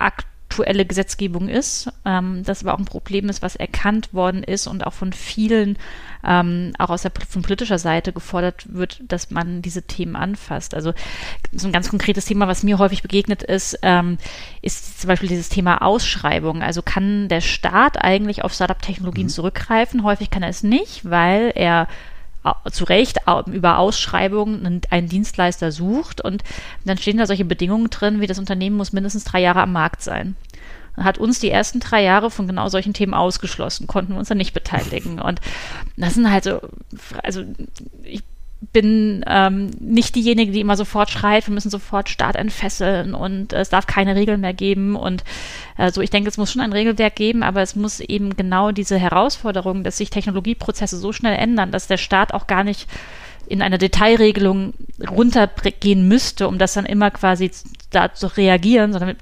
aktuelle 0.00 0.84
Gesetzgebung 0.84 1.48
ist, 1.48 1.88
ähm, 2.04 2.42
das 2.44 2.64
aber 2.64 2.74
auch 2.74 2.80
ein 2.80 2.84
Problem 2.84 3.28
ist, 3.28 3.42
was 3.42 3.54
erkannt 3.54 4.12
worden 4.12 4.42
ist 4.42 4.66
und 4.66 4.84
auch 4.84 4.92
von 4.92 5.12
vielen, 5.12 5.78
ähm, 6.26 6.72
auch 6.80 6.90
aus 6.90 7.02
der 7.02 7.12
von 7.28 7.42
politischer 7.42 7.78
Seite 7.78 8.12
gefordert 8.12 8.74
wird, 8.74 9.04
dass 9.06 9.30
man 9.30 9.62
diese 9.62 9.82
Themen 9.82 10.16
anfasst. 10.16 10.74
Also 10.74 10.94
so 11.52 11.68
ein 11.68 11.72
ganz 11.72 11.90
konkretes 11.90 12.24
Thema, 12.24 12.48
was 12.48 12.64
mir 12.64 12.78
häufig 12.78 13.02
begegnet 13.02 13.44
ist, 13.44 13.78
ähm, 13.82 14.18
ist 14.60 15.00
zum 15.00 15.06
Beispiel 15.06 15.28
dieses 15.28 15.50
Thema 15.50 15.80
Ausschreibung. 15.80 16.60
Also 16.60 16.82
kann 16.82 17.28
der 17.28 17.40
Staat 17.40 18.02
eigentlich 18.02 18.42
auf 18.42 18.52
Startup-Technologien 18.52 19.28
mhm. 19.28 19.30
zurückgreifen? 19.30 20.02
Häufig 20.02 20.28
kann 20.28 20.42
er 20.42 20.48
es 20.48 20.64
nicht, 20.64 21.08
weil 21.08 21.52
er 21.54 21.86
zu 22.70 22.84
Recht 22.84 23.20
über 23.46 23.78
Ausschreibungen 23.78 24.82
einen 24.90 25.08
Dienstleister 25.08 25.72
sucht 25.72 26.20
und 26.20 26.42
dann 26.84 26.98
stehen 26.98 27.18
da 27.18 27.26
solche 27.26 27.44
Bedingungen 27.44 27.90
drin, 27.90 28.20
wie 28.20 28.26
das 28.26 28.38
Unternehmen 28.38 28.76
muss 28.76 28.92
mindestens 28.92 29.24
drei 29.24 29.40
Jahre 29.40 29.62
am 29.62 29.72
Markt 29.72 30.02
sein. 30.02 30.36
Hat 30.96 31.18
uns 31.18 31.40
die 31.40 31.50
ersten 31.50 31.80
drei 31.80 32.02
Jahre 32.02 32.30
von 32.30 32.46
genau 32.46 32.68
solchen 32.68 32.92
Themen 32.92 33.14
ausgeschlossen, 33.14 33.86
konnten 33.86 34.12
uns 34.12 34.28
dann 34.28 34.38
nicht 34.38 34.54
beteiligen. 34.54 35.20
Und 35.20 35.40
das 35.96 36.14
sind 36.14 36.30
halt 36.30 36.44
so, 36.44 36.60
also 37.22 37.42
ich 38.02 38.22
bin 38.72 39.24
ähm, 39.26 39.70
nicht 39.80 40.14
diejenige, 40.14 40.52
die 40.52 40.60
immer 40.60 40.76
sofort 40.76 41.10
schreit, 41.10 41.46
wir 41.46 41.54
müssen 41.54 41.70
sofort 41.70 42.08
Staat 42.08 42.36
entfesseln 42.36 43.14
und 43.14 43.52
es 43.52 43.68
darf 43.68 43.86
keine 43.86 44.16
Regeln 44.16 44.40
mehr 44.40 44.54
geben. 44.54 44.96
Und 44.96 45.24
äh, 45.76 45.90
so, 45.90 46.00
ich 46.00 46.10
denke, 46.10 46.28
es 46.28 46.38
muss 46.38 46.52
schon 46.52 46.62
ein 46.62 46.72
Regelwerk 46.72 47.16
geben, 47.16 47.42
aber 47.42 47.62
es 47.62 47.76
muss 47.76 48.00
eben 48.00 48.36
genau 48.36 48.70
diese 48.72 48.98
Herausforderung, 48.98 49.84
dass 49.84 49.98
sich 49.98 50.10
Technologieprozesse 50.10 50.96
so 50.96 51.12
schnell 51.12 51.36
ändern, 51.36 51.72
dass 51.72 51.86
der 51.86 51.96
Staat 51.96 52.32
auch 52.32 52.46
gar 52.46 52.64
nicht 52.64 52.88
in 53.46 53.62
eine 53.62 53.78
Detailregelung 53.78 54.74
runtergehen 55.08 56.08
müsste, 56.08 56.48
um 56.48 56.58
das 56.58 56.74
dann 56.74 56.86
immer 56.86 57.10
quasi 57.10 57.50
da 57.90 58.14
zu 58.14 58.26
reagieren, 58.26 58.92
sondern 58.92 59.16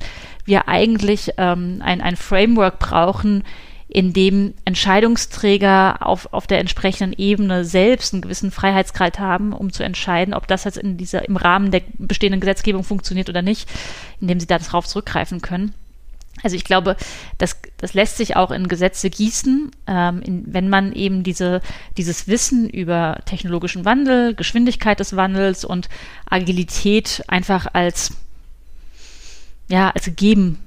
wir 0.44 0.68
eigentlich 0.68 1.32
ähm, 1.38 1.80
ein, 1.82 2.00
ein 2.00 2.16
Framework 2.16 2.78
brauchen, 2.78 3.44
in 3.92 4.14
dem 4.14 4.54
Entscheidungsträger 4.64 5.98
auf, 6.00 6.32
auf 6.32 6.46
der 6.46 6.60
entsprechenden 6.60 7.12
Ebene 7.18 7.64
selbst 7.66 8.14
einen 8.14 8.22
gewissen 8.22 8.50
Freiheitsgrad 8.50 9.18
haben, 9.18 9.52
um 9.52 9.70
zu 9.70 9.82
entscheiden, 9.82 10.32
ob 10.32 10.46
das 10.46 10.64
jetzt 10.64 10.78
in 10.78 10.96
dieser, 10.96 11.28
im 11.28 11.36
Rahmen 11.36 11.70
der 11.70 11.82
bestehenden 11.98 12.40
Gesetzgebung 12.40 12.84
funktioniert 12.84 13.28
oder 13.28 13.42
nicht, 13.42 13.68
indem 14.18 14.40
sie 14.40 14.46
darauf 14.46 14.86
zurückgreifen 14.86 15.42
können. 15.42 15.74
Also 16.42 16.56
ich 16.56 16.64
glaube, 16.64 16.96
das, 17.36 17.60
das 17.76 17.92
lässt 17.92 18.16
sich 18.16 18.34
auch 18.34 18.50
in 18.50 18.66
Gesetze 18.66 19.10
gießen, 19.10 19.70
ähm, 19.86 20.22
in, 20.22 20.44
wenn 20.46 20.70
man 20.70 20.94
eben 20.94 21.22
diese, 21.22 21.60
dieses 21.98 22.26
Wissen 22.26 22.70
über 22.70 23.18
technologischen 23.26 23.84
Wandel, 23.84 24.34
Geschwindigkeit 24.34 25.00
des 25.00 25.16
Wandels 25.16 25.66
und 25.66 25.90
Agilität 26.30 27.22
einfach 27.28 27.66
als, 27.74 28.14
ja, 29.68 29.90
als 29.90 30.06
gegeben 30.06 30.60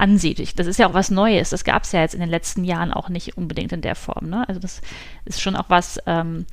ansieht. 0.00 0.58
Das 0.58 0.66
ist 0.66 0.78
ja 0.78 0.88
auch 0.88 0.94
was 0.94 1.10
Neues. 1.10 1.50
Das 1.50 1.64
gab 1.64 1.84
es 1.84 1.92
ja 1.92 2.00
jetzt 2.00 2.14
in 2.14 2.20
den 2.20 2.28
letzten 2.28 2.64
Jahren 2.64 2.92
auch 2.92 3.08
nicht 3.08 3.36
unbedingt 3.36 3.72
in 3.72 3.82
der 3.82 3.94
Form. 3.94 4.28
Ne? 4.28 4.48
Also 4.48 4.60
das 4.60 4.80
ist 5.24 5.40
schon 5.40 5.56
auch 5.56 5.68
was, 5.68 5.98
ähm, 6.06 6.46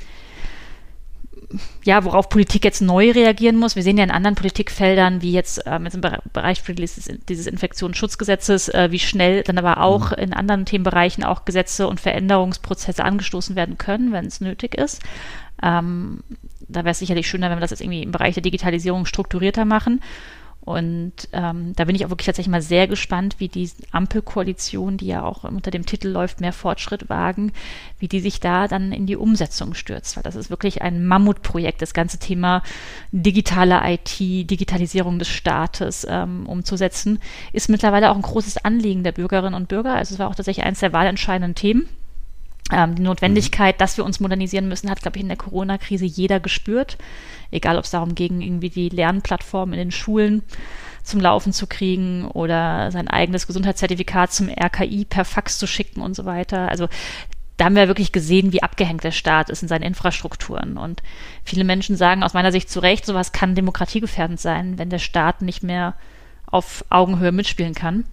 ja, 1.83 2.03
worauf 2.03 2.29
Politik 2.29 2.65
jetzt 2.65 2.81
neu 2.81 3.11
reagieren 3.11 3.55
muss. 3.55 3.75
Wir 3.75 3.83
sehen 3.83 3.97
ja 3.97 4.03
in 4.03 4.11
anderen 4.11 4.35
Politikfeldern, 4.35 5.21
wie 5.21 5.31
jetzt, 5.31 5.61
ähm, 5.65 5.85
jetzt 5.85 5.95
im 5.95 6.01
Bereich 6.01 6.61
dieses, 6.63 7.09
dieses 7.29 7.47
Infektionsschutzgesetzes, 7.47 8.69
äh, 8.69 8.91
wie 8.91 8.99
schnell 8.99 9.43
dann 9.43 9.57
aber 9.57 9.81
auch 9.81 10.11
mhm. 10.11 10.23
in 10.23 10.33
anderen 10.33 10.65
Themenbereichen 10.65 11.23
auch 11.23 11.45
Gesetze 11.45 11.87
und 11.87 12.01
Veränderungsprozesse 12.01 13.03
angestoßen 13.03 13.55
werden 13.55 13.77
können, 13.77 14.11
wenn 14.11 14.25
es 14.25 14.41
nötig 14.41 14.75
ist. 14.75 15.01
Ähm, 15.63 16.23
da 16.67 16.81
wäre 16.81 16.91
es 16.91 16.99
sicherlich 16.99 17.27
schöner, 17.27 17.49
wenn 17.49 17.57
wir 17.57 17.61
das 17.61 17.71
jetzt 17.71 17.81
irgendwie 17.81 18.03
im 18.03 18.11
Bereich 18.11 18.33
der 18.33 18.43
Digitalisierung 18.43 19.05
strukturierter 19.05 19.65
machen. 19.65 20.01
Und 20.67 21.29
ähm, 21.31 21.71
da 21.77 21.85
bin 21.85 21.95
ich 21.95 22.05
auch 22.05 22.09
wirklich 22.09 22.25
tatsächlich 22.25 22.51
mal 22.51 22.61
sehr 22.61 22.89
gespannt, 22.89 23.37
wie 23.37 23.47
die 23.47 23.71
Ampelkoalition, 23.91 24.97
die 24.97 25.07
ja 25.07 25.23
auch 25.23 25.45
unter 25.45 25.71
dem 25.71 25.85
Titel 25.85 26.09
läuft, 26.09 26.41
mehr 26.41 26.51
Fortschritt 26.51 27.07
wagen, 27.07 27.53
wie 27.99 28.09
die 28.09 28.19
sich 28.19 28.41
da 28.41 28.67
dann 28.67 28.91
in 28.91 29.05
die 29.05 29.15
Umsetzung 29.15 29.75
stürzt. 29.75 30.17
Weil 30.17 30.23
das 30.23 30.35
ist 30.35 30.49
wirklich 30.49 30.81
ein 30.81 31.05
Mammutprojekt, 31.05 31.81
das 31.81 31.93
ganze 31.93 32.19
Thema 32.19 32.63
digitale 33.13 33.79
IT, 33.85 34.19
Digitalisierung 34.19 35.19
des 35.19 35.29
Staates 35.29 36.05
ähm, 36.09 36.45
umzusetzen, 36.45 37.19
ist 37.53 37.69
mittlerweile 37.69 38.11
auch 38.11 38.17
ein 38.17 38.21
großes 38.21 38.57
Anliegen 38.57 39.05
der 39.05 39.13
Bürgerinnen 39.13 39.55
und 39.55 39.69
Bürger. 39.69 39.93
Also 39.93 40.15
es 40.15 40.19
war 40.19 40.27
auch 40.27 40.35
tatsächlich 40.35 40.65
eines 40.65 40.81
der 40.81 40.91
wahlentscheidenden 40.91 41.55
Themen. 41.55 41.87
Ähm, 42.71 42.95
die 42.95 43.01
Notwendigkeit, 43.01 43.79
dass 43.79 43.97
wir 43.97 44.03
uns 44.03 44.19
modernisieren 44.19 44.67
müssen, 44.67 44.89
hat, 44.89 45.01
glaube 45.01 45.17
ich, 45.17 45.23
in 45.23 45.29
der 45.29 45.37
Corona-Krise 45.37 46.05
jeder 46.05 46.39
gespürt. 46.39 46.97
Egal, 47.51 47.77
ob 47.77 47.85
es 47.85 47.91
darum 47.91 48.13
ging, 48.13 48.41
irgendwie 48.41 48.69
die 48.69 48.89
Lernplattform 48.89 49.71
in 49.71 49.79
den 49.79 49.91
Schulen 49.91 50.43
zum 51.03 51.21
Laufen 51.21 51.53
zu 51.53 51.67
kriegen 51.67 52.25
oder 52.25 52.91
sein 52.91 53.07
eigenes 53.07 53.47
Gesundheitszertifikat 53.47 54.33
zum 54.33 54.49
RKI 54.49 55.05
per 55.05 55.23
Fax 55.23 55.57
zu 55.57 55.65
schicken 55.65 56.01
und 56.01 56.15
so 56.15 56.25
weiter. 56.25 56.69
Also 56.69 56.89
da 57.55 57.65
haben 57.65 57.75
wir 57.75 57.87
wirklich 57.87 58.11
gesehen, 58.11 58.51
wie 58.51 58.61
abgehängt 58.61 59.03
der 59.03 59.11
Staat 59.11 59.49
ist 59.49 59.63
in 59.63 59.67
seinen 59.67 59.83
Infrastrukturen. 59.83 60.77
Und 60.77 61.01
viele 61.43 61.63
Menschen 61.63 61.95
sagen 61.95 62.23
aus 62.23 62.33
meiner 62.33 62.51
Sicht 62.51 62.69
zu 62.69 62.81
Recht, 62.81 63.05
sowas 63.05 63.31
kann 63.31 63.55
demokratiegefährdend 63.55 64.39
sein, 64.39 64.77
wenn 64.77 64.89
der 64.89 64.99
Staat 64.99 65.41
nicht 65.41 65.63
mehr 65.63 65.95
auf 66.45 66.85
Augenhöhe 66.89 67.31
mitspielen 67.31 67.73
kann. 67.73 68.03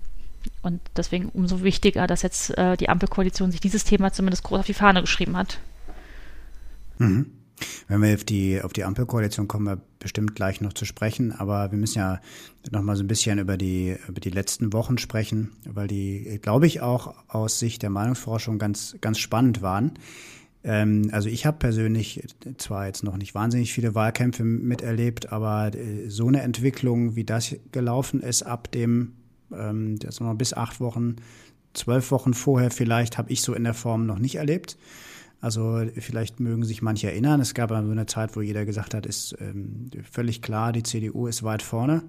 Und 0.63 0.81
deswegen 0.97 1.29
umso 1.29 1.63
wichtiger, 1.63 2.07
dass 2.07 2.23
jetzt 2.23 2.57
äh, 2.57 2.77
die 2.77 2.89
Ampelkoalition 2.89 3.51
sich 3.51 3.61
dieses 3.61 3.85
Thema 3.85 4.13
zumindest 4.13 4.45
groß 4.45 4.61
auf 4.61 4.67
die 4.67 4.75
Fahne 4.75 5.01
geschrieben 5.01 5.37
hat. 5.37 5.59
Mhm. 6.99 7.27
Wenn 7.87 8.03
wir 8.03 8.15
auf 8.15 8.25
die, 8.25 8.61
auf 8.63 8.73
die 8.73 8.85
Ampelkoalition 8.85 9.47
kommen, 9.47 9.67
wir 9.67 9.81
bestimmt 9.99 10.35
gleich 10.35 10.61
noch 10.61 10.73
zu 10.73 10.85
sprechen, 10.85 11.33
aber 11.33 11.71
wir 11.71 11.79
müssen 11.79 11.99
ja 11.99 12.21
noch 12.71 12.83
mal 12.83 12.97
so 12.97 13.05
ein 13.05 13.07
bisschen 13.07 13.39
über 13.39 13.57
die, 13.57 13.97
über 14.09 14.21
die 14.21 14.31
letzten 14.31 14.73
Wochen 14.73 14.99
sprechen, 14.99 15.53
weil 15.65 15.87
die, 15.87 16.41
glaube 16.43 16.67
ich, 16.67 16.81
auch 16.81 17.15
aus 17.29 17.59
Sicht 17.59 17.83
der 17.83 17.91
Meinungsforschung 17.91 18.59
ganz, 18.59 18.97
ganz 19.01 19.19
spannend 19.19 19.63
waren. 19.63 19.93
Ähm, 20.65 21.11
also 21.13 21.29
ich 21.29 21.47
habe 21.47 21.59
persönlich 21.59 22.27
zwar 22.59 22.87
jetzt 22.87 23.05
noch 23.05 23.17
nicht 23.17 23.35
wahnsinnig 23.35 23.73
viele 23.73 23.95
Wahlkämpfe 23.95 24.45
miterlebt, 24.45 25.31
aber 25.33 25.75
äh, 25.75 26.09
so 26.09 26.27
eine 26.27 26.43
Entwicklung, 26.43 27.15
wie 27.15 27.25
das 27.25 27.55
gelaufen 27.71 28.21
ist 28.21 28.43
ab 28.43 28.73
dem 28.73 29.13
ähm, 29.59 29.99
das 29.99 30.21
noch 30.21 30.35
bis 30.35 30.55
acht 30.55 30.81
Wochen, 30.81 31.17
zwölf 31.73 32.11
Wochen 32.11 32.35
vorher 32.35 32.71
vielleicht, 32.71 33.19
habe 33.19 33.33
ich 33.33 33.43
so 33.43 33.55
in 33.55 33.65
der 33.65 33.75
Form 33.75 34.07
noch 34.07 34.19
nicht 34.19 34.37
erlebt. 34.37 34.77
Also 35.41 35.83
vielleicht 35.99 36.41
mögen 36.41 36.65
sich 36.65 36.81
manche 36.81 37.11
erinnern, 37.11 37.41
es 37.41 37.53
gab 37.53 37.69
so 37.69 37.75
eine 37.77 38.07
Zeit, 38.07 38.35
wo 38.35 38.41
jeder 38.41 38.65
gesagt 38.65 38.95
hat, 38.95 39.05
ist 39.05 39.37
ähm, 39.41 39.91
völlig 40.11 40.41
klar, 40.41 40.73
die 40.73 40.83
CDU 40.83 41.27
ist 41.27 41.43
weit 41.43 41.61
vorne. 41.61 42.03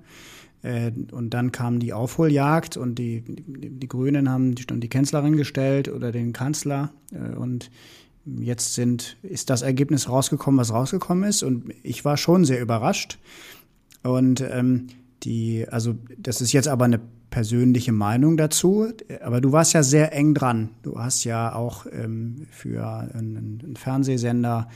Äh, 0.61 0.91
und 1.11 1.33
dann 1.33 1.51
kam 1.51 1.79
die 1.79 1.91
Aufholjagd 1.91 2.77
und 2.77 2.95
die, 2.95 3.23
die, 3.27 3.69
die 3.69 3.87
Grünen 3.87 4.29
haben 4.29 4.55
die, 4.55 4.65
die 4.65 4.87
Kanzlerin 4.87 5.35
gestellt 5.35 5.89
oder 5.89 6.13
den 6.13 6.31
Kanzler. 6.31 6.91
Äh, 7.11 7.35
und 7.35 7.71
jetzt 8.25 8.73
sind, 8.73 9.17
ist 9.21 9.49
das 9.49 9.61
Ergebnis 9.61 10.09
rausgekommen, 10.09 10.59
was 10.59 10.71
rausgekommen 10.71 11.27
ist. 11.29 11.43
Und 11.43 11.73
ich 11.83 12.05
war 12.05 12.17
schon 12.17 12.45
sehr 12.45 12.61
überrascht. 12.61 13.19
Und 14.01 14.41
ähm, 14.41 14.87
die, 15.23 15.67
also 15.69 15.95
das 16.17 16.41
ist 16.41 16.53
jetzt 16.53 16.67
aber 16.67 16.85
eine 16.85 16.99
persönliche 17.35 17.91
Meinung 17.91 18.37
dazu, 18.37 18.87
aber 19.21 19.41
du 19.41 19.51
warst 19.51 19.73
ja 19.73 19.83
sehr 19.83 20.13
eng 20.13 20.33
dran. 20.33 20.69
Du 20.83 20.97
hast 20.97 21.25
ja 21.25 21.53
auch 21.53 21.85
ähm, 21.91 22.47
für 22.49 22.87
einen, 23.13 23.59
einen, 23.61 23.75
Fernsehsender, 23.75 24.69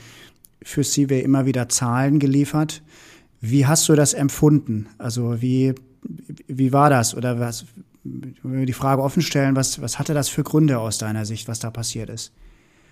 für 0.62 0.82
CW 0.82 1.22
immer 1.22 1.46
wieder 1.46 1.70
Zahlen 1.70 2.18
geliefert. 2.18 2.82
Wie 3.40 3.64
hast 3.64 3.88
du 3.88 3.94
das 3.94 4.12
empfunden? 4.12 4.88
Also 4.98 5.40
wie, 5.40 5.74
wie 6.48 6.70
war 6.70 6.90
das? 6.90 7.16
Oder 7.16 7.40
was, 7.40 7.64
wenn 8.04 8.34
wir 8.42 8.66
die 8.66 8.74
Frage 8.74 9.00
offen 9.00 9.22
stellen, 9.22 9.56
was, 9.56 9.80
was 9.80 9.98
hatte 9.98 10.12
das 10.12 10.28
für 10.28 10.42
Gründe 10.42 10.80
aus 10.80 10.98
deiner 10.98 11.24
Sicht, 11.24 11.48
was 11.48 11.60
da 11.60 11.70
passiert 11.70 12.10
ist? 12.10 12.30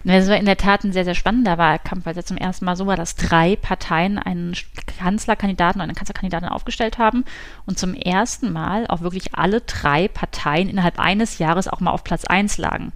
Es 0.04 0.28
war 0.28 0.36
in 0.36 0.46
der 0.46 0.56
Tat 0.56 0.84
ein 0.84 0.92
sehr, 0.92 1.04
sehr 1.04 1.16
spannender 1.16 1.58
Wahlkampf, 1.58 2.06
weil 2.06 2.12
es 2.12 2.18
ja 2.18 2.24
zum 2.24 2.36
ersten 2.36 2.64
Mal 2.64 2.76
so 2.76 2.86
war, 2.86 2.96
dass 2.96 3.16
drei 3.16 3.56
Parteien 3.56 4.18
einen 4.18 4.54
Kanzlerkandidaten 4.98 5.80
und 5.80 5.84
eine 5.84 5.94
Kanzlerkandidatin 5.94 6.48
aufgestellt 6.48 6.98
haben 6.98 7.24
und 7.66 7.78
zum 7.78 7.94
ersten 7.94 8.52
Mal 8.52 8.86
auch 8.86 9.00
wirklich 9.00 9.34
alle 9.34 9.60
drei 9.60 10.08
Parteien 10.08 10.68
innerhalb 10.68 10.98
eines 11.00 11.38
Jahres 11.38 11.68
auch 11.68 11.80
mal 11.80 11.90
auf 11.90 12.04
Platz 12.04 12.24
eins 12.24 12.58
lagen. 12.58 12.92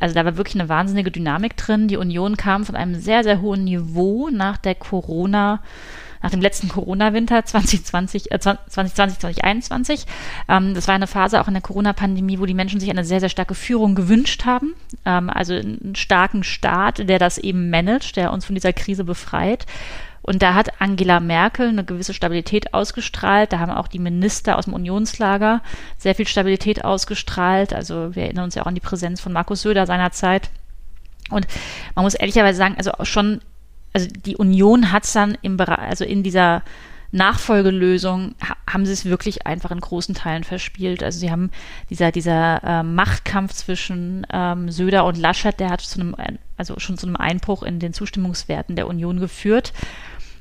Also 0.00 0.14
da 0.14 0.24
war 0.24 0.36
wirklich 0.36 0.60
eine 0.60 0.68
wahnsinnige 0.68 1.10
Dynamik 1.10 1.56
drin. 1.56 1.88
Die 1.88 1.96
Union 1.96 2.36
kam 2.36 2.64
von 2.64 2.74
einem 2.74 2.96
sehr, 2.96 3.22
sehr 3.22 3.40
hohen 3.40 3.64
Niveau 3.64 4.28
nach 4.30 4.56
der 4.56 4.74
Corona- 4.74 5.60
nach 6.22 6.30
dem 6.30 6.40
letzten 6.40 6.68
Corona-Winter 6.68 7.44
2020, 7.44 8.32
äh, 8.32 8.38
2020, 8.38 9.18
2021. 9.18 10.06
Ähm, 10.48 10.74
das 10.74 10.88
war 10.88 10.94
eine 10.94 11.06
Phase 11.06 11.40
auch 11.40 11.48
in 11.48 11.54
der 11.54 11.62
Corona-Pandemie, 11.62 12.38
wo 12.38 12.46
die 12.46 12.54
Menschen 12.54 12.80
sich 12.80 12.90
eine 12.90 13.04
sehr, 13.04 13.20
sehr 13.20 13.28
starke 13.28 13.54
Führung 13.54 13.94
gewünscht 13.94 14.44
haben. 14.44 14.74
Ähm, 15.04 15.30
also 15.30 15.54
einen 15.54 15.94
starken 15.96 16.44
Staat, 16.44 17.08
der 17.08 17.18
das 17.18 17.38
eben 17.38 17.70
managt, 17.70 18.16
der 18.16 18.32
uns 18.32 18.44
von 18.44 18.54
dieser 18.54 18.72
Krise 18.72 19.04
befreit. 19.04 19.66
Und 20.22 20.42
da 20.42 20.54
hat 20.54 20.80
Angela 20.80 21.18
Merkel 21.18 21.68
eine 21.68 21.84
gewisse 21.84 22.12
Stabilität 22.12 22.74
ausgestrahlt. 22.74 23.52
Da 23.52 23.58
haben 23.58 23.72
auch 23.72 23.88
die 23.88 23.98
Minister 23.98 24.58
aus 24.58 24.66
dem 24.66 24.74
Unionslager 24.74 25.62
sehr 25.96 26.14
viel 26.14 26.28
Stabilität 26.28 26.84
ausgestrahlt. 26.84 27.72
Also 27.72 28.14
wir 28.14 28.24
erinnern 28.24 28.44
uns 28.44 28.54
ja 28.54 28.62
auch 28.62 28.66
an 28.66 28.74
die 28.74 28.80
Präsenz 28.80 29.20
von 29.20 29.32
Markus 29.32 29.62
Söder 29.62 29.86
seinerzeit. 29.86 30.50
Und 31.30 31.46
man 31.94 32.04
muss 32.04 32.14
ehrlicherweise 32.14 32.58
sagen, 32.58 32.74
also 32.76 32.92
schon 33.02 33.40
also 33.92 34.08
die 34.08 34.36
Union 34.36 34.92
hat 34.92 35.04
es 35.04 35.12
dann 35.12 35.36
im 35.42 35.56
Bereich, 35.56 35.78
also 35.78 36.04
in 36.04 36.22
dieser 36.22 36.62
Nachfolgelösung 37.12 38.36
haben 38.68 38.86
sie 38.86 38.92
es 38.92 39.04
wirklich 39.04 39.46
einfach 39.46 39.72
in 39.72 39.80
großen 39.80 40.14
Teilen 40.14 40.44
verspielt. 40.44 41.02
Also 41.02 41.18
sie 41.18 41.30
haben 41.30 41.50
dieser, 41.90 42.12
dieser 42.12 42.62
äh, 42.62 42.82
Machtkampf 42.84 43.52
zwischen 43.52 44.26
ähm, 44.32 44.70
Söder 44.70 45.04
und 45.04 45.18
Laschet, 45.18 45.58
der 45.58 45.70
hat 45.70 45.80
zu 45.80 46.00
einem, 46.00 46.16
also 46.56 46.78
schon 46.78 46.98
zu 46.98 47.06
einem 47.06 47.16
Einbruch 47.16 47.64
in 47.64 47.80
den 47.80 47.92
Zustimmungswerten 47.92 48.76
der 48.76 48.86
Union 48.86 49.18
geführt. 49.18 49.72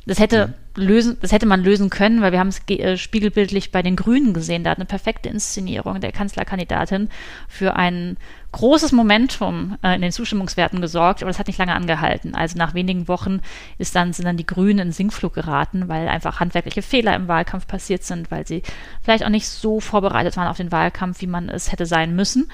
Das 0.10 0.18
hätte 0.18 0.36
ja. 0.76 0.84
lösen, 0.84 1.18
das 1.22 1.32
hätte 1.32 1.46
man 1.46 1.64
lösen 1.64 1.92
können, 1.92 2.24
weil 2.24 2.32
wir 2.32 2.40
haben 2.40 2.48
es 2.48 2.68
äh, 2.68 2.98
spiegelbildlich 2.98 3.72
bei 3.72 3.84
den 3.84 3.96
Grünen 3.96 4.34
gesehen. 4.34 4.64
Da 4.64 4.72
hat 4.72 4.80
eine 4.80 4.88
perfekte 4.88 5.30
Inszenierung 5.30 6.02
der 6.02 6.12
Kanzlerkandidatin 6.12 7.10
für 7.48 7.76
ein 7.76 8.18
großes 8.52 8.92
Momentum 8.92 9.78
äh, 9.84 9.94
in 9.94 10.02
den 10.02 10.12
Zustimmungswerten 10.12 10.82
gesorgt, 10.82 11.22
aber 11.22 11.30
das 11.30 11.38
hat 11.38 11.46
nicht 11.46 11.60
lange 11.60 11.76
angehalten. 11.76 12.34
Also 12.34 12.58
nach 12.58 12.74
wenigen 12.74 13.08
Wochen 13.08 13.42
ist 13.78 13.96
dann, 13.96 14.12
sind 14.12 14.26
dann 14.26 14.36
die 14.36 14.48
Grünen 14.48 14.80
in 14.80 14.92
Sinkflug 14.94 15.36
geraten, 15.36 15.90
weil 15.90 16.08
einfach 16.08 16.40
handwerkliche 16.40 16.82
Fehler 16.82 17.16
im 17.16 17.28
Wahlkampf 17.28 17.68
passiert 17.68 18.02
sind, 18.04 18.32
weil 18.32 18.48
sie 18.48 18.64
vielleicht 19.04 19.24
auch 19.24 19.30
nicht 19.30 19.48
so 19.48 19.80
vorbereitet 19.80 20.38
waren 20.38 20.48
auf 20.48 20.58
den 20.58 20.72
Wahlkampf, 20.72 21.22
wie 21.22 21.28
man 21.28 21.50
es 21.50 21.72
hätte 21.72 21.86
sein 21.86 22.16
müssen. 22.16 22.50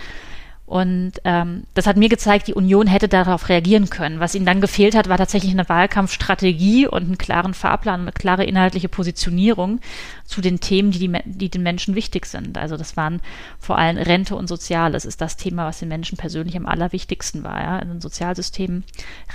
Und 0.66 1.14
ähm, 1.26 1.66
das 1.76 1.86
hat 1.86 1.96
mir 1.96 2.10
gezeigt, 2.10 2.48
die 2.48 2.56
Union 2.56 2.88
hätte 2.88 3.08
darauf 3.08 3.50
reagieren 3.50 3.90
können. 3.92 4.20
Was 4.20 4.34
ihnen 4.34 4.48
dann 4.48 4.62
gefehlt 4.62 4.96
hat, 4.96 5.08
war 5.08 5.18
tatsächlich 5.18 5.52
eine 5.52 5.70
Wahlkampfstrategie 5.70 6.88
und 6.88 7.04
einen 7.04 7.20
klaren 7.20 7.54
Fahrplan, 7.54 8.02
eine 8.02 8.12
klare 8.12 8.46
inhaltliche 8.46 8.90
Positionierung 8.90 9.80
zu 10.24 10.42
den 10.42 10.60
Themen, 10.60 10.90
die, 10.90 11.00
die, 11.00 11.20
die 11.26 11.50
den 11.50 11.62
Menschen 11.62 11.94
wichtig 11.94 12.26
sind. 12.26 12.58
Also 12.58 12.78
das 12.78 12.98
waren 12.98 13.22
vor 13.60 13.78
allem 13.78 13.98
Rente 13.98 14.36
und 14.36 14.48
Soziales, 14.48 15.06
ist 15.06 15.22
das 15.22 15.38
Thema, 15.38 15.68
was 15.68 15.80
den 15.80 15.90
Menschen 15.90 16.18
persönlich 16.18 16.58
am 16.58 16.66
allerwichtigsten 16.66 17.44
war. 17.44 17.62
Ja? 17.62 17.78
In 17.78 17.90
den 17.90 18.02
Sozialsystemen, 18.02 18.86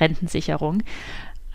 Rentensicherung, 0.01 0.83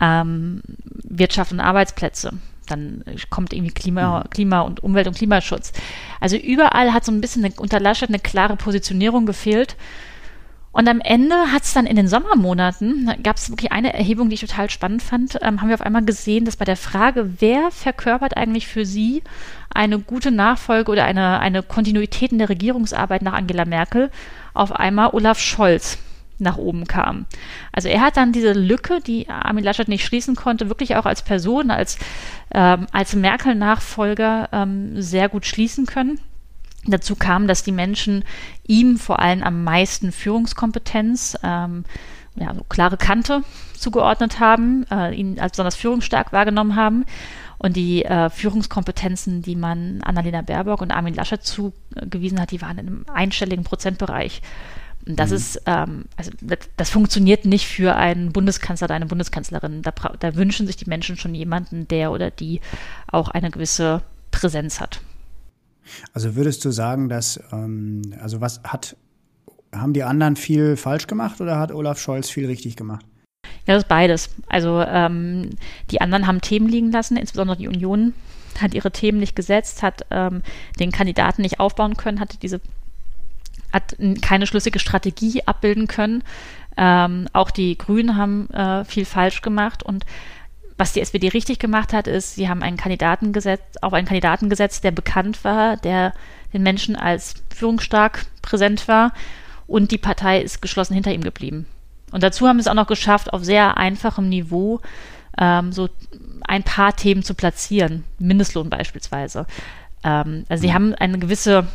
ähm, 0.00 0.62
Wirtschaft 1.04 1.52
und 1.52 1.60
Arbeitsplätze 1.60 2.32
dann 2.66 3.04
kommt 3.30 3.52
irgendwie 3.52 3.72
Klima, 3.72 4.20
mhm. 4.20 4.30
Klima 4.30 4.60
und 4.60 4.82
Umwelt- 4.82 5.06
und 5.06 5.16
Klimaschutz. 5.16 5.72
Also 6.20 6.36
überall 6.36 6.92
hat 6.92 7.04
so 7.04 7.12
ein 7.12 7.20
bisschen 7.20 7.44
eine, 7.44 7.54
unter 7.56 7.80
Laschet 7.80 8.08
eine 8.08 8.18
klare 8.18 8.56
Positionierung 8.56 9.26
gefehlt. 9.26 9.76
Und 10.72 10.88
am 10.88 11.00
Ende 11.00 11.34
hat 11.52 11.62
es 11.62 11.72
dann 11.72 11.86
in 11.86 11.96
den 11.96 12.06
Sommermonaten, 12.06 13.10
gab 13.22 13.36
es 13.36 13.48
wirklich 13.48 13.72
eine 13.72 13.94
Erhebung, 13.94 14.28
die 14.28 14.34
ich 14.34 14.42
total 14.42 14.68
spannend 14.68 15.02
fand, 15.02 15.38
ähm, 15.40 15.62
haben 15.62 15.68
wir 15.68 15.74
auf 15.74 15.80
einmal 15.80 16.04
gesehen, 16.04 16.44
dass 16.44 16.56
bei 16.56 16.66
der 16.66 16.76
Frage, 16.76 17.30
wer 17.38 17.70
verkörpert 17.70 18.36
eigentlich 18.36 18.66
für 18.66 18.84
Sie 18.84 19.22
eine 19.72 19.98
gute 19.98 20.30
Nachfolge 20.30 20.92
oder 20.92 21.04
eine, 21.04 21.40
eine 21.40 21.62
Kontinuität 21.62 22.30
in 22.30 22.38
der 22.38 22.50
Regierungsarbeit 22.50 23.22
nach 23.22 23.32
Angela 23.32 23.64
Merkel, 23.64 24.10
auf 24.52 24.70
einmal 24.70 25.14
Olaf 25.14 25.38
Scholz 25.38 25.96
nach 26.38 26.56
oben 26.56 26.86
kam. 26.86 27.26
Also 27.72 27.88
er 27.88 28.00
hat 28.00 28.16
dann 28.16 28.32
diese 28.32 28.52
Lücke, 28.52 29.00
die 29.00 29.28
Armin 29.28 29.64
Laschet 29.64 29.88
nicht 29.88 30.04
schließen 30.04 30.36
konnte, 30.36 30.68
wirklich 30.68 30.96
auch 30.96 31.06
als 31.06 31.22
Person, 31.22 31.70
als, 31.70 31.98
ähm, 32.52 32.86
als 32.92 33.14
Merkel-Nachfolger 33.14 34.48
ähm, 34.52 35.00
sehr 35.00 35.28
gut 35.28 35.46
schließen 35.46 35.86
können. 35.86 36.20
Dazu 36.86 37.16
kam, 37.16 37.48
dass 37.48 37.64
die 37.64 37.72
Menschen 37.72 38.24
ihm 38.66 38.96
vor 38.96 39.18
allem 39.18 39.42
am 39.42 39.64
meisten 39.64 40.12
Führungskompetenz, 40.12 41.36
ähm, 41.42 41.84
ja, 42.36 42.54
so 42.54 42.64
klare 42.68 42.96
Kante 42.96 43.42
zugeordnet 43.74 44.40
haben, 44.40 44.84
äh, 44.90 45.14
ihn 45.14 45.40
als 45.40 45.52
besonders 45.52 45.76
führungsstark 45.76 46.32
wahrgenommen 46.32 46.76
haben. 46.76 47.04
Und 47.58 47.76
die 47.76 48.04
äh, 48.04 48.28
Führungskompetenzen, 48.28 49.40
die 49.40 49.56
man 49.56 50.02
Annalena 50.02 50.42
Baerbock 50.42 50.82
und 50.82 50.90
Armin 50.90 51.14
Laschet 51.14 51.42
zugewiesen 51.42 52.38
hat, 52.38 52.50
die 52.50 52.60
waren 52.60 52.78
in 52.78 52.86
einem 52.86 53.06
einstelligen 53.12 53.64
Prozentbereich. 53.64 54.42
Und 55.06 55.20
das 55.20 55.30
mhm. 55.30 55.36
ist, 55.36 55.62
ähm, 55.66 56.04
also 56.16 56.32
das, 56.40 56.58
das, 56.76 56.90
funktioniert 56.90 57.44
nicht 57.44 57.66
für 57.66 57.94
einen 57.94 58.32
Bundeskanzler 58.32 58.86
oder 58.86 58.94
eine 58.94 59.06
Bundeskanzlerin. 59.06 59.82
Da, 59.82 59.92
da 59.92 60.34
wünschen 60.34 60.66
sich 60.66 60.76
die 60.76 60.88
Menschen 60.88 61.16
schon 61.16 61.34
jemanden, 61.34 61.86
der 61.88 62.10
oder 62.10 62.30
die 62.30 62.60
auch 63.06 63.28
eine 63.28 63.50
gewisse 63.50 64.02
Präsenz 64.32 64.80
hat. 64.80 65.00
Also 66.12 66.34
würdest 66.34 66.64
du 66.64 66.72
sagen, 66.72 67.08
dass, 67.08 67.40
ähm, 67.52 68.02
also 68.20 68.40
was 68.40 68.60
hat, 68.64 68.96
haben 69.72 69.92
die 69.92 70.02
anderen 70.02 70.34
viel 70.34 70.76
falsch 70.76 71.06
gemacht 71.06 71.40
oder 71.40 71.58
hat 71.58 71.70
Olaf 71.70 72.00
Scholz 72.00 72.28
viel 72.28 72.46
richtig 72.46 72.74
gemacht? 72.76 73.04
Ja, 73.66 73.74
das 73.74 73.84
ist 73.84 73.88
beides. 73.88 74.30
Also 74.48 74.80
ähm, 74.80 75.50
die 75.90 76.00
anderen 76.00 76.26
haben 76.26 76.40
Themen 76.40 76.68
liegen 76.68 76.90
lassen, 76.90 77.16
insbesondere 77.16 77.56
die 77.56 77.68
Union 77.68 78.12
hat 78.60 78.74
ihre 78.74 78.90
Themen 78.90 79.18
nicht 79.18 79.36
gesetzt, 79.36 79.82
hat 79.82 80.06
ähm, 80.10 80.42
den 80.80 80.90
Kandidaten 80.90 81.42
nicht 81.42 81.60
aufbauen 81.60 81.96
können, 81.96 82.20
hatte 82.20 82.38
diese 82.38 82.60
hat 83.76 83.96
keine 84.22 84.46
schlüssige 84.46 84.78
Strategie 84.78 85.42
abbilden 85.46 85.86
können. 85.86 86.24
Ähm, 86.76 87.28
auch 87.32 87.50
die 87.50 87.78
Grünen 87.78 88.16
haben 88.16 88.50
äh, 88.50 88.84
viel 88.84 89.04
falsch 89.04 89.40
gemacht 89.40 89.82
und 89.82 90.04
was 90.78 90.92
die 90.92 91.00
SPD 91.00 91.28
richtig 91.28 91.58
gemacht 91.58 91.92
hat, 91.92 92.06
ist, 92.06 92.34
sie 92.34 92.48
haben 92.48 92.62
einen 92.62 92.76
Kandidaten 92.76 93.32
gesetzt, 93.32 93.82
auf 93.82 93.94
einen 93.94 94.06
Kandidaten 94.06 94.50
gesetzt, 94.50 94.84
der 94.84 94.90
bekannt 94.90 95.42
war, 95.42 95.76
der 95.78 96.12
den 96.52 96.62
Menschen 96.62 96.96
als 96.96 97.34
führungsstark 97.54 98.26
präsent 98.42 98.86
war 98.88 99.12
und 99.66 99.90
die 99.90 99.98
Partei 99.98 100.42
ist 100.42 100.60
geschlossen 100.60 100.94
hinter 100.94 101.12
ihm 101.12 101.22
geblieben. 101.22 101.66
Und 102.12 102.22
dazu 102.22 102.46
haben 102.46 102.58
sie 102.58 102.62
es 102.62 102.66
auch 102.68 102.74
noch 102.74 102.86
geschafft, 102.86 103.32
auf 103.32 103.44
sehr 103.44 103.78
einfachem 103.78 104.28
Niveau 104.28 104.80
ähm, 105.38 105.72
so 105.72 105.88
ein 106.46 106.62
paar 106.62 106.94
Themen 106.94 107.22
zu 107.22 107.34
platzieren, 107.34 108.04
Mindestlohn 108.18 108.70
beispielsweise. 108.70 109.46
Ähm, 110.04 110.44
also 110.48 110.62
sie 110.62 110.68
mhm. 110.68 110.74
haben 110.74 110.94
eine 110.94 111.18
gewisse 111.18 111.66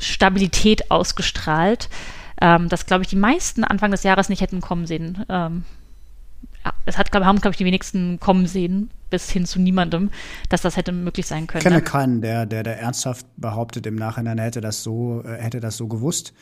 Stabilität 0.00 0.90
ausgestrahlt, 0.90 1.88
ähm, 2.40 2.68
das, 2.68 2.86
glaube 2.86 3.02
ich, 3.02 3.08
die 3.08 3.16
meisten 3.16 3.64
Anfang 3.64 3.90
des 3.90 4.02
Jahres 4.02 4.28
nicht 4.28 4.40
hätten 4.40 4.60
kommen 4.60 4.86
sehen. 4.86 5.24
Ähm, 5.28 5.64
es 6.86 6.98
hat, 6.98 7.10
glaub, 7.10 7.24
haben, 7.24 7.40
glaube 7.40 7.52
ich, 7.52 7.58
die 7.58 7.64
wenigsten 7.64 8.20
kommen 8.20 8.46
sehen, 8.46 8.90
bis 9.10 9.30
hin 9.30 9.46
zu 9.46 9.60
niemandem, 9.60 10.10
dass 10.48 10.62
das 10.62 10.76
hätte 10.76 10.92
möglich 10.92 11.26
sein 11.26 11.46
können. 11.46 11.60
Ich 11.60 11.64
kenne 11.64 11.82
keinen, 11.82 12.22
der, 12.22 12.46
der, 12.46 12.62
der 12.62 12.78
ernsthaft 12.78 13.26
behauptet, 13.36 13.86
im 13.86 13.96
Nachhinein 13.96 14.38
hätte 14.38 14.60
das 14.60 14.82
so, 14.82 15.22
äh, 15.24 15.36
hätte 15.40 15.60
das 15.60 15.76
so 15.76 15.88
gewusst. 15.88 16.32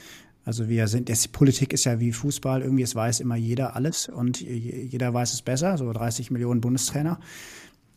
Also 0.45 0.69
wir 0.69 0.89
sind, 0.89 1.09
die 1.09 1.29
Politik 1.29 1.73
ist 1.73 1.85
ja 1.85 2.01
wie 2.01 2.13
Fußball, 2.13 2.63
irgendwie 2.63 2.83
es 2.83 2.95
weiß 2.95 3.21
immer 3.21 3.37
jeder 3.37 3.77
alles 3.77 4.09
und 4.09 4.41
jeder 4.41 5.13
weiß 5.13 5.35
es 5.35 5.43
besser, 5.43 5.77
so 5.77 5.93
30 5.93 6.31
Millionen 6.31 6.63
Bundestrainer. 6.63 7.21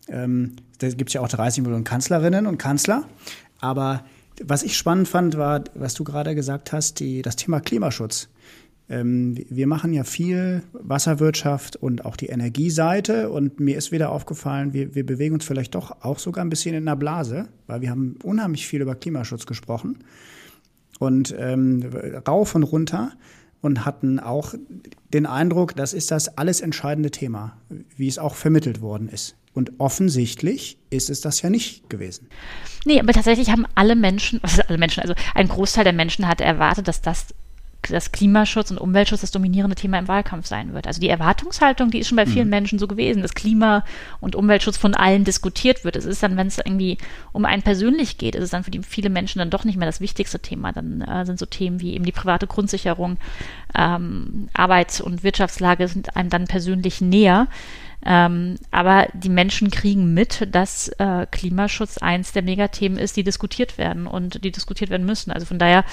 Ähm, 0.09 0.57
da 0.79 0.89
gibt 0.89 1.11
es 1.11 1.13
ja 1.13 1.21
auch 1.21 1.29
30 1.29 1.63
Millionen 1.63 1.85
Kanzlerinnen 1.85 2.47
und 2.47 2.57
Kanzler. 2.57 3.05
Aber 3.61 4.03
was 4.43 4.63
ich 4.63 4.77
spannend 4.77 5.07
fand, 5.07 5.37
war, 5.37 5.63
was 5.73 5.93
du 5.93 6.03
gerade 6.03 6.35
gesagt 6.35 6.71
hast, 6.71 6.99
die, 6.99 7.21
das 7.21 7.35
Thema 7.35 7.59
Klimaschutz. 7.59 8.29
Ähm, 8.89 9.37
wir 9.49 9.67
machen 9.67 9.93
ja 9.93 10.03
viel 10.03 10.63
Wasserwirtschaft 10.73 11.77
und 11.77 12.05
auch 12.05 12.17
die 12.17 12.27
Energieseite. 12.27 13.29
Und 13.29 13.59
mir 13.59 13.77
ist 13.77 13.91
wieder 13.91 14.11
aufgefallen, 14.11 14.73
wir, 14.73 14.93
wir 14.95 15.05
bewegen 15.05 15.35
uns 15.35 15.45
vielleicht 15.45 15.75
doch 15.75 16.03
auch 16.03 16.19
sogar 16.19 16.43
ein 16.43 16.49
bisschen 16.49 16.75
in 16.75 16.87
einer 16.87 16.97
Blase, 16.97 17.47
weil 17.67 17.81
wir 17.81 17.89
haben 17.89 18.17
unheimlich 18.23 18.67
viel 18.67 18.81
über 18.81 18.95
Klimaschutz 18.95 19.45
gesprochen. 19.45 19.99
Und 20.99 21.33
ähm, 21.39 21.83
rauf 22.27 22.53
und 22.53 22.63
runter 22.63 23.13
und 23.61 23.85
hatten 23.85 24.19
auch 24.19 24.53
den 25.13 25.25
Eindruck, 25.25 25.75
das 25.75 25.93
ist 25.93 26.11
das 26.11 26.37
alles 26.37 26.61
entscheidende 26.61 27.11
Thema, 27.11 27.57
wie 27.95 28.07
es 28.07 28.19
auch 28.19 28.35
vermittelt 28.35 28.81
worden 28.81 29.07
ist. 29.07 29.35
Und 29.53 29.79
offensichtlich 29.79 30.77
ist 30.89 31.09
es 31.09 31.21
das 31.21 31.41
ja 31.41 31.49
nicht 31.49 31.89
gewesen. 31.89 32.27
Nee, 32.85 32.99
aber 32.99 33.11
tatsächlich 33.11 33.49
haben 33.49 33.65
alle 33.75 33.95
Menschen, 33.95 34.39
also 34.43 34.61
alle 34.67 34.77
Menschen, 34.77 35.01
also 35.01 35.13
ein 35.35 35.47
Großteil 35.47 35.83
der 35.83 35.93
Menschen 35.93 36.27
hat 36.27 36.41
erwartet, 36.41 36.87
dass 36.87 37.01
das 37.01 37.27
dass 37.89 38.11
Klimaschutz 38.11 38.69
und 38.69 38.77
Umweltschutz 38.77 39.21
das 39.21 39.31
dominierende 39.31 39.75
Thema 39.75 39.97
im 39.97 40.07
Wahlkampf 40.07 40.45
sein 40.45 40.73
wird. 40.73 40.87
Also 40.87 41.01
die 41.01 41.09
Erwartungshaltung, 41.09 41.89
die 41.89 41.99
ist 41.99 42.07
schon 42.07 42.15
bei 42.15 42.25
vielen 42.25 42.45
mhm. 42.45 42.51
Menschen 42.51 42.79
so 42.79 42.87
gewesen, 42.87 43.21
dass 43.21 43.33
Klima- 43.33 43.83
und 44.19 44.35
Umweltschutz 44.35 44.77
von 44.77 44.93
allen 44.93 45.23
diskutiert 45.23 45.83
wird. 45.83 45.95
Es 45.95 46.05
ist 46.05 46.21
dann, 46.21 46.37
wenn 46.37 46.47
es 46.47 46.59
irgendwie 46.59 46.97
um 47.31 47.45
einen 47.45 47.63
persönlich 47.63 48.17
geht, 48.17 48.35
ist 48.35 48.43
es 48.43 48.49
dann 48.51 48.63
für 48.63 48.71
die 48.71 48.83
viele 48.83 49.09
Menschen 49.09 49.39
dann 49.39 49.49
doch 49.49 49.63
nicht 49.63 49.77
mehr 49.77 49.87
das 49.87 49.99
wichtigste 49.99 50.39
Thema. 50.39 50.71
Dann 50.71 51.01
äh, 51.01 51.25
sind 51.25 51.39
so 51.39 51.45
Themen 51.45 51.81
wie 51.81 51.95
eben 51.95 52.05
die 52.05 52.11
private 52.11 52.47
Grundsicherung, 52.47 53.17
ähm, 53.75 54.49
Arbeits- 54.53 55.01
und 55.01 55.23
Wirtschaftslage 55.23 55.87
sind 55.87 56.15
einem 56.15 56.29
dann 56.29 56.45
persönlich 56.45 57.01
näher. 57.01 57.47
Ähm, 58.03 58.55
aber 58.71 59.07
die 59.13 59.29
Menschen 59.29 59.69
kriegen 59.69 60.13
mit, 60.13 60.47
dass 60.51 60.87
äh, 60.97 61.27
Klimaschutz 61.29 61.99
eins 61.99 62.31
der 62.31 62.41
Megathemen 62.41 62.97
ist, 62.97 63.15
die 63.15 63.23
diskutiert 63.23 63.77
werden 63.77 64.07
und 64.07 64.43
die 64.43 64.51
diskutiert 64.51 64.89
werden 64.89 65.05
müssen. 65.05 65.31
Also 65.31 65.45
von 65.45 65.59
daher 65.59 65.85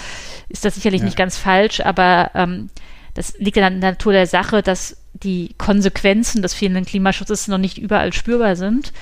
ist 0.48 0.64
das 0.64 0.74
sicherlich 0.74 1.00
ja. 1.00 1.04
nicht 1.04 1.18
ganz 1.18 1.36
falsch, 1.36 1.80
aber 1.80 2.30
ähm, 2.34 2.70
das 3.14 3.36
liegt 3.38 3.56
ja 3.56 3.66
in 3.66 3.80
der 3.80 3.90
Natur 3.90 4.12
der 4.12 4.26
Sache, 4.26 4.62
dass 4.62 4.96
die 5.12 5.54
Konsequenzen 5.58 6.40
des 6.40 6.54
fehlenden 6.54 6.84
Klimaschutzes 6.84 7.48
noch 7.48 7.58
nicht 7.58 7.76
überall 7.76 8.12
spürbar 8.12 8.56
sind 8.56 8.92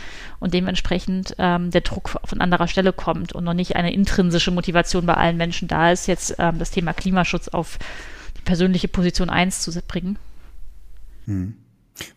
und 0.41 0.55
dementsprechend 0.55 1.35
ähm, 1.39 1.71
der 1.71 1.83
Druck 1.83 2.17
von 2.25 2.41
anderer 2.41 2.69
Stelle 2.69 2.93
kommt 2.93 3.33
und 3.33 3.45
noch 3.45 3.55
nicht 3.55 3.77
eine 3.77 3.93
intrinsische 3.93 4.51
Motivation 4.51 5.07
bei 5.07 5.15
allen 5.15 5.37
Menschen 5.37 5.69
da 5.69 5.93
ist, 5.93 6.09
jetzt 6.09 6.37
ähm, 6.39 6.59
das 6.59 6.71
Thema 6.71 6.93
Klimaschutz 6.93 7.49
auf 7.49 7.79
die 8.39 8.43
persönliche 8.43 8.89
Position 8.89 9.29
1 9.31 9.61
zu 9.61 9.71
bringen. 9.83 10.19
Hm. 11.27 11.55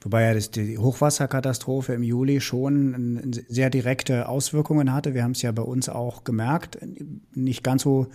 Wobei 0.01 0.23
ja 0.23 0.33
das, 0.33 0.51
die 0.51 0.77
Hochwasserkatastrophe 0.77 1.93
im 1.93 2.03
Juli 2.03 2.41
schon 2.41 3.31
sehr 3.47 3.69
direkte 3.69 4.27
Auswirkungen 4.27 4.93
hatte. 4.93 5.13
Wir 5.13 5.23
haben 5.23 5.31
es 5.31 5.41
ja 5.41 5.51
bei 5.51 5.61
uns 5.61 5.89
auch 5.89 6.23
gemerkt. 6.23 6.79
Nicht 7.33 7.63
ganz 7.63 7.83
so 7.83 8.07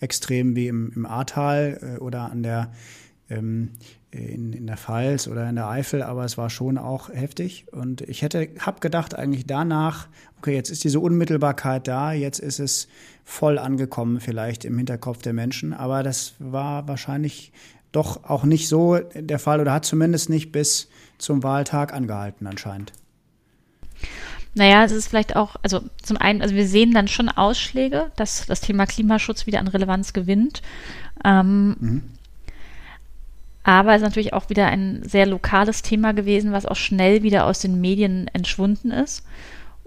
extrem 0.00 0.56
wie 0.56 0.68
im, 0.68 0.92
im 0.94 1.06
Ahrtal 1.06 1.78
äh, 1.80 2.00
oder 2.00 2.30
an 2.30 2.42
der, 2.42 2.72
ähm, 3.30 3.70
in, 4.10 4.52
in 4.52 4.66
der 4.66 4.76
Pfalz 4.76 5.28
oder 5.28 5.48
in 5.48 5.54
der 5.54 5.68
Eifel, 5.68 6.02
aber 6.02 6.24
es 6.24 6.36
war 6.36 6.50
schon 6.50 6.76
auch 6.76 7.08
heftig. 7.08 7.66
Und 7.72 8.02
ich 8.02 8.22
hätte, 8.22 8.48
habe 8.58 8.80
gedacht 8.80 9.14
eigentlich 9.14 9.46
danach, 9.46 10.08
okay, 10.38 10.54
jetzt 10.54 10.70
ist 10.70 10.84
diese 10.84 11.00
Unmittelbarkeit 11.00 11.88
da, 11.88 12.12
jetzt 12.12 12.40
ist 12.40 12.58
es 12.58 12.88
voll 13.24 13.58
angekommen 13.58 14.20
vielleicht 14.20 14.64
im 14.64 14.76
Hinterkopf 14.76 15.22
der 15.22 15.32
Menschen. 15.32 15.72
Aber 15.72 16.02
das 16.02 16.34
war 16.38 16.88
wahrscheinlich 16.88 17.52
doch 17.92 18.24
auch 18.24 18.44
nicht 18.44 18.68
so 18.68 18.98
der 18.98 19.38
Fall 19.38 19.60
oder 19.60 19.72
hat 19.72 19.84
zumindest 19.84 20.30
nicht 20.30 20.50
bis 20.50 20.88
zum 21.22 21.42
Wahltag 21.42 21.92
angehalten 21.92 22.46
anscheinend. 22.46 22.92
Naja, 24.54 24.84
es 24.84 24.92
ist 24.92 25.08
vielleicht 25.08 25.34
auch, 25.34 25.56
also 25.62 25.80
zum 26.02 26.18
einen, 26.18 26.42
also 26.42 26.54
wir 26.54 26.66
sehen 26.66 26.92
dann 26.92 27.08
schon 27.08 27.30
Ausschläge, 27.30 28.12
dass 28.16 28.44
das 28.46 28.60
Thema 28.60 28.86
Klimaschutz 28.86 29.46
wieder 29.46 29.60
an 29.60 29.68
Relevanz 29.68 30.12
gewinnt. 30.12 30.60
Ähm, 31.24 31.76
mhm. 31.80 32.02
Aber 33.64 33.92
es 33.92 34.02
ist 34.02 34.08
natürlich 34.08 34.34
auch 34.34 34.50
wieder 34.50 34.66
ein 34.66 35.02
sehr 35.04 35.24
lokales 35.24 35.82
Thema 35.82 36.12
gewesen, 36.12 36.52
was 36.52 36.66
auch 36.66 36.76
schnell 36.76 37.22
wieder 37.22 37.46
aus 37.46 37.60
den 37.60 37.80
Medien 37.80 38.28
entschwunden 38.32 38.90
ist. 38.90 39.24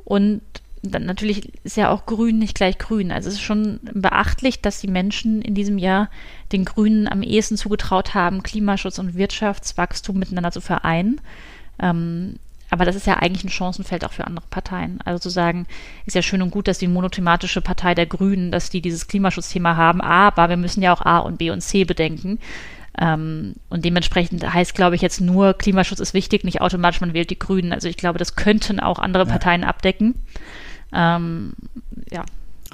Und 0.04 0.42
dann 0.82 1.06
natürlich 1.06 1.52
ist 1.64 1.78
ja 1.78 1.90
auch 1.90 2.06
Grün 2.06 2.40
nicht 2.40 2.56
gleich 2.56 2.78
Grün. 2.78 3.12
Also 3.12 3.28
es 3.30 3.36
ist 3.36 3.42
schon 3.42 3.80
beachtlich, 3.94 4.62
dass 4.62 4.80
die 4.80 4.88
Menschen 4.88 5.42
in 5.42 5.56
diesem 5.56 5.78
Jahr 5.78 6.10
den 6.52 6.66
Grünen 6.66 7.08
am 7.08 7.24
ehesten 7.24 7.58
zugetraut 7.58 8.14
haben, 8.14 8.44
Klimaschutz 8.44 9.00
und 9.00 9.16
Wirtschaftswachstum 9.16 10.18
miteinander 10.18 10.52
zu 10.52 10.62
vereinen. 10.62 11.22
Ähm, 11.80 12.36
aber 12.70 12.86
das 12.86 12.96
ist 12.96 13.08
ja 13.08 13.16
eigentlich 13.18 13.44
ein 13.44 13.50
Chancenfeld 13.50 14.04
auch 14.06 14.12
für 14.12 14.26
andere 14.26 14.46
Parteien. 14.50 15.00
Also 15.06 15.20
zu 15.20 15.30
sagen, 15.30 15.68
ist 16.06 16.16
ja 16.16 16.22
schön 16.22 16.42
und 16.42 16.52
gut, 16.52 16.68
dass 16.68 16.80
die 16.80 16.88
monothematische 16.88 17.62
Partei 17.62 17.94
der 17.94 18.06
Grünen, 18.06 18.52
dass 18.52 18.70
die 18.70 18.82
dieses 18.82 19.08
Klimaschutzthema 19.08 19.76
haben, 19.76 20.02
aber 20.02 20.50
wir 20.50 20.58
müssen 20.58 20.82
ja 20.82 20.94
auch 20.94 21.02
A 21.02 21.20
und 21.20 21.38
B 21.38 21.52
und 21.52 21.62
C 21.62 21.84
bedenken. 21.84 22.40
Ähm, 22.98 23.56
und 23.70 23.86
dementsprechend 23.86 24.52
heißt, 24.52 24.74
glaube 24.74 24.96
ich, 24.96 25.02
jetzt 25.02 25.22
nur 25.22 25.54
Klimaschutz 25.54 26.00
ist 26.00 26.14
wichtig, 26.14 26.44
nicht 26.44 26.62
automatisch, 26.62 27.02
man 27.02 27.14
wählt 27.14 27.30
die 27.30 27.40
Grünen. 27.40 27.74
Also 27.74 27.88
ich 27.88 27.98
glaube, 27.98 28.20
das 28.20 28.36
könnten 28.36 28.80
auch 28.80 29.00
andere 29.00 29.26
Parteien 29.26 29.62
ja. 29.62 29.68
abdecken. 29.68 30.16
Ähm, 30.94 31.54
ja. 32.10 32.24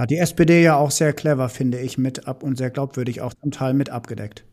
Hat 0.01 0.09
die 0.09 0.17
SPD 0.17 0.63
ja 0.63 0.77
auch 0.77 0.89
sehr 0.89 1.13
clever, 1.13 1.47
finde 1.47 1.79
ich, 1.79 1.99
mit 1.99 2.27
ab 2.27 2.41
und 2.41 2.57
sehr 2.57 2.71
glaubwürdig 2.71 3.21
auch 3.21 3.35
zum 3.35 3.51
Teil 3.51 3.75
mit 3.75 3.91
abgedeckt. 3.91 4.43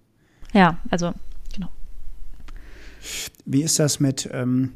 Ja, 0.53 0.77
also 0.91 1.15
Wie 3.47 3.63
ist 3.63 3.79
das 3.79 3.99
mit, 3.99 4.29
ähm, 4.31 4.73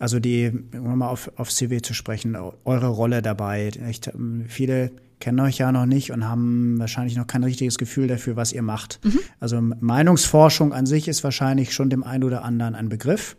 also 0.00 0.18
die, 0.18 0.50
um 0.72 0.98
mal 0.98 1.10
auf, 1.10 1.30
auf 1.36 1.48
CW 1.48 1.80
zu 1.80 1.94
sprechen, 1.94 2.36
eure 2.64 2.88
Rolle 2.88 3.22
dabei? 3.22 3.68
Echt, 3.68 4.08
ähm, 4.08 4.46
viele 4.48 4.90
kennen 5.20 5.38
euch 5.38 5.58
ja 5.58 5.70
noch 5.70 5.86
nicht 5.86 6.10
und 6.10 6.28
haben 6.28 6.76
wahrscheinlich 6.80 7.16
noch 7.16 7.28
kein 7.28 7.44
richtiges 7.44 7.78
Gefühl 7.78 8.08
dafür, 8.08 8.34
was 8.34 8.52
ihr 8.52 8.62
macht. 8.62 8.98
Mhm. 9.04 9.20
Also 9.38 9.60
Meinungsforschung 9.60 10.72
an 10.72 10.86
sich 10.86 11.06
ist 11.06 11.22
wahrscheinlich 11.22 11.72
schon 11.72 11.88
dem 11.88 12.02
einen 12.02 12.24
oder 12.24 12.42
anderen 12.42 12.74
ein 12.74 12.88
Begriff. 12.88 13.36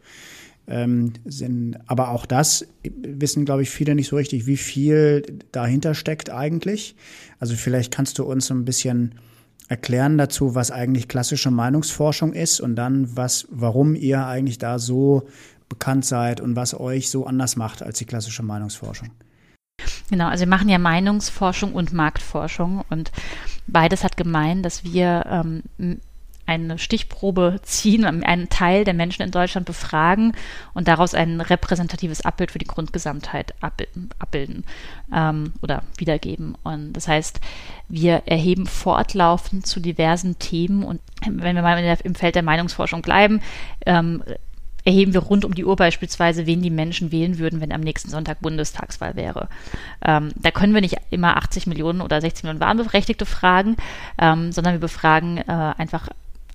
Ähm, 0.70 1.14
sind, 1.24 1.78
aber 1.86 2.10
auch 2.10 2.26
das 2.26 2.68
wissen, 2.84 3.46
glaube 3.46 3.62
ich, 3.62 3.70
viele 3.70 3.96
nicht 3.96 4.10
so 4.10 4.18
richtig, 4.18 4.48
wie 4.48 4.58
viel 4.58 5.40
dahinter 5.54 5.96
steckt 5.96 6.30
eigentlich. 6.30 6.98
Also 7.40 7.56
vielleicht 7.56 7.94
kannst 7.94 8.20
du 8.20 8.26
uns 8.26 8.52
ein 8.52 8.66
bisschen 8.66 9.16
erklären 9.70 10.18
dazu, 10.18 10.56
was 10.56 10.72
eigentlich 10.72 11.08
klassische 11.08 11.52
Meinungsforschung 11.52 12.34
ist 12.34 12.60
und 12.60 12.76
dann 12.76 13.16
was, 13.16 13.48
warum 13.50 13.96
ihr 13.96 14.26
eigentlich 14.26 14.58
da 14.58 14.78
so 14.78 15.28
bekannt 15.70 16.06
seid 16.06 16.42
und 16.42 16.56
was 16.56 16.78
euch 16.80 17.10
so 17.10 17.26
anders 17.26 17.56
macht 17.56 17.84
als 17.84 18.00
die 18.00 18.06
klassische 18.06 18.44
Meinungsforschung. 18.44 19.10
Genau, 20.10 20.28
also 20.28 20.46
wir 20.46 20.50
machen 20.50 20.70
ja 20.70 20.80
Meinungsforschung 20.80 21.74
und 21.74 21.94
Marktforschung 21.94 22.84
und 22.90 23.12
beides 23.68 24.04
hat 24.04 24.16
gemein, 24.16 24.64
dass 24.64 24.84
wir 24.86 25.26
ähm, 25.30 26.00
eine 26.48 26.80
Stichprobe 26.80 27.60
ziehen, 27.62 28.06
einen 28.06 28.50
Teil 28.50 28.84
der 28.84 28.94
Menschen 28.94 29.22
in 29.22 29.32
Deutschland 29.32 29.68
befragen 29.68 30.34
und 30.74 30.88
daraus 30.88 31.14
ein 31.14 31.42
repräsentatives 31.42 32.22
Abbild 32.22 32.52
für 32.52 32.60
die 32.60 32.66
Grundgesamtheit 32.66 33.54
abbilden 33.62 34.64
ähm, 35.14 35.54
oder 35.62 35.84
wiedergeben. 35.98 36.56
Und 36.64 36.94
das 36.94 37.08
heißt, 37.08 37.40
wir 37.90 38.24
erheben 38.26 38.66
fortlaufend 38.66 39.68
zu 39.68 39.80
diversen 39.80 40.40
Themen 40.40 40.84
und 40.84 41.02
wenn 41.26 41.56
wir 41.56 41.62
mal 41.62 41.82
der, 41.82 42.04
im 42.06 42.16
Feld 42.16 42.36
der 42.36 42.44
Meinungsforschung 42.44 43.02
bleiben, 43.02 43.42
ähm, 43.86 44.24
erheben 44.88 45.14
wir 45.14 45.20
rund 45.20 45.44
um 45.44 45.54
die 45.54 45.66
Uhr 45.66 45.76
beispielsweise, 45.76 46.46
wen 46.46 46.62
die 46.62 46.70
Menschen 46.70 47.12
wählen 47.12 47.40
würden, 47.40 47.60
wenn 47.60 47.74
am 47.74 47.82
nächsten 47.82 48.10
Sonntag 48.10 48.40
Bundestagswahl 48.40 49.18
wäre. 49.18 49.50
Ähm, 50.02 50.32
da 50.38 50.50
können 50.50 50.74
wir 50.74 50.80
nicht 50.80 50.96
immer 51.10 51.36
80 51.36 51.68
Millionen 51.68 52.00
oder 52.00 52.22
60 52.22 52.46
Millionen 52.46 52.62
Wahlberechtigte 52.62 53.26
fragen, 53.26 53.76
ähm, 54.18 54.54
sondern 54.54 54.76
wir 54.76 54.80
befragen 54.80 55.40
äh, 55.40 55.74
einfach 55.78 56.08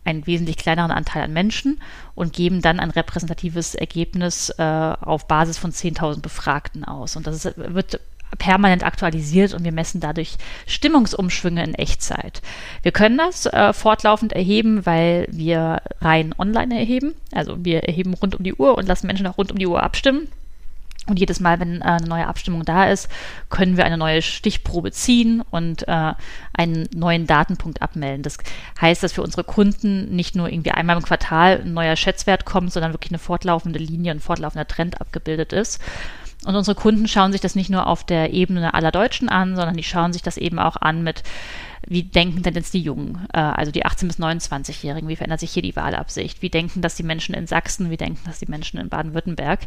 einen 0.05 0.27
wesentlich 0.27 0.57
kleineren 0.57 0.91
Anteil 0.91 1.23
an 1.23 1.33
Menschen 1.33 1.81
und 2.15 2.33
geben 2.33 2.61
dann 2.61 2.81
ein 2.81 2.91
repräsentatives 2.91 3.75
Ergebnis 3.75 4.51
äh, 4.59 4.63
auf 4.63 5.29
Basis 5.29 5.59
von 5.59 5.73
10.000 5.73 6.21
Befragten 6.21 6.85
aus. 6.85 7.17
Und 7.17 7.27
das 7.27 7.45
ist, 7.45 7.57
wird 7.57 8.01
permanent 8.39 8.83
aktualisiert 8.83 9.55
und 9.55 9.65
wir 9.65 9.73
messen 9.73 10.01
dadurch 10.01 10.37
Stimmungsumschwünge 10.67 11.63
in 11.63 11.75
Echtzeit. 11.75 12.43
Wir 12.83 12.93
können 12.93 13.19
das 13.19 13.47
äh, 13.47 13.73
fortlaufend 13.73 14.33
erheben, 14.33 14.87
weil 14.87 15.27
wir 15.31 15.83
rein 16.01 16.35
online 16.39 16.79
erheben. 16.79 17.15
Also 17.33 17.65
wir 17.65 17.85
erheben 17.85 18.15
rund 18.15 18.35
um 18.35 18.43
die 18.43 18.55
Uhr 18.55 18.77
und 18.77 18.87
lassen 18.87 19.07
Menschen 19.07 19.27
auch 19.27 19.39
rund 19.39 19.53
um 19.53 19.59
die 19.59 19.67
Uhr 19.67 19.83
abstimmen. 19.83 20.29
Und 21.09 21.19
jedes 21.19 21.41
Mal, 21.41 21.59
wenn 21.59 21.81
äh, 21.81 21.85
eine 21.85 22.07
neue 22.07 22.29
Abstimmung 22.29 22.65
da 22.65 22.85
ist, 22.85 23.09
können 23.51 23.77
wir 23.77 23.85
eine 23.85 23.99
neue 23.99 24.23
Stichprobe 24.23 24.93
ziehen 24.93 25.43
und 25.51 25.89
äh, 25.89 26.15
einen 26.53 26.89
neuen 26.95 27.27
Datenpunkt 27.27 27.83
abmelden. 27.83 28.23
Das 28.23 28.39
heißt, 28.81 29.03
dass 29.03 29.13
für 29.13 29.23
unsere 29.23 29.43
Kunden 29.43 30.15
nicht 30.15 30.37
nur 30.37 30.49
irgendwie 30.49 30.71
einmal 30.71 30.97
im 30.97 31.03
Quartal 31.03 31.63
ein 31.63 31.75
neuer 31.75 31.97
Schätzwert 31.97 32.45
kommt, 32.45 32.73
sondern 32.73 32.93
wirklich 32.93 33.11
eine 33.11 33.19
fortlaufende 33.19 33.81
Linie, 33.81 34.13
ein 34.13 34.21
fortlaufender 34.21 34.69
Trend 34.69 35.01
abgebildet 35.01 35.53
ist. 35.53 35.81
Und 36.45 36.55
unsere 36.57 36.77
Kunden 36.77 37.09
schauen 37.09 37.33
sich 37.33 37.41
das 37.41 37.55
nicht 37.55 37.71
nur 37.71 37.87
auf 37.87 38.05
der 38.05 38.33
Ebene 38.33 38.75
aller 38.75 38.91
Deutschen 38.91 39.29
an, 39.29 39.57
sondern 39.57 39.77
die 39.77 39.85
schauen 39.85 40.13
sich 40.13 40.23
das 40.23 40.37
eben 40.37 40.59
auch 40.59 40.77
an 40.77 41.03
mit 41.03 41.23
wie 41.89 42.05
denken 42.05 42.43
denn 42.43 42.55
jetzt 42.55 42.75
die 42.75 42.81
Jungen, 42.81 43.27
äh, 43.33 43.39
also 43.39 43.73
die 43.73 43.85
18- 43.85 44.07
bis 44.07 44.19
29-Jährigen, 44.19 45.09
wie 45.09 45.17
verändert 45.17 45.41
sich 45.41 45.51
hier 45.51 45.63
die 45.63 45.77
Wahlabsicht? 45.77 46.43
Wie 46.43 46.51
denken 46.51 46.81
das 46.81 46.95
die 46.95 47.03
Menschen 47.03 47.35
in 47.35 47.47
Sachsen? 47.47 47.91
Wie 47.91 47.97
denken 47.97 48.21
das 48.25 48.39
die 48.39 48.51
Menschen 48.51 48.79
in 48.79 48.89
Baden-Württemberg? 48.89 49.61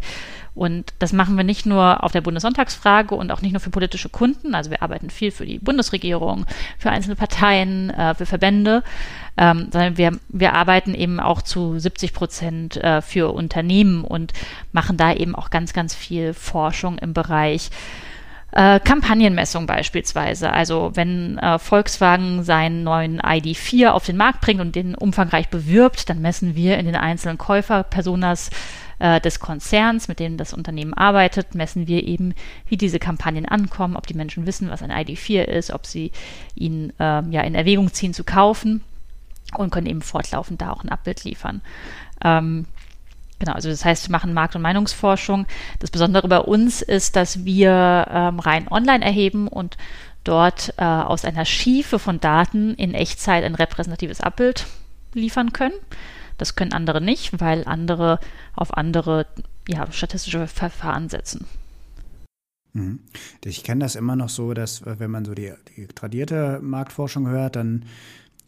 Und 0.53 0.93
das 0.99 1.13
machen 1.13 1.35
wir 1.35 1.43
nicht 1.43 1.65
nur 1.65 2.03
auf 2.03 2.11
der 2.11 2.21
Bundessonntagsfrage 2.21 3.15
und 3.15 3.31
auch 3.31 3.41
nicht 3.41 3.51
nur 3.51 3.59
für 3.59 3.69
politische 3.69 4.09
Kunden. 4.09 4.55
Also 4.55 4.71
wir 4.71 4.81
arbeiten 4.81 5.09
viel 5.09 5.31
für 5.31 5.45
die 5.45 5.59
Bundesregierung, 5.59 6.45
für 6.77 6.89
einzelne 6.89 7.15
Parteien, 7.15 7.89
äh, 7.89 8.15
für 8.15 8.25
Verbände, 8.25 8.83
ähm, 9.37 9.67
sondern 9.71 9.97
wir, 9.97 10.17
wir 10.29 10.53
arbeiten 10.53 10.93
eben 10.93 11.19
auch 11.19 11.41
zu 11.41 11.77
70 11.77 12.13
Prozent 12.13 12.77
äh, 12.77 13.01
für 13.01 13.33
Unternehmen 13.33 14.03
und 14.03 14.33
machen 14.71 14.95
da 14.95 15.13
eben 15.13 15.35
auch 15.35 15.49
ganz, 15.49 15.73
ganz 15.73 15.93
viel 15.93 16.33
Forschung 16.33 16.97
im 16.97 17.13
Bereich 17.13 17.69
äh, 18.55 18.79
Kampagnenmessung 18.79 19.67
beispielsweise. 19.67 20.51
Also 20.51 20.91
wenn 20.93 21.37
äh, 21.37 21.59
Volkswagen 21.59 22.43
seinen 22.43 22.83
neuen 22.83 23.19
ID4 23.21 23.89
auf 23.89 24.05
den 24.05 24.15
Markt 24.15 24.39
bringt 24.39 24.61
und 24.61 24.75
den 24.75 24.95
umfangreich 24.95 25.49
bewirbt, 25.49 26.09
dann 26.09 26.21
messen 26.21 26.55
wir 26.55 26.77
in 26.77 26.85
den 26.85 26.95
einzelnen 26.95 27.37
Käuferpersonas 27.37 28.49
äh, 28.99 29.19
des 29.19 29.41
Konzerns, 29.41 30.07
mit 30.07 30.21
dem 30.21 30.37
das 30.37 30.53
Unternehmen 30.53 30.93
arbeitet, 30.93 31.53
messen 31.53 31.87
wir 31.87 32.07
eben, 32.07 32.33
wie 32.67 32.77
diese 32.77 32.97
Kampagnen 32.97 33.45
ankommen, 33.45 33.97
ob 33.97 34.07
die 34.07 34.13
Menschen 34.13 34.45
wissen, 34.45 34.69
was 34.69 34.81
ein 34.81 34.91
ID4 34.91 35.43
ist, 35.43 35.71
ob 35.71 35.85
sie 35.85 36.13
ihn 36.55 36.93
äh, 36.97 37.23
ja 37.29 37.41
in 37.41 37.55
Erwägung 37.55 37.91
ziehen 37.93 38.13
zu 38.13 38.23
kaufen 38.23 38.81
und 39.57 39.69
können 39.69 39.87
eben 39.87 40.01
fortlaufend 40.01 40.61
da 40.61 40.71
auch 40.71 40.83
ein 40.83 40.89
Abbild 40.89 41.25
liefern. 41.25 41.61
Ähm, 42.23 42.67
Genau, 43.45 43.53
also 43.53 43.69
das 43.69 43.85
heißt, 43.85 44.09
wir 44.09 44.11
machen 44.11 44.33
Markt- 44.33 44.55
und 44.55 44.63
Meinungsforschung. 44.63 45.45
Das 45.77 45.91
Besondere 45.91 46.27
bei 46.27 46.39
uns 46.39 46.81
ist, 46.81 47.15
dass 47.15 47.45
wir 47.45 48.07
ähm, 48.09 48.39
rein 48.39 48.67
online 48.67 49.05
erheben 49.05 49.47
und 49.47 49.77
dort 50.23 50.73
äh, 50.77 50.83
aus 50.83 51.25
einer 51.25 51.45
Schiefe 51.45 51.99
von 51.99 52.19
Daten 52.19 52.73
in 52.73 52.95
Echtzeit 52.95 53.43
ein 53.43 53.53
repräsentatives 53.53 54.19
Abbild 54.19 54.65
liefern 55.13 55.53
können. 55.53 55.75
Das 56.39 56.55
können 56.55 56.73
andere 56.73 57.01
nicht, 57.01 57.39
weil 57.39 57.65
andere 57.67 58.19
auf 58.55 58.75
andere 58.75 59.27
ja, 59.67 59.91
statistische 59.91 60.47
Verfahren 60.47 61.09
setzen. 61.09 61.45
Mhm. 62.73 63.01
Ich 63.43 63.63
kenne 63.63 63.85
das 63.85 63.95
immer 63.95 64.15
noch 64.15 64.29
so, 64.29 64.55
dass 64.55 64.81
wenn 64.83 65.11
man 65.11 65.23
so 65.23 65.35
die, 65.35 65.53
die 65.77 65.85
tradierte 65.85 66.59
Marktforschung 66.63 67.27
hört, 67.27 67.57
dann 67.57 67.85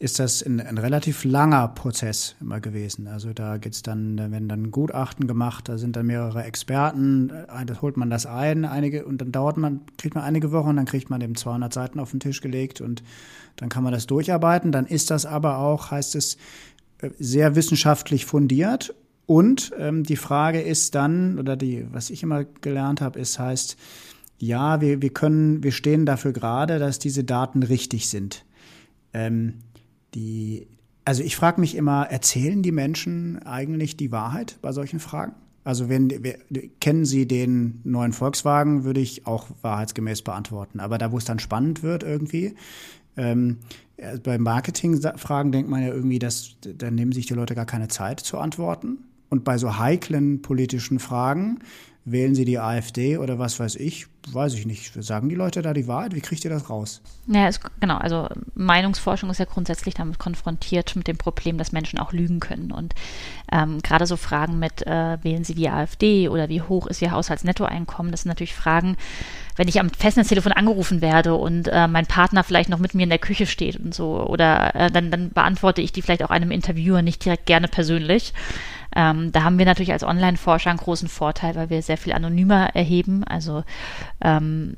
ist 0.00 0.20
das 0.20 0.42
ein, 0.42 0.60
ein, 0.60 0.78
relativ 0.78 1.24
langer 1.24 1.66
Prozess 1.68 2.36
immer 2.40 2.60
gewesen. 2.60 3.08
Also 3.08 3.32
da 3.32 3.56
geht's 3.56 3.82
dann, 3.82 4.16
da 4.16 4.30
werden 4.30 4.48
dann 4.48 4.70
Gutachten 4.70 5.26
gemacht, 5.26 5.68
da 5.68 5.76
sind 5.76 5.96
dann 5.96 6.06
mehrere 6.06 6.44
Experten, 6.44 7.30
äh, 7.30 7.66
das 7.66 7.82
holt 7.82 7.96
man 7.96 8.08
das 8.08 8.24
ein, 8.24 8.64
einige, 8.64 9.04
und 9.04 9.20
dann 9.20 9.32
dauert 9.32 9.56
man, 9.56 9.80
kriegt 9.96 10.14
man 10.14 10.22
einige 10.22 10.52
Wochen, 10.52 10.76
dann 10.76 10.86
kriegt 10.86 11.10
man 11.10 11.20
eben 11.20 11.34
200 11.34 11.72
Seiten 11.72 11.98
auf 11.98 12.12
den 12.12 12.20
Tisch 12.20 12.40
gelegt 12.40 12.80
und 12.80 13.02
dann 13.56 13.68
kann 13.68 13.82
man 13.82 13.92
das 13.92 14.06
durcharbeiten. 14.06 14.70
Dann 14.70 14.86
ist 14.86 15.10
das 15.10 15.26
aber 15.26 15.58
auch, 15.58 15.90
heißt 15.90 16.14
es, 16.14 16.36
äh, 16.98 17.10
sehr 17.18 17.56
wissenschaftlich 17.56 18.24
fundiert. 18.24 18.94
Und 19.26 19.72
ähm, 19.78 20.04
die 20.04 20.16
Frage 20.16 20.60
ist 20.60 20.94
dann, 20.94 21.38
oder 21.38 21.56
die, 21.56 21.86
was 21.92 22.10
ich 22.10 22.22
immer 22.22 22.44
gelernt 22.44 23.00
habe, 23.00 23.18
ist, 23.18 23.38
heißt, 23.38 23.76
ja, 24.38 24.80
wir, 24.80 25.02
wir 25.02 25.10
können, 25.10 25.62
wir 25.64 25.72
stehen 25.72 26.06
dafür 26.06 26.32
gerade, 26.32 26.78
dass 26.78 27.00
diese 27.00 27.24
Daten 27.24 27.64
richtig 27.64 28.08
sind. 28.08 28.44
Ähm, 29.12 29.54
die, 30.18 30.66
also 31.04 31.22
ich 31.22 31.36
frage 31.36 31.60
mich 31.60 31.76
immer, 31.76 32.06
erzählen 32.10 32.62
die 32.62 32.72
Menschen 32.72 33.40
eigentlich 33.44 33.96
die 33.96 34.10
Wahrheit 34.10 34.58
bei 34.60 34.72
solchen 34.72 34.98
Fragen? 34.98 35.34
Also 35.64 35.88
wenn 35.88 36.08
kennen 36.80 37.04
Sie 37.04 37.28
den 37.28 37.80
neuen 37.84 38.12
Volkswagen, 38.12 38.84
würde 38.84 39.00
ich 39.00 39.26
auch 39.26 39.48
wahrheitsgemäß 39.62 40.22
beantworten. 40.22 40.80
Aber 40.80 40.98
da, 40.98 41.12
wo 41.12 41.18
es 41.18 41.24
dann 41.24 41.38
spannend 41.38 41.82
wird 41.82 42.02
irgendwie, 42.02 42.54
ähm, 43.16 43.58
äh, 43.96 44.18
bei 44.18 44.38
Marketingfragen 44.38 45.52
denkt 45.52 45.70
man 45.70 45.82
ja 45.82 45.88
irgendwie, 45.88 46.18
dass 46.18 46.56
dann 46.60 46.94
nehmen 46.94 47.12
sich 47.12 47.26
die 47.26 47.34
Leute 47.34 47.54
gar 47.54 47.66
keine 47.66 47.88
Zeit 47.88 48.20
zu 48.20 48.38
antworten. 48.38 48.98
Und 49.28 49.44
bei 49.44 49.58
so 49.58 49.78
heiklen 49.78 50.40
politischen 50.40 50.98
Fragen 50.98 51.58
wählen 52.10 52.34
sie 52.34 52.44
die 52.44 52.58
AfD 52.58 53.18
oder 53.18 53.38
was 53.38 53.58
weiß 53.58 53.76
ich, 53.76 54.06
weiß 54.32 54.54
ich 54.54 54.66
nicht. 54.66 54.92
Sagen 55.02 55.28
die 55.28 55.34
Leute 55.34 55.62
da 55.62 55.72
die 55.72 55.86
Wahrheit? 55.86 56.14
Wie 56.14 56.20
kriegt 56.20 56.44
ihr 56.44 56.50
das 56.50 56.70
raus? 56.70 57.00
Ja, 57.26 57.46
es, 57.48 57.60
genau. 57.80 57.96
Also 57.96 58.28
Meinungsforschung 58.54 59.30
ist 59.30 59.38
ja 59.38 59.44
grundsätzlich 59.44 59.94
damit 59.94 60.18
konfrontiert 60.18 60.96
mit 60.96 61.08
dem 61.08 61.18
Problem, 61.18 61.58
dass 61.58 61.72
Menschen 61.72 61.98
auch 61.98 62.12
lügen 62.12 62.40
können. 62.40 62.72
Und 62.72 62.94
ähm, 63.52 63.78
gerade 63.82 64.06
so 64.06 64.16
Fragen 64.16 64.58
mit, 64.58 64.86
äh, 64.86 65.22
wählen 65.22 65.44
sie 65.44 65.54
die 65.54 65.68
AfD 65.68 66.28
oder 66.28 66.48
wie 66.48 66.62
hoch 66.62 66.86
ist 66.86 67.02
ihr 67.02 67.12
Haushaltsnettoeinkommen, 67.12 68.12
das 68.12 68.22
sind 68.22 68.30
natürlich 68.30 68.54
Fragen, 68.54 68.96
wenn 69.56 69.68
ich 69.68 69.80
am 69.80 69.90
Festnetztelefon 69.90 70.52
angerufen 70.52 71.00
werde 71.00 71.34
und 71.34 71.68
äh, 71.68 71.88
mein 71.88 72.06
Partner 72.06 72.44
vielleicht 72.44 72.68
noch 72.68 72.78
mit 72.78 72.94
mir 72.94 73.02
in 73.02 73.10
der 73.10 73.18
Küche 73.18 73.46
steht 73.46 73.76
und 73.76 73.94
so, 73.94 74.26
oder 74.26 74.74
äh, 74.74 74.90
dann, 74.90 75.10
dann 75.10 75.30
beantworte 75.30 75.82
ich 75.82 75.92
die 75.92 76.02
vielleicht 76.02 76.22
auch 76.22 76.30
einem 76.30 76.50
Interviewer 76.50 77.02
nicht 77.02 77.24
direkt 77.24 77.46
gerne 77.46 77.68
persönlich. 77.68 78.32
Ähm, 78.98 79.30
da 79.30 79.44
haben 79.44 79.58
wir 79.58 79.64
natürlich 79.64 79.92
als 79.92 80.02
Online-Forscher 80.02 80.70
einen 80.70 80.80
großen 80.80 81.08
Vorteil, 81.08 81.54
weil 81.54 81.70
wir 81.70 81.80
sehr 81.82 81.96
viel 81.96 82.12
anonymer 82.12 82.74
erheben. 82.74 83.22
Also 83.22 83.62
ähm, 84.20 84.74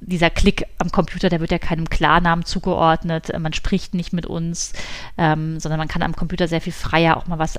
dieser 0.00 0.30
Klick 0.30 0.66
am 0.78 0.92
Computer, 0.92 1.28
der 1.28 1.40
wird 1.40 1.50
ja 1.50 1.58
keinem 1.58 1.90
Klarnamen 1.90 2.44
zugeordnet. 2.44 3.36
Man 3.36 3.52
spricht 3.52 3.92
nicht 3.92 4.12
mit 4.12 4.24
uns, 4.24 4.72
ähm, 5.18 5.58
sondern 5.58 5.80
man 5.80 5.88
kann 5.88 6.02
am 6.02 6.14
Computer 6.14 6.46
sehr 6.46 6.60
viel 6.60 6.72
freier 6.72 7.16
auch 7.16 7.26
mal 7.26 7.40
was, 7.40 7.58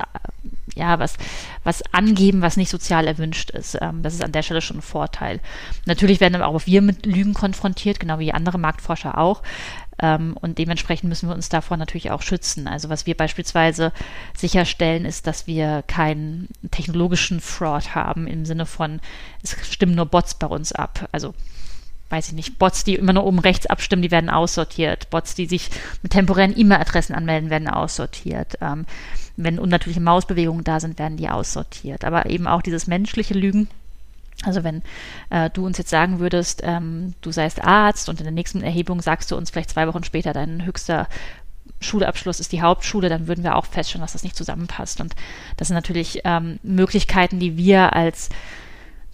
ja, 0.75 0.97
was, 0.97 1.17
was 1.65 1.83
angeben, 1.91 2.41
was 2.41 2.55
nicht 2.55 2.69
sozial 2.69 3.05
erwünscht 3.05 3.49
ist. 3.49 3.77
Ähm, 3.81 4.01
das 4.01 4.13
ist 4.13 4.23
an 4.23 4.31
der 4.31 4.43
Stelle 4.43 4.61
schon 4.61 4.77
ein 4.77 4.83
Vorteil. 4.83 5.41
Natürlich 5.85 6.21
werden 6.21 6.35
aber 6.35 6.47
auch 6.47 6.65
wir 6.65 6.81
mit 6.81 7.05
Lügen 7.05 7.33
konfrontiert, 7.33 7.99
genau 7.99 8.17
wie 8.19 8.31
andere 8.31 8.59
Marktforscher 8.59 9.17
auch. 9.17 9.43
Ähm, 9.99 10.37
und 10.39 10.57
dementsprechend 10.57 11.09
müssen 11.09 11.29
wir 11.29 11.35
uns 11.35 11.49
davor 11.49 11.77
natürlich 11.77 12.11
auch 12.11 12.21
schützen. 12.21 12.67
Also 12.67 12.89
was 12.89 13.05
wir 13.05 13.15
beispielsweise 13.15 13.91
sicherstellen, 14.35 15.05
ist, 15.05 15.27
dass 15.27 15.47
wir 15.47 15.83
keinen 15.87 16.47
technologischen 16.71 17.41
Fraud 17.41 17.95
haben 17.95 18.27
im 18.27 18.45
Sinne 18.45 18.65
von, 18.65 18.99
es 19.43 19.55
stimmen 19.71 19.95
nur 19.95 20.05
Bots 20.05 20.35
bei 20.35 20.47
uns 20.47 20.71
ab. 20.71 21.09
Also 21.11 21.33
weiß 22.09 22.29
ich 22.29 22.33
nicht, 22.33 22.59
Bots, 22.59 22.83
die 22.83 22.95
immer 22.95 23.13
nur 23.13 23.25
oben 23.25 23.39
rechts 23.39 23.65
abstimmen, 23.65 24.01
die 24.01 24.11
werden 24.11 24.29
aussortiert. 24.29 25.09
Bots, 25.09 25.35
die 25.35 25.45
sich 25.45 25.69
mit 26.01 26.13
temporären 26.13 26.57
E-Mail-Adressen 26.57 27.15
anmelden, 27.15 27.49
werden 27.49 27.67
aussortiert. 27.67 28.57
Ähm, 28.61 28.85
wenn 29.35 29.59
unnatürliche 29.59 30.01
Mausbewegungen 30.01 30.63
da 30.63 30.79
sind, 30.79 30.99
werden 30.99 31.17
die 31.17 31.29
aussortiert. 31.29 32.05
Aber 32.05 32.27
eben 32.27 32.47
auch 32.47 32.61
dieses 32.61 32.87
menschliche 32.87 33.33
Lügen. 33.33 33.67
Also 34.43 34.63
wenn 34.63 34.83
äh, 35.29 35.49
du 35.49 35.65
uns 35.65 35.77
jetzt 35.77 35.89
sagen 35.89 36.19
würdest, 36.19 36.61
ähm, 36.63 37.15
du 37.21 37.31
seist 37.31 37.63
Arzt 37.63 38.07
und 38.07 38.19
in 38.19 38.25
der 38.25 38.33
nächsten 38.33 38.61
Erhebung 38.61 39.01
sagst 39.01 39.31
du 39.31 39.35
uns 39.35 39.49
vielleicht 39.49 39.71
zwei 39.71 39.87
Wochen 39.87 40.03
später, 40.03 40.33
dein 40.33 40.65
höchster 40.65 41.07
Schulabschluss 41.79 42.39
ist 42.39 42.51
die 42.51 42.61
Hauptschule, 42.61 43.09
dann 43.09 43.27
würden 43.27 43.43
wir 43.43 43.55
auch 43.55 43.65
feststellen, 43.65 44.01
dass 44.01 44.13
das 44.13 44.23
nicht 44.23 44.35
zusammenpasst. 44.35 45.01
Und 45.01 45.15
das 45.57 45.67
sind 45.67 45.75
natürlich 45.75 46.21
ähm, 46.23 46.59
Möglichkeiten, 46.63 47.39
die 47.39 47.57
wir 47.57 47.93
als 47.93 48.29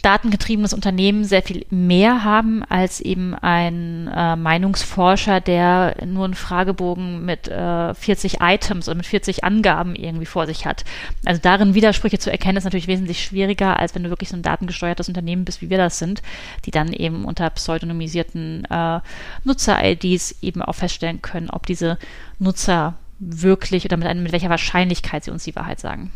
datengetriebenes 0.04 0.74
Unternehmen 0.74 1.24
sehr 1.24 1.42
viel 1.42 1.66
mehr 1.70 2.26
haben 2.26 2.64
als 2.66 3.00
eben 3.00 3.34
ein 3.36 4.10
äh, 4.14 4.36
Meinungsforscher, 4.36 5.40
der 5.40 5.96
nur 6.06 6.26
einen 6.26 6.34
Fragebogen 6.34 7.26
mit 7.26 7.48
äh, 7.48 7.94
40 7.94 8.42
Items 8.42 8.90
oder 8.90 8.98
mit 8.98 9.06
40 9.06 9.46
Angaben 9.46 9.96
irgendwie 9.96 10.26
vor 10.26 10.46
sich 10.46 10.66
hat. 10.66 10.84
Also 11.24 11.40
darin 11.42 11.74
Widersprüche 11.74 12.20
zu 12.20 12.30
erkennen, 12.30 12.58
ist 12.58 12.66
natürlich 12.66 12.88
wesentlich 12.88 13.24
schwieriger, 13.24 13.80
als 13.80 13.96
wenn 13.96 14.04
du 14.04 14.10
wirklich 14.10 14.30
so 14.30 14.36
ein 14.36 14.42
datengesteuertes 14.42 15.08
Unternehmen 15.08 15.46
bist, 15.46 15.62
wie 15.62 15.70
wir 15.70 15.78
das 15.78 16.00
sind, 16.00 16.22
die 16.66 16.72
dann 16.72 16.92
eben 16.92 17.24
unter 17.24 17.50
pseudonymisierten 17.50 18.66
äh, 18.70 19.00
Nutzer-IDs 19.46 20.36
eben 20.42 20.62
auch 20.62 20.76
feststellen 20.76 21.22
können, 21.22 21.50
ob 21.50 21.66
diese 21.66 21.98
Nutzer 22.40 22.98
wirklich 23.20 23.86
oder 23.86 23.96
mit, 23.96 24.18
mit 24.18 24.34
welcher 24.34 24.50
Wahrscheinlichkeit 24.50 25.24
sie 25.24 25.32
uns 25.32 25.46
die 25.46 25.56
Wahrheit 25.56 25.80
sagen. 25.80 26.12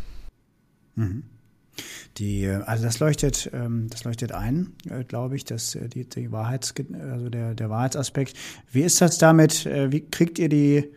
Mhm. 0.95 1.23
Die, 2.17 2.47
also 2.47 2.83
das 2.83 2.99
leuchtet, 2.99 3.49
ähm, 3.53 3.87
das 3.89 4.03
leuchtet 4.03 4.31
ein, 4.31 4.73
äh, 4.89 5.03
glaube 5.03 5.35
ich, 5.35 5.45
dass 5.45 5.75
äh, 5.75 5.87
die, 5.87 6.05
die 6.09 6.31
Wahrheits, 6.31 6.73
also 7.11 7.29
der, 7.29 7.53
der 7.53 7.69
Wahrheitsaspekt. 7.69 8.35
Wie 8.71 8.81
ist 8.81 9.01
das 9.01 9.17
damit? 9.17 9.65
Äh, 9.65 9.91
wie 9.91 10.01
kriegt 10.01 10.39
ihr 10.39 10.49
die, 10.49 10.91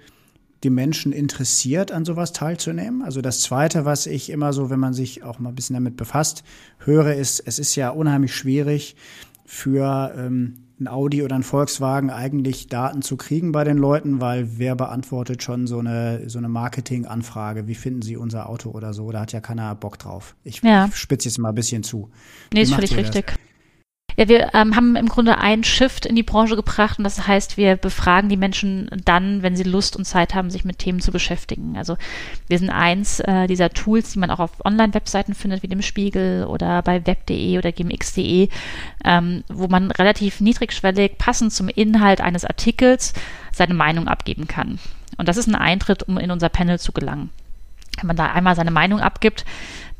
die 0.63 0.71
Menschen 0.71 1.13
interessiert, 1.13 1.93
an 1.93 2.05
sowas 2.05 2.33
teilzunehmen? 2.33 3.03
Also 3.03 3.21
das 3.21 3.41
Zweite, 3.41 3.85
was 3.85 4.07
ich 4.07 4.31
immer 4.31 4.53
so, 4.53 4.71
wenn 4.71 4.81
man 4.81 4.95
sich 4.95 5.23
auch 5.23 5.39
mal 5.39 5.51
ein 5.51 5.55
bisschen 5.55 5.75
damit 5.75 5.97
befasst, 5.97 6.43
höre, 6.79 7.15
ist, 7.15 7.41
es 7.41 7.59
ist 7.59 7.77
ja 7.77 7.91
unheimlich 7.91 8.35
schwierig 8.35 8.97
für 9.45 10.15
ähm, 10.17 10.70
ein 10.81 10.89
Audi 10.89 11.23
oder 11.23 11.37
ein 11.37 11.43
Volkswagen 11.43 12.11
eigentlich 12.11 12.69
Daten 12.69 13.03
zu 13.03 13.17
kriegen 13.17 13.53
bei 13.53 13.65
den 13.65 13.77
Leuten, 13.77 14.21
weil 14.21 14.59
wer 14.59 14.75
beantwortet 14.75 15.43
schon 15.43 15.67
so 15.67 15.79
eine, 15.79 16.29
so 16.29 16.39
eine 16.39 16.49
Marketing-Anfrage, 16.49 17.67
wie 17.67 17.75
finden 17.75 18.03
Sie 18.03 18.17
unser 18.17 18.49
Auto 18.49 18.71
oder 18.71 18.95
so? 18.95 19.11
Da 19.13 19.21
hat 19.21 19.33
ja 19.33 19.41
keiner 19.41 19.75
Bock 19.75 19.99
drauf. 19.99 20.35
Ich, 20.43 20.63
ja. 20.63 20.89
spitze 20.93 21.29
jetzt 21.29 21.39
mal 21.39 21.51
ein 21.51 21.55
bisschen 21.55 21.83
zu. 21.83 22.11
Nee, 22.53 22.63
ist 22.63 22.75
völlig 22.75 22.97
richtig. 22.97 23.27
Das? 23.27 23.37
Ja, 24.17 24.29
wir 24.29 24.55
ähm, 24.55 24.77
haben 24.77 24.97
im 24.97 25.09
Grunde 25.09 25.39
einen 25.39 25.65
Shift 25.65 26.07
in 26.07 26.17
die 26.17 26.23
Branche 26.23 26.57
gebracht 26.57 26.99
und 26.99 27.05
das 27.05 27.27
heißt, 27.27 27.57
wir 27.57 27.77
befragen 27.77 28.29
die 28.29 28.37
Menschen 28.37 28.91
dann, 29.05 29.43
wenn 29.43 29.57
sie 29.57 29.63
Lust 29.63 29.97
und 29.97 30.05
Zeit 30.05 30.35
haben, 30.35 30.51
sich 30.51 30.65
mit 30.65 30.79
Themen 30.79 31.01
zu 31.01 31.13
beschäftigen. 31.13 31.77
Also 31.77 31.97
wir 32.49 32.59
sind 32.59 32.71
eins 32.71 33.21
äh, 33.21 33.47
dieser 33.47 33.71
Tools, 33.71 34.13
die 34.13 34.19
man 34.19 34.31
auch 34.31 34.41
auf 34.41 34.65
Online-Webseiten 34.65 35.35
findet, 35.35 35.63
wie 35.63 35.69
dem 35.69 35.83
Spiegel 35.83 36.45
oder 36.45 36.83
bei 36.83 37.07
web.de 37.07 37.59
oder 37.59 37.73
gmx.de, 37.73 38.49
ähm, 39.05 39.45
wo 39.49 39.69
man 39.69 39.91
relativ 39.91 40.41
niedrigschwellig, 40.41 41.19
passend 41.19 41.53
zum 41.53 41.69
Inhalt 41.69 42.21
eines 42.21 42.45
Artikels, 42.45 43.13
seine 43.53 43.75
Meinung 43.75 44.09
abgeben 44.09 44.47
kann. 44.47 44.79
Und 45.17 45.29
das 45.29 45.37
ist 45.37 45.49
ein 45.49 45.55
Eintritt, 45.55 46.03
um 46.05 46.19
in 46.19 46.31
unser 46.31 46.49
Panel 46.49 46.79
zu 46.79 46.93
gelangen. 46.93 47.31
Wenn 47.99 48.07
man 48.07 48.17
da 48.17 48.27
einmal 48.27 48.57
seine 48.57 48.71
Meinung 48.71 49.01
abgibt, 49.01 49.45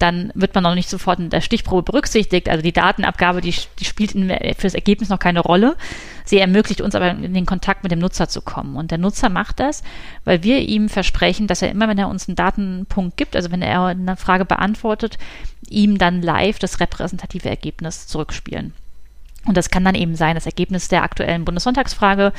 dann 0.01 0.33
wird 0.35 0.55
man 0.55 0.65
noch 0.65 0.75
nicht 0.75 0.89
sofort 0.89 1.19
in 1.19 1.29
der 1.29 1.43
Stichprobe 1.43 1.83
berücksichtigt. 1.83 2.49
Also 2.49 2.63
die 2.63 2.73
Datenabgabe, 2.73 3.43
die, 3.43 3.55
die 3.79 3.85
spielt 3.85 4.13
für 4.13 4.63
das 4.63 4.75
Ergebnis 4.75 5.11
noch 5.11 5.19
keine 5.19 5.41
Rolle. 5.41 5.77
Sie 6.25 6.39
ermöglicht 6.39 6.81
uns 6.81 6.95
aber 6.95 7.11
in 7.11 7.35
den 7.35 7.45
Kontakt 7.45 7.83
mit 7.83 7.93
dem 7.93 7.99
Nutzer 7.99 8.29
zu 8.29 8.41
kommen. 8.41 8.77
Und 8.77 8.91
der 8.91 8.99
Nutzer 8.99 9.29
macht 9.29 9.61
das, 9.61 9.83
weil 10.25 10.43
wir 10.43 10.61
ihm 10.61 10.89
versprechen, 10.89 11.47
dass 11.47 11.61
er 11.61 11.71
immer, 11.71 11.87
wenn 11.87 11.99
er 11.99 12.09
uns 12.09 12.29
einen 12.29 12.37
Datenpunkt 12.37 13.19
gibt, 13.19 13.37
also 13.37 13.51
wenn 13.51 13.61
er 13.61 13.85
eine 13.85 14.17
Frage 14.17 14.47
beantwortet, 14.47 15.19
ihm 15.69 15.99
dann 15.99 16.23
live 16.23 16.59
das 16.59 16.81
repräsentative 16.81 17.51
Ergebnis 17.51 18.07
zurückspielen. 18.07 18.73
Und 19.47 19.57
das 19.57 19.71
kann 19.71 19.85
dann 19.85 19.95
eben 19.95 20.17
sein, 20.17 20.35
das 20.35 20.47
Ergebnis 20.47 20.89
der 20.89 21.03
aktuellen 21.03 21.45
Bundessonntagsfrage. 21.45 22.33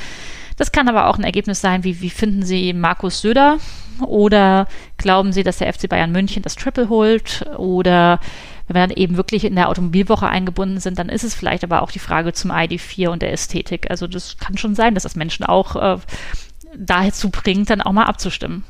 Das 0.56 0.72
kann 0.72 0.88
aber 0.88 1.08
auch 1.08 1.18
ein 1.18 1.24
Ergebnis 1.24 1.60
sein, 1.60 1.84
wie, 1.84 2.00
wie 2.00 2.10
finden 2.10 2.42
Sie 2.42 2.72
Markus 2.72 3.20
Söder? 3.20 3.58
Oder 4.00 4.66
glauben 4.96 5.32
Sie, 5.32 5.42
dass 5.42 5.58
der 5.58 5.72
FC 5.72 5.88
Bayern 5.88 6.12
München 6.12 6.42
das 6.42 6.56
Triple 6.56 6.88
holt? 6.88 7.46
Oder 7.56 8.20
wenn 8.66 8.76
wir 8.76 8.86
dann 8.86 8.96
eben 8.96 9.16
wirklich 9.16 9.44
in 9.44 9.54
der 9.54 9.68
Automobilwoche 9.68 10.26
eingebunden 10.26 10.80
sind, 10.80 10.98
dann 10.98 11.08
ist 11.08 11.24
es 11.24 11.34
vielleicht 11.34 11.64
aber 11.64 11.82
auch 11.82 11.90
die 11.90 11.98
Frage 11.98 12.32
zum 12.32 12.50
ID4 12.50 13.08
und 13.08 13.22
der 13.22 13.32
Ästhetik. 13.32 13.90
Also 13.90 14.06
das 14.06 14.38
kann 14.38 14.56
schon 14.56 14.74
sein, 14.74 14.94
dass 14.94 15.02
das 15.02 15.16
Menschen 15.16 15.44
auch 15.44 15.76
äh, 15.76 15.98
dazu 16.76 17.30
bringt, 17.30 17.70
dann 17.70 17.80
auch 17.80 17.92
mal 17.92 18.04
abzustimmen. 18.04 18.64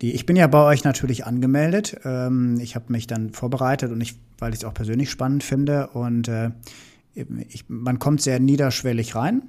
Ich 0.00 0.26
bin 0.26 0.34
ja 0.34 0.48
bei 0.48 0.64
euch 0.64 0.82
natürlich 0.82 1.26
angemeldet. 1.26 2.00
Ähm, 2.04 2.58
ich 2.60 2.74
habe 2.74 2.86
mich 2.88 3.06
dann 3.06 3.30
vorbereitet 3.30 3.92
und 3.92 4.00
ich, 4.00 4.16
weil 4.38 4.52
ich 4.52 4.60
es 4.60 4.64
auch 4.64 4.74
persönlich 4.74 5.10
spannend 5.10 5.44
finde 5.44 5.88
und 5.88 6.26
äh, 6.26 6.50
ich, 7.48 7.66
man 7.68 7.98
kommt 7.98 8.22
sehr 8.22 8.40
niederschwellig 8.40 9.14
rein 9.14 9.42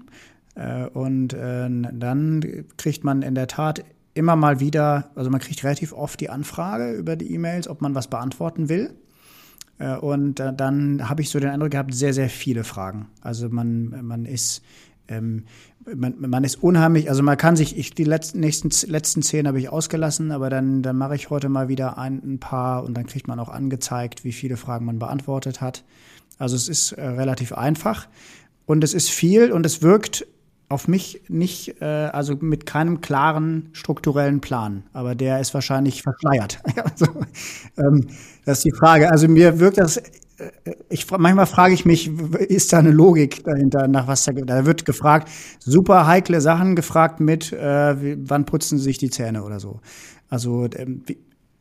und 0.93 1.33
äh, 1.33 1.67
dann 1.69 2.65
kriegt 2.77 3.03
man 3.03 3.21
in 3.21 3.35
der 3.35 3.47
Tat 3.47 3.83
immer 4.13 4.35
mal 4.35 4.59
wieder, 4.59 5.09
also 5.15 5.29
man 5.29 5.39
kriegt 5.39 5.63
relativ 5.63 5.93
oft 5.93 6.19
die 6.19 6.29
Anfrage 6.29 6.91
über 6.93 7.15
die 7.15 7.33
E-Mails, 7.33 7.67
ob 7.67 7.81
man 7.81 7.95
was 7.95 8.07
beantworten 8.07 8.69
will. 8.69 8.93
Äh, 9.79 9.95
und 9.95 10.35
dann 10.35 11.09
habe 11.09 11.21
ich 11.21 11.29
so 11.29 11.39
den 11.39 11.49
Eindruck 11.49 11.71
gehabt, 11.71 11.93
sehr, 11.93 12.13
sehr 12.13 12.29
viele 12.29 12.63
Fragen. 12.63 13.07
Also 13.21 13.49
man, 13.49 14.05
man 14.05 14.25
ist 14.25 14.61
ähm, 15.07 15.45
man, 15.93 16.15
man 16.17 16.43
ist 16.43 16.63
unheimlich, 16.63 17.09
also 17.09 17.23
man 17.23 17.37
kann 17.37 17.55
sich, 17.55 17.77
ich 17.77 17.93
die 17.93 18.05
letzten, 18.05 18.39
nächsten, 18.39 18.69
letzten 18.89 19.21
zehn 19.21 19.47
habe 19.47 19.59
ich 19.59 19.69
ausgelassen, 19.69 20.31
aber 20.31 20.49
dann, 20.49 20.81
dann 20.81 20.97
mache 20.97 21.15
ich 21.15 21.29
heute 21.29 21.49
mal 21.49 21.67
wieder 21.67 21.97
ein, 21.97 22.21
ein 22.23 22.39
paar 22.39 22.83
und 22.83 22.93
dann 22.95 23.05
kriegt 23.05 23.27
man 23.27 23.39
auch 23.39 23.49
angezeigt, 23.49 24.23
wie 24.23 24.31
viele 24.31 24.57
Fragen 24.57 24.85
man 24.85 24.99
beantwortet 24.99 25.61
hat. 25.61 25.83
Also 26.37 26.55
es 26.55 26.69
ist 26.69 26.93
äh, 26.93 27.05
relativ 27.05 27.53
einfach 27.53 28.07
und 28.65 28.83
es 28.83 28.93
ist 28.93 29.09
viel 29.09 29.51
und 29.51 29.65
es 29.65 29.81
wirkt 29.81 30.25
auf 30.69 30.87
mich 30.87 31.21
nicht, 31.27 31.81
äh, 31.81 31.85
also 31.85 32.35
mit 32.39 32.65
keinem 32.65 33.01
klaren 33.01 33.69
strukturellen 33.73 34.41
Plan. 34.41 34.83
Aber 34.93 35.15
der 35.15 35.39
ist 35.39 35.53
wahrscheinlich 35.53 36.01
verschleiert. 36.01 36.59
also, 36.83 37.05
ähm, 37.77 38.07
das 38.45 38.59
ist 38.59 38.65
die 38.65 38.75
Frage. 38.77 39.11
Also 39.11 39.27
mir 39.27 39.59
wirkt 39.59 39.77
das, 39.77 39.97
äh, 39.97 40.03
ich, 40.89 41.09
manchmal 41.11 41.45
frage 41.45 41.73
ich 41.73 41.85
mich, 41.85 42.07
ist 42.07 42.73
da 42.73 42.79
eine 42.79 42.91
Logik 42.91 43.43
dahinter, 43.43 43.87
nach 43.87 44.07
was 44.07 44.25
da, 44.25 44.31
da 44.31 44.65
wird 44.65 44.85
gefragt, 44.85 45.29
super 45.59 46.07
heikle 46.07 46.41
Sachen 46.41 46.75
gefragt 46.75 47.19
mit, 47.19 47.53
äh, 47.53 48.01
wie, 48.01 48.17
wann 48.29 48.45
putzen 48.45 48.77
Sie 48.77 48.85
sich 48.85 48.97
die 48.97 49.09
Zähne 49.09 49.43
oder 49.43 49.59
so. 49.59 49.79
Also 50.29 50.67
ähm, 50.75 51.03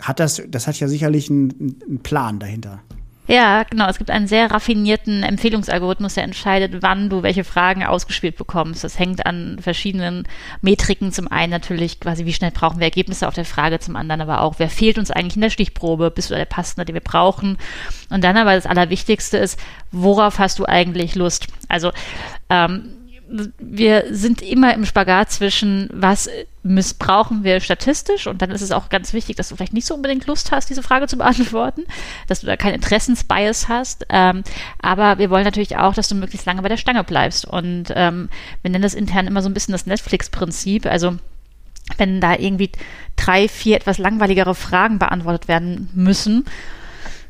hat 0.01 0.21
das, 0.21 0.43
das 0.49 0.67
hat 0.67 0.79
ja 0.81 0.89
sicherlich 0.89 1.31
einen, 1.31 1.81
einen 1.87 1.99
Plan 2.03 2.39
dahinter. 2.39 2.81
Ja, 3.29 3.63
genau. 3.63 3.89
Es 3.89 3.99
gibt 3.99 4.11
einen 4.11 4.27
sehr 4.27 4.51
raffinierten 4.51 5.23
Empfehlungsalgorithmus, 5.23 6.15
der 6.15 6.25
entscheidet, 6.25 6.83
wann 6.83 7.09
du 7.09 7.23
welche 7.23 7.45
Fragen 7.45 7.85
ausgespielt 7.85 8.37
bekommst. 8.37 8.83
Das 8.83 8.99
hängt 8.99 9.27
an 9.27 9.59
verschiedenen 9.61 10.27
Metriken. 10.61 11.13
Zum 11.13 11.29
einen 11.29 11.53
natürlich 11.53 12.01
quasi, 12.01 12.27
wie 12.27 12.33
schnell 12.33 12.51
brauchen 12.51 12.81
wir 12.81 12.87
Ergebnisse 12.87 13.29
auf 13.29 13.35
der 13.35 13.45
Frage, 13.45 13.79
zum 13.79 13.95
anderen 13.95 14.23
aber 14.23 14.41
auch, 14.41 14.57
wer 14.59 14.69
fehlt 14.69 14.99
uns 14.99 15.13
eigentlich 15.13 15.37
in 15.37 15.43
der 15.43 15.51
Stichprobe? 15.51 16.11
Bist 16.11 16.31
du 16.31 16.35
der 16.35 16.47
Passende, 16.47 16.85
den 16.85 16.95
wir 16.95 17.01
brauchen? 17.01 17.59
Und 18.11 18.25
dann 18.25 18.37
aber 18.37 18.55
das 18.55 18.67
Allerwichtigste 18.67 19.39
ist, 19.39 19.59
worauf 19.93 20.41
hast 20.41 20.59
du 20.59 20.67
eigentlich 20.67 21.15
Lust? 21.15 21.47
Also, 21.69 21.93
ähm, 22.51 22.89
wir 23.59 24.05
sind 24.11 24.43
immer 24.43 24.75
im 24.75 24.85
Spagat 24.85 25.31
zwischen, 25.31 25.89
was 25.93 26.29
missbrauchen 26.63 27.45
wir 27.45 27.61
statistisch? 27.61 28.27
Und 28.27 28.43
dann 28.43 28.51
ist 28.51 28.61
es 28.61 28.73
auch 28.73 28.89
ganz 28.89 29.13
wichtig, 29.13 29.37
dass 29.37 29.49
du 29.49 29.57
vielleicht 29.57 29.73
nicht 29.73 29.87
so 29.87 29.95
unbedingt 29.95 30.27
Lust 30.27 30.53
hast, 30.53 30.69
diese 30.69 30.83
Frage 30.83 31.07
zu 31.07 31.17
beantworten, 31.19 31.85
dass 32.27 32.41
du 32.41 32.47
da 32.47 32.57
keinen 32.57 32.75
Interessensbias 32.75 33.69
hast, 33.69 34.07
ähm, 34.11 34.43
aber 34.81 35.19
wir 35.19 35.31
wollen 35.31 35.45
natürlich 35.45 35.77
auch, 35.77 35.95
dass 35.95 36.09
du 36.09 36.15
möglichst 36.15 36.47
lange 36.47 36.63
bei 36.63 36.69
der 36.69 36.77
Stange 36.77 37.05
bleibst. 37.05 37.47
Und 37.47 37.87
ähm, 37.95 38.29
wir 38.63 38.71
nennen 38.71 38.83
das 38.83 38.95
intern 38.95 39.27
immer 39.27 39.43
so 39.43 39.49
ein 39.49 39.55
bisschen 39.55 39.73
das 39.73 39.87
Netflix-Prinzip, 39.87 40.87
also 40.87 41.17
wenn 41.97 42.21
da 42.21 42.37
irgendwie 42.37 42.71
drei, 43.17 43.49
vier 43.49 43.77
etwas 43.77 43.99
langweiligere 43.99 44.55
Fragen 44.55 44.99
beantwortet 44.99 45.49
werden 45.49 45.91
müssen, 45.95 46.45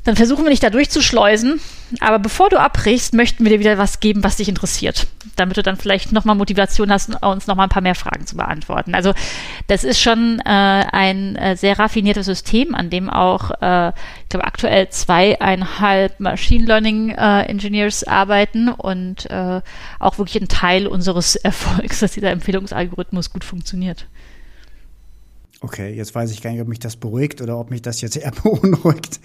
Dann 0.04 0.16
versuchen 0.16 0.44
wir 0.44 0.50
dich 0.50 0.60
da 0.60 0.70
durchzuschleusen. 0.70 1.60
Aber 2.00 2.18
bevor 2.18 2.48
du 2.48 2.58
abbrichst, 2.58 3.14
möchten 3.14 3.44
wir 3.44 3.52
dir 3.52 3.60
wieder 3.60 3.78
was 3.78 4.00
geben, 4.00 4.24
was 4.24 4.36
dich 4.36 4.48
interessiert. 4.48 5.06
Damit 5.36 5.56
du 5.56 5.62
dann 5.62 5.76
vielleicht 5.76 6.10
nochmal 6.10 6.34
Motivation 6.34 6.90
hast, 6.90 7.22
uns 7.22 7.46
nochmal 7.46 7.66
ein 7.66 7.70
paar 7.70 7.82
mehr 7.82 7.94
Fragen 7.94 8.26
zu 8.26 8.36
beantworten. 8.36 8.94
Also 8.94 9.12
das 9.68 9.84
ist 9.84 10.00
schon 10.00 10.40
äh, 10.40 10.42
ein 10.48 11.36
äh, 11.36 11.56
sehr 11.56 11.78
raffiniertes 11.78 12.26
System, 12.26 12.74
an 12.74 12.90
dem 12.90 13.10
auch, 13.10 13.50
äh, 13.60 13.90
ich 13.90 14.28
glaube, 14.30 14.46
aktuell 14.46 14.88
zweieinhalb 14.88 16.18
Machine 16.18 16.64
Learning 16.64 17.10
äh, 17.10 17.42
Engineers 17.42 18.04
arbeiten 18.04 18.68
und 18.68 19.30
äh, 19.30 19.60
auch 20.00 20.18
wirklich 20.18 20.42
ein 20.42 20.48
Teil 20.48 20.86
unseres 20.86 21.36
Erfolgs, 21.42 22.00
dass 22.00 22.12
dieser 22.12 22.30
Empfehlungsalgorithmus 22.30 23.32
gut 23.32 23.44
funktioniert. 23.44 24.06
Okay, 25.60 25.94
jetzt 25.94 26.12
weiß 26.12 26.32
ich 26.32 26.42
gar 26.42 26.50
nicht, 26.50 26.60
ob 26.60 26.66
mich 26.66 26.80
das 26.80 26.96
beruhigt 26.96 27.40
oder 27.40 27.56
ob 27.56 27.70
mich 27.70 27.82
das 27.82 28.00
jetzt 28.00 28.16
eher 28.16 28.32
beunruhigt. 28.32 29.20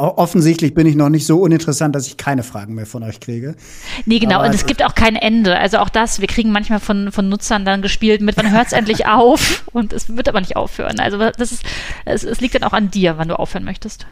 Offensichtlich 0.00 0.72
bin 0.72 0.86
ich 0.86 0.96
noch 0.96 1.10
nicht 1.10 1.26
so 1.26 1.42
uninteressant, 1.42 1.94
dass 1.94 2.06
ich 2.06 2.16
keine 2.16 2.42
Fragen 2.42 2.74
mehr 2.74 2.86
von 2.86 3.02
euch 3.02 3.20
kriege. 3.20 3.54
Nee, 4.06 4.18
genau. 4.18 4.36
Aber 4.36 4.46
und 4.46 4.54
es 4.54 4.64
gibt 4.64 4.82
auch 4.82 4.94
kein 4.94 5.14
Ende. 5.14 5.58
Also 5.58 5.76
auch 5.78 5.90
das, 5.90 6.20
wir 6.20 6.26
kriegen 6.26 6.52
manchmal 6.52 6.80
von, 6.80 7.12
von 7.12 7.28
Nutzern 7.28 7.66
dann 7.66 7.82
gespielt 7.82 8.22
mit, 8.22 8.36
wann 8.38 8.50
hört 8.50 8.68
es 8.68 8.72
endlich 8.72 9.06
auf? 9.06 9.64
Und 9.72 9.92
es 9.92 10.16
wird 10.16 10.28
aber 10.28 10.40
nicht 10.40 10.56
aufhören. 10.56 11.00
Also 11.00 11.18
das 11.18 11.52
ist, 11.52 11.64
es, 12.06 12.24
es 12.24 12.40
liegt 12.40 12.54
dann 12.54 12.64
auch 12.64 12.72
an 12.72 12.90
dir, 12.90 13.18
wann 13.18 13.28
du 13.28 13.38
aufhören 13.38 13.64
möchtest. 13.64 14.06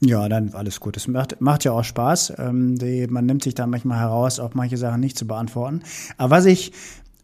Ja, 0.00 0.28
dann 0.28 0.52
alles 0.52 0.78
gut. 0.78 0.96
Es 0.96 1.08
macht, 1.08 1.40
macht 1.40 1.64
ja 1.64 1.72
auch 1.72 1.84
Spaß. 1.84 2.34
Ähm, 2.38 2.76
die, 2.76 3.06
man 3.06 3.24
nimmt 3.24 3.42
sich 3.42 3.54
da 3.54 3.66
manchmal 3.66 3.98
heraus, 3.98 4.38
auch 4.38 4.52
manche 4.52 4.76
Sachen 4.76 5.00
nicht 5.00 5.16
zu 5.16 5.26
beantworten. 5.26 5.82
Aber 6.18 6.30
was 6.30 6.44
ich, 6.44 6.72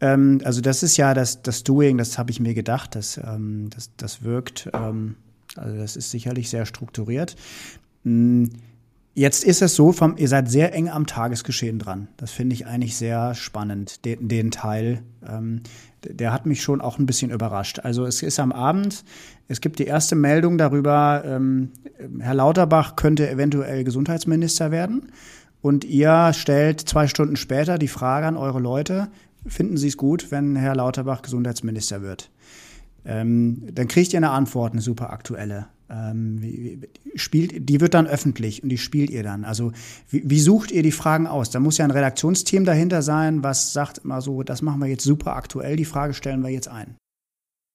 ähm, 0.01 0.41
also 0.45 0.63
das 0.63 0.83
ist 0.83 0.97
ja 0.97 1.13
das, 1.13 1.43
das 1.43 1.63
Doing, 1.63 1.99
das 1.99 2.17
habe 2.17 2.31
ich 2.31 2.41
mir 2.41 2.55
gedacht, 2.55 2.95
das, 2.95 3.19
ähm, 3.19 3.69
das, 3.75 3.91
das 3.99 4.23
wirkt. 4.23 4.71
Ähm, 4.73 5.17
also 5.57 5.77
das 5.77 5.97
ist 5.97 6.11
sicherlich 6.11 6.51
sehr 6.51 6.67
strukturiert. 6.67 7.37
Hm, 8.05 8.51
jetzt 9.15 9.45
ist 9.45 9.63
es 9.63 9.75
so, 9.75 9.93
vom, 9.93 10.17
ihr 10.17 10.29
seid 10.29 10.51
sehr 10.51 10.75
eng 10.75 10.89
am 10.89 11.07
Tagesgeschehen 11.07 11.79
dran. 11.79 12.09
Das 12.17 12.31
finde 12.31 12.55
ich 12.55 12.67
eigentlich 12.67 12.97
sehr 12.97 13.35
spannend, 13.35 14.05
den, 14.05 14.29
den 14.29 14.51
Teil. 14.51 15.03
Ähm, 15.27 15.63
der 16.05 16.33
hat 16.33 16.47
mich 16.47 16.63
schon 16.63 16.81
auch 16.81 16.99
ein 16.99 17.07
bisschen 17.07 17.31
überrascht. 17.31 17.81
Also 17.81 18.05
es 18.07 18.23
ist 18.23 18.41
am 18.41 18.53
Abend, 18.53 19.05
es 19.49 19.61
gibt 19.61 19.79
die 19.79 19.85
erste 19.85 20.17
Meldung 20.17 20.59
darüber, 20.59 21.23
ähm, 21.25 21.71
Herr 22.19 22.35
Lauterbach 22.35 22.97
könnte 22.97 23.29
eventuell 23.29 23.85
Gesundheitsminister 23.85 24.71
werden. 24.71 25.13
Und 25.61 25.85
ihr 25.85 26.33
stellt 26.33 26.81
zwei 26.81 27.07
Stunden 27.07 27.37
später 27.37 27.79
die 27.79 27.89
Frage 27.89 28.27
an 28.27 28.37
eure 28.37 28.59
Leute, 28.59 29.09
finden 29.47 29.77
Sie 29.77 29.89
es 29.89 29.97
gut, 29.97 30.31
wenn 30.31 30.57
Herr 30.57 30.75
Lauterbach 30.75 31.23
Gesundheitsminister 31.23 32.03
wird? 32.03 32.31
Ähm, 33.05 33.67
dann 33.73 33.89
kriegt 33.89 34.13
ihr 34.13 34.19
eine 34.19 34.31
Antwort, 34.31 34.73
eine 34.73 34.83
super 34.83 35.11
aktuelle. 35.11 35.67
Ähm, 35.91 36.83
spielt, 37.17 37.69
die 37.69 37.81
wird 37.81 37.95
dann 37.95 38.07
öffentlich 38.07 38.63
und 38.63 38.71
die 38.71 38.79
spielt 38.79 39.11
ihr 39.11 39.23
dann. 39.23 39.45
Also 39.45 39.73
wie, 40.09 40.23
wie, 40.25 40.41
sucht 40.41 40.71
ihr 40.71 40.83
die 40.83 40.93
Fragen 40.93 41.27
aus? 41.27 41.51
Da 41.51 41.61
muss 41.61 41.79
ja 41.79 41.85
ein 41.85 41.91
Redaktionsteam 41.91 42.65
dahinter 42.65 43.03
sein, 43.03 43.43
was 43.43 43.73
sagt 43.73 43.99
immer 43.99 44.23
so, 44.23 44.43
das 44.43 44.63
machen 44.63 44.81
wir 44.81 44.89
jetzt 44.89 45.05
super 45.05 45.37
aktuell, 45.37 45.77
die 45.77 45.85
Frage 45.85 46.15
stellen 46.15 46.43
wir 46.43 46.51
jetzt 46.51 46.69
ein. 46.69 46.97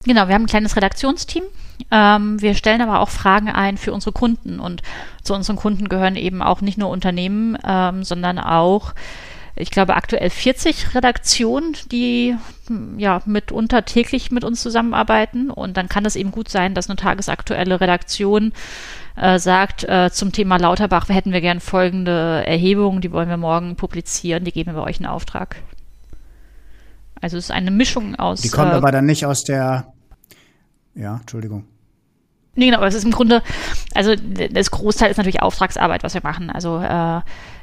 Genau, 0.04 0.28
wir 0.28 0.34
haben 0.34 0.44
ein 0.44 0.48
kleines 0.48 0.76
Redaktionsteam. 0.76 1.44
Ähm, 1.90 2.40
wir 2.40 2.54
stellen 2.54 2.80
aber 2.80 3.00
auch 3.00 3.08
Fragen 3.08 3.48
ein 3.48 3.76
für 3.76 3.92
unsere 3.92 4.12
Kunden 4.12 4.60
und 4.60 4.82
zu 5.22 5.34
unseren 5.34 5.56
Kunden 5.56 5.88
gehören 5.88 6.16
eben 6.16 6.40
auch 6.42 6.60
nicht 6.60 6.78
nur 6.78 6.88
Unternehmen, 6.88 7.58
ähm, 7.64 8.04
sondern 8.04 8.38
auch 8.38 8.94
ich 9.58 9.70
glaube, 9.70 9.96
aktuell 9.96 10.30
40 10.30 10.94
Redaktionen, 10.94 11.76
die 11.90 12.36
ja 12.96 13.20
mitunter 13.26 13.84
täglich 13.84 14.30
mit 14.30 14.44
uns 14.44 14.62
zusammenarbeiten. 14.62 15.50
Und 15.50 15.76
dann 15.76 15.88
kann 15.88 16.04
es 16.04 16.16
eben 16.16 16.30
gut 16.30 16.48
sein, 16.48 16.74
dass 16.74 16.88
eine 16.88 16.96
tagesaktuelle 16.96 17.80
Redaktion 17.80 18.52
äh, 19.16 19.38
sagt 19.38 19.84
äh, 19.84 20.10
zum 20.12 20.32
Thema 20.32 20.58
Lauterbach, 20.58 21.08
hätten 21.08 21.32
wir 21.32 21.40
gern 21.40 21.60
folgende 21.60 22.44
Erhebungen, 22.46 23.00
die 23.00 23.10
wollen 23.10 23.28
wir 23.28 23.36
morgen 23.36 23.76
publizieren, 23.76 24.44
die 24.44 24.52
geben 24.52 24.74
wir 24.74 24.82
euch 24.82 25.00
in 25.00 25.06
Auftrag. 25.06 25.56
Also 27.20 27.36
es 27.36 27.44
ist 27.46 27.50
eine 27.50 27.70
Mischung 27.70 28.14
aus. 28.14 28.42
Die 28.42 28.48
kommt 28.48 28.72
äh, 28.72 28.76
aber 28.76 28.92
dann 28.92 29.06
nicht 29.06 29.26
aus 29.26 29.44
der. 29.44 29.92
Ja, 30.94 31.16
Entschuldigung. 31.16 31.64
Nee, 32.54 32.66
genau, 32.66 32.78
aber 32.78 32.88
es 32.88 32.94
ist 32.94 33.04
im 33.04 33.12
Grunde, 33.12 33.40
also 33.94 34.16
das 34.16 34.72
Großteil 34.72 35.12
ist 35.12 35.16
natürlich 35.16 35.42
Auftragsarbeit, 35.42 36.02
was 36.02 36.14
wir 36.14 36.22
machen. 36.24 36.50
Also 36.50 36.78
äh, 36.78 37.20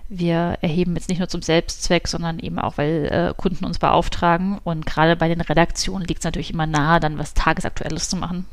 wir 0.10 0.58
erheben 0.62 0.96
jetzt 0.96 1.10
nicht 1.10 1.20
nur 1.20 1.28
zum 1.28 1.42
Selbstzweck, 1.42 2.08
sondern 2.08 2.40
eben 2.40 2.60
auch, 2.60 2.78
weil 2.78 3.06
äh, 3.06 3.34
Kunden 3.36 3.66
uns 3.66 3.80
beauftragen. 3.80 4.60
Und 4.64 4.86
gerade 4.86 5.16
bei 5.16 5.28
den 5.28 5.42
Redaktionen 5.42 6.08
liegt 6.08 6.20
es 6.20 6.26
natürlich 6.26 6.52
immer 6.52 6.68
nahe, 6.68 7.00
dann 7.00 7.18
was 7.18 7.34
Tagesaktuelles 7.34 8.10
zu 8.10 8.18
machen. 8.18 8.46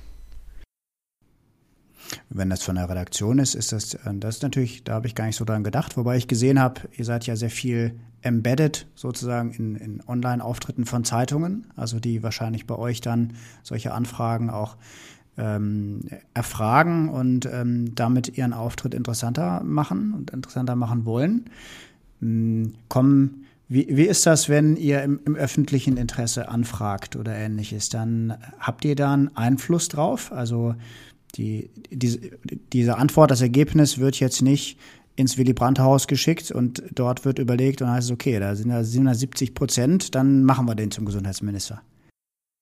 Wenn 2.29 2.51
das 2.51 2.63
von 2.63 2.77
der 2.77 2.89
Redaktion 2.89 3.39
ist, 3.39 3.55
ist 3.55 3.73
das, 3.73 3.95
äh, 3.95 4.15
das 4.15 4.37
ist 4.37 4.43
natürlich, 4.43 4.85
da 4.85 4.95
habe 4.95 5.07
ich 5.07 5.15
gar 5.15 5.27
nicht 5.27 5.37
so 5.37 5.45
dran 5.45 5.65
gedacht, 5.65 5.97
wobei 5.97 6.17
ich 6.17 6.29
gesehen 6.29 6.61
habe, 6.61 6.83
ihr 6.93 7.05
seid 7.05 7.27
ja 7.27 7.37
sehr 7.37 7.51
viel 7.51 7.99
embedded 8.23 8.87
sozusagen 8.95 9.53
in, 9.53 9.77
in 9.77 10.03
Online-Auftritten 10.07 10.85
von 10.85 11.05
Zeitungen, 11.05 11.67
also 11.77 12.01
die 12.01 12.23
wahrscheinlich 12.23 12.67
bei 12.67 12.77
euch 12.77 13.01
dann 13.01 13.35
solche 13.63 13.93
Anfragen 13.93 14.51
auch 14.51 14.77
ähm, 15.43 16.01
erfragen 16.35 17.09
und 17.09 17.47
ähm, 17.47 17.95
damit 17.95 18.39
ihren 18.39 18.53
Auftritt 18.53 18.95
interessanter 18.95 19.63
machen 19.65 20.15
und 20.15 20.31
interessanter 20.31 20.77
machen 20.77 21.05
wollen. 21.05 21.47
Ähm, 22.23 22.75
kommen, 22.89 23.47
wie, 23.69 23.89
wie 23.91 24.05
ist 24.05 24.25
das, 24.25 24.49
wenn 24.49 24.77
ihr 24.77 25.03
im, 25.03 25.19
im, 25.25 25.35
öffentlichen 25.35 25.97
Interesse 25.97 26.49
anfragt 26.49 27.17
oder 27.17 27.35
ähnliches? 27.35 27.89
Dann 27.89 28.35
habt 28.61 28.85
ihr 28.85 28.95
da 28.95 29.13
einen 29.13 29.37
Einfluss 29.37 29.89
drauf? 29.89 30.31
Also 30.31 30.77
die, 31.35 31.71
diese, 31.91 32.21
diese 32.73 32.99
Antwort, 32.99 33.31
das 33.31 33.41
Ergebnis 33.41 33.99
wird 33.99 34.21
jetzt 34.21 34.43
nicht 34.43 34.79
ins 35.17 35.37
Willy 35.39 35.53
Brandt-Haus 35.53 36.07
geschickt 36.07 36.53
und 36.53 36.83
dort 36.95 37.25
wird 37.25 37.39
überlegt 37.39 37.83
und 37.83 37.91
heißt 37.91 38.09
es, 38.09 38.13
okay, 38.13 38.39
da 38.39 38.55
sind 38.55 38.71
da 38.71 39.15
70 39.15 39.55
Prozent, 39.55 40.15
dann 40.15 40.45
machen 40.45 40.67
wir 40.67 40.75
den 40.75 40.91
zum 40.91 41.05
Gesundheitsminister. 41.05 41.83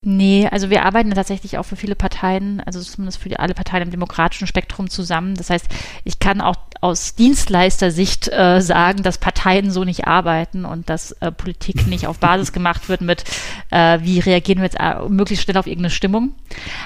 Nee, 0.03 0.48
also 0.51 0.70
wir 0.70 0.86
arbeiten 0.86 1.11
tatsächlich 1.11 1.59
auch 1.59 1.64
für 1.64 1.76
viele 1.76 1.94
Parteien, 1.94 2.62
also 2.64 2.80
zumindest 2.80 3.20
für 3.20 3.28
die, 3.28 3.38
alle 3.38 3.53
Parteien 3.53 3.82
im 3.82 3.90
demokratischen 3.90 4.46
Spektrum 4.46 4.88
zusammen. 4.88 5.34
Das 5.34 5.51
heißt, 5.51 5.66
ich 6.05 6.18
kann 6.18 6.40
auch 6.40 6.57
aus 6.80 7.14
Dienstleistersicht 7.14 8.32
äh, 8.32 8.62
sagen, 8.62 9.03
dass 9.03 9.18
Parteien 9.18 9.70
so 9.70 9.84
nicht 9.84 10.07
arbeiten 10.07 10.64
und 10.64 10.88
dass 10.88 11.12
äh, 11.20 11.30
Politik 11.30 11.86
nicht 11.86 12.07
auf 12.07 12.18
Basis 12.18 12.55
gemacht 12.55 12.88
wird 12.88 13.03
mit, 13.03 13.24
äh, 13.70 13.98
wie 14.01 14.20
reagieren 14.20 14.61
wir 14.61 14.64
jetzt 14.64 14.80
äh, 14.80 15.07
möglichst 15.07 15.44
schnell 15.44 15.59
auf 15.59 15.66
irgendeine 15.66 15.90
Stimmung. 15.90 16.34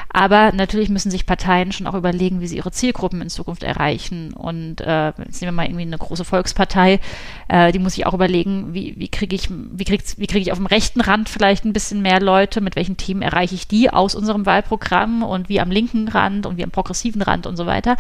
Aber 0.09 0.51
natürlich 0.51 0.89
müssen 0.89 1.13
sich 1.13 1.25
Parteien 1.25 1.71
schon 1.71 1.87
auch 1.87 1.95
überlegen, 1.95 2.41
wie 2.41 2.49
sie 2.49 2.57
ihre 2.57 2.73
Zielgruppen 2.73 3.23
in 3.23 3.31
Zukunft 3.31 3.63
erreichen. 3.63 4.33
Und 4.33 4.81
äh, 4.81 5.13
jetzt 5.25 5.41
nehmen 5.41 5.53
wir 5.53 5.53
mal 5.53 5.67
irgendwie 5.67 5.83
eine 5.83 5.99
große 5.99 6.25
Volkspartei, 6.25 6.99
äh, 7.47 7.71
die 7.71 7.79
muss 7.79 7.95
sich 7.95 8.07
auch 8.07 8.15
überlegen, 8.15 8.75
wie, 8.75 8.95
wie 8.99 9.09
kriege 9.09 9.37
ich, 9.37 9.49
wie 9.51 9.85
krieg's, 9.85 10.19
wie 10.19 10.27
kriege 10.27 10.41
ich 10.41 10.51
auf 10.51 10.59
dem 10.59 10.67
rechten 10.67 11.01
Rand 11.01 11.29
vielleicht 11.29 11.65
ein 11.65 11.73
bisschen 11.73 12.03
mehr 12.03 12.21
Leute, 12.21 12.61
mit 12.61 12.75
welchen 12.75 12.97
Themen 13.05 13.23
erreiche 13.23 13.55
ich 13.55 13.69
die 13.69 13.91
aus 13.91 14.15
unserem 14.15 14.47
Wahlprogramm 14.47 15.23
und 15.23 15.49
wie 15.49 15.61
am 15.61 15.71
linken 15.71 16.09
Rand 16.09 16.47
und 16.47 16.57
wie 16.57 16.65
am 16.65 16.71
progressiven 16.71 17.23
Rand 17.23 17.47
und 17.47 17.57
so 17.57 17.67
weiter. 17.67 17.97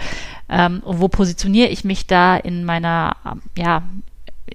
Ähm, 0.48 0.80
und 0.84 1.00
wo 1.00 1.08
positioniere 1.08 1.68
ich 1.68 1.84
mich 1.84 2.06
da 2.06 2.36
in 2.36 2.64
meiner, 2.64 3.16
ja, 3.56 3.82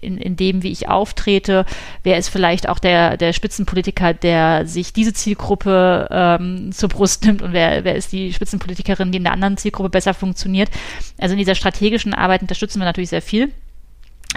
in, 0.02 0.18
in 0.18 0.36
dem, 0.36 0.64
wie 0.64 0.72
ich 0.72 0.88
auftrete, 0.88 1.66
wer 2.04 2.18
ist 2.18 2.30
vielleicht 2.30 2.70
auch 2.70 2.80
der, 2.80 3.18
der 3.18 3.34
Spitzenpolitiker, 3.34 4.14
der 4.14 4.66
sich 4.66 4.94
diese 4.94 5.14
Zielgruppe 5.14 6.08
ähm, 6.12 6.72
zur 6.72 6.90
Brust 6.90 7.26
nimmt 7.26 7.42
und 7.42 7.54
wer, 7.54 7.84
wer 7.84 7.96
ist 7.96 8.12
die 8.12 8.34
Spitzenpolitikerin, 8.34 9.12
die 9.12 9.18
in 9.18 9.24
der 9.24 9.34
anderen 9.34 9.58
Zielgruppe 9.58 9.90
besser 9.90 10.14
funktioniert. 10.14 10.70
Also 11.18 11.34
in 11.34 11.40
dieser 11.40 11.56
strategischen 11.56 12.14
Arbeit 12.14 12.42
unterstützen 12.42 12.80
wir 12.80 12.86
natürlich 12.86 13.10
sehr 13.10 13.22
viel. 13.22 13.52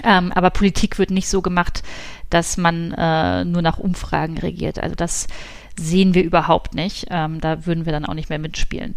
Ähm, 0.03 0.33
aber 0.33 0.51
Politik 0.51 0.99
wird 0.99 1.11
nicht 1.11 1.29
so 1.29 1.43
gemacht, 1.43 1.83
dass 2.31 2.57
man 2.57 2.93
äh, 2.93 3.45
nur 3.45 3.61
nach 3.61 3.79
Umfragen 3.79 4.39
regiert. 4.39 4.79
Also 4.79 4.95
das 4.95 5.27
sehen 5.77 6.15
wir 6.15 6.23
überhaupt 6.23 6.75
nicht. 6.75 7.07
Ähm, 7.11 7.41
da 7.41 7.67
würden 7.67 7.87
wir 7.87 7.93
dann 7.93 8.05
auch 8.05 8.15
nicht 8.15 8.29
mehr 8.29 8.39
mitspielen. 8.39 8.95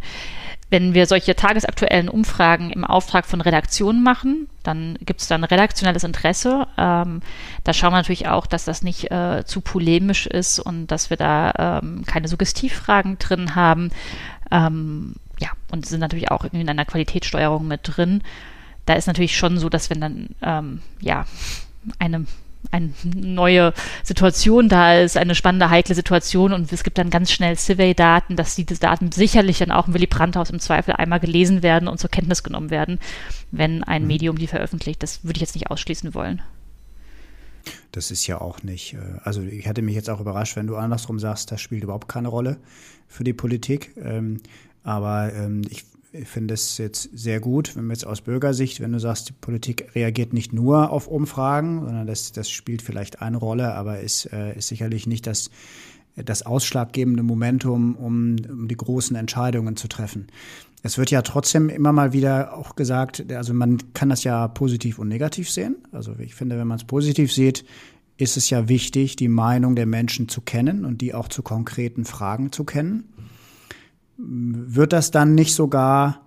Wenn 0.70 0.94
wir 0.96 1.06
solche 1.06 1.36
tagesaktuellen 1.36 2.10
Umfragen 2.10 2.72
im 2.72 2.84
Auftrag 2.84 3.26
von 3.26 3.40
Redaktionen 3.40 4.02
machen, 4.02 4.50
dann 4.64 4.98
gibt 5.00 5.22
es 5.22 5.28
dann 5.28 5.44
redaktionelles 5.44 6.04
Interesse. 6.04 6.68
Ähm, 6.78 7.22
da 7.64 7.74
schauen 7.74 7.94
wir 7.94 7.98
natürlich 7.98 8.28
auch, 8.28 8.48
dass 8.48 8.66
das 8.66 8.82
nicht 8.82 9.12
äh, 9.12 9.44
zu 9.46 9.62
polemisch 9.62 10.26
ist 10.26 10.60
und 10.60 10.88
dass 10.88 11.12
wir 11.12 11.18
da 11.18 11.82
ähm, 11.84 12.04
keine 12.06 12.28
Suggestivfragen 12.28 13.20
drin 13.20 13.56
haben. 13.56 13.92
Ähm, 14.52 15.14
ja, 15.40 15.50
und 15.72 15.86
sind 15.86 16.00
natürlich 16.00 16.32
auch 16.32 16.44
irgendwie 16.44 16.62
in 16.62 16.70
einer 16.70 16.86
Qualitätssteuerung 16.86 17.68
mit 17.68 17.82
drin. 17.84 18.24
Da 18.86 18.96
ist 18.96 19.08
natürlich 19.08 19.38
schon 19.38 19.60
so, 19.60 19.70
dass 19.70 19.90
wenn 19.90 20.02
dann 20.02 20.30
ähm, 20.42 20.82
ja 21.00 21.26
eine 22.00 22.26
eine 22.72 22.92
neue 23.04 23.74
Situation 24.04 24.70
da 24.70 24.96
ist, 24.96 25.18
eine 25.18 25.36
spannende, 25.36 25.70
heikle 25.70 25.96
Situation 25.96 26.54
und 26.54 26.72
es 26.72 26.84
gibt 26.84 26.98
dann 26.98 27.10
ganz 27.10 27.32
schnell 27.32 27.58
Survey-Daten, 27.58 28.36
dass 28.36 28.56
diese 28.56 28.80
Daten 28.80 29.12
sicherlich 29.12 29.60
dann 29.60 29.72
auch 29.72 29.88
im 29.88 29.94
Willy 29.94 30.08
Brandt-Haus 30.08 30.50
im 30.50 30.60
Zweifel 30.60 30.94
einmal 30.94 31.20
gelesen 31.20 31.64
werden 31.64 31.88
und 31.88 32.00
zur 32.00 32.10
Kenntnis 32.10 32.44
genommen 32.44 32.70
werden, 32.70 33.00
wenn 33.52 33.84
ein 33.84 34.04
mhm. 34.04 34.08
Medium 34.08 34.38
die 34.38 34.48
veröffentlicht. 34.48 35.04
Das 35.04 35.24
würde 35.24 35.38
ich 35.38 35.42
jetzt 35.42 35.56
nicht 35.56 35.72
ausschließen 35.72 36.14
wollen. 36.14 36.42
Das 37.92 38.12
ist 38.12 38.28
ja 38.28 38.42
auch 38.42 38.64
nicht, 38.64 38.94
äh, 38.94 39.20
also 39.24 39.42
ich 39.42 39.66
hätte 39.66 39.82
mich 39.82 39.96
jetzt 39.96 40.10
auch 40.10 40.20
überrascht, 40.20 40.56
wenn 40.56 40.68
du 40.68 40.76
andersrum 40.76 41.20
sagst, 41.20 41.52
das 41.52 41.62
spielt 41.62 41.84
überhaupt 41.84 42.08
keine 42.08 42.28
Rolle 42.28 42.58
für 43.08 43.24
die 43.24 43.34
Politik. 43.34 43.96
Ähm, 43.98 44.42
aber 44.84 45.34
ähm, 45.34 45.62
ich 45.70 45.84
ich 46.20 46.28
finde 46.28 46.54
es 46.54 46.78
jetzt 46.78 47.10
sehr 47.14 47.40
gut, 47.40 47.76
wenn 47.76 47.86
wir 47.86 47.94
jetzt 47.94 48.06
aus 48.06 48.22
Bürgersicht, 48.22 48.80
wenn 48.80 48.92
du 48.92 49.00
sagst, 49.00 49.30
die 49.30 49.34
Politik 49.34 49.96
reagiert 49.96 50.34
nicht 50.34 50.54
nur 50.54 50.92
auf 50.92 51.08
Umfragen, 51.08 51.82
sondern 51.82 52.08
das, 52.08 52.32
das 52.32 52.50
spielt 52.50 52.82
vielleicht 52.82 53.22
eine 53.22 53.38
Rolle, 53.38 53.74
aber 53.76 54.00
ist, 54.00 54.32
äh, 54.32 54.58
ist 54.58 54.68
sicherlich 54.68 55.08
nicht 55.08 55.28
das, 55.28 55.50
das 56.16 56.44
ausschlaggebende 56.44 57.24
Momentum, 57.24 57.96
um, 57.96 58.36
um 58.50 58.68
die 58.68 58.78
großen 58.78 59.16
Entscheidungen 59.16 59.76
zu 59.76 59.88
treffen. 59.88 60.28
Es 60.84 60.98
wird 60.98 61.10
ja 61.10 61.24
trotzdem 61.24 61.70
immer 61.70 61.92
mal 61.92 62.14
wieder 62.14 62.56
auch 62.56 62.76
gesagt, 62.76 63.32
also 63.32 63.54
man 63.54 63.80
kann 63.94 64.10
das 64.10 64.24
ja 64.24 64.48
positiv 64.48 65.00
und 65.00 65.08
negativ 65.08 65.50
sehen. 65.50 65.78
Also 65.92 66.14
ich 66.20 66.36
finde, 66.36 66.60
wenn 66.60 66.68
man 66.68 66.78
es 66.78 66.84
positiv 66.84 67.34
sieht, 67.34 67.66
ist 68.18 68.38
es 68.38 68.50
ja 68.50 68.70
wichtig, 68.70 69.16
die 69.16 69.28
Meinung 69.28 69.76
der 69.76 69.88
Menschen 69.88 70.30
zu 70.30 70.42
kennen 70.42 70.86
und 70.86 71.02
die 71.02 71.14
auch 71.14 71.28
zu 71.28 71.42
konkreten 71.42 72.06
Fragen 72.06 72.52
zu 72.52 72.64
kennen. 72.64 73.10
Wird 74.18 74.94
das 74.94 75.12
dann 75.12 75.36
nicht 75.36 75.54
sogar 75.54 76.26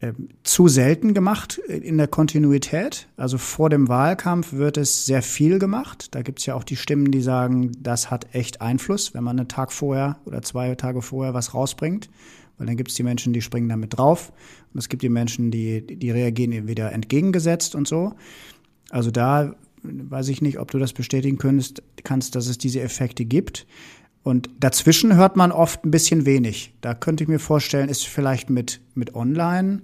äh, 0.00 0.12
zu 0.42 0.68
selten 0.68 1.14
gemacht 1.14 1.58
in 1.58 1.98
der 1.98 2.08
Kontinuität? 2.08 3.08
Also 3.16 3.38
vor 3.38 3.70
dem 3.70 3.88
Wahlkampf 3.88 4.52
wird 4.52 4.76
es 4.76 5.06
sehr 5.06 5.22
viel 5.22 5.58
gemacht. 5.58 6.14
Da 6.14 6.22
gibt 6.22 6.40
es 6.40 6.46
ja 6.46 6.54
auch 6.54 6.64
die 6.64 6.76
Stimmen, 6.76 7.10
die 7.10 7.22
sagen, 7.22 7.72
das 7.80 8.10
hat 8.10 8.34
echt 8.34 8.60
Einfluss, 8.60 9.14
wenn 9.14 9.24
man 9.24 9.38
einen 9.38 9.48
Tag 9.48 9.72
vorher 9.72 10.18
oder 10.24 10.42
zwei 10.42 10.74
Tage 10.74 11.02
vorher 11.02 11.34
was 11.34 11.54
rausbringt. 11.54 12.10
Weil 12.58 12.66
dann 12.68 12.76
gibt 12.76 12.90
es 12.90 12.96
die 12.96 13.02
Menschen, 13.02 13.32
die 13.32 13.42
springen 13.42 13.68
damit 13.68 13.96
drauf. 13.96 14.32
Und 14.72 14.78
es 14.78 14.88
gibt 14.88 15.02
die 15.02 15.08
Menschen, 15.08 15.50
die, 15.50 15.84
die 15.84 16.10
reagieren 16.10 16.68
wieder 16.68 16.92
entgegengesetzt 16.92 17.74
und 17.74 17.88
so. 17.88 18.14
Also 18.90 19.10
da 19.10 19.54
weiß 19.82 20.28
ich 20.28 20.40
nicht, 20.40 20.58
ob 20.58 20.70
du 20.70 20.78
das 20.78 20.92
bestätigen 20.92 21.38
könntest, 21.38 21.82
kannst, 22.04 22.34
dass 22.34 22.46
es 22.46 22.58
diese 22.58 22.80
Effekte 22.80 23.24
gibt. 23.24 23.66
Und 24.24 24.48
dazwischen 24.58 25.14
hört 25.14 25.36
man 25.36 25.52
oft 25.52 25.84
ein 25.84 25.90
bisschen 25.90 26.24
wenig. 26.24 26.74
Da 26.80 26.94
könnte 26.94 27.22
ich 27.22 27.28
mir 27.28 27.38
vorstellen, 27.38 27.90
ist 27.90 28.06
vielleicht 28.06 28.48
mit, 28.48 28.80
mit 28.94 29.14
Online 29.14 29.82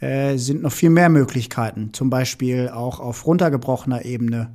äh, 0.00 0.38
sind 0.38 0.62
noch 0.62 0.72
viel 0.72 0.88
mehr 0.88 1.10
Möglichkeiten. 1.10 1.90
Zum 1.92 2.08
Beispiel 2.08 2.70
auch 2.70 2.98
auf 2.98 3.26
runtergebrochener 3.26 4.06
Ebene, 4.06 4.54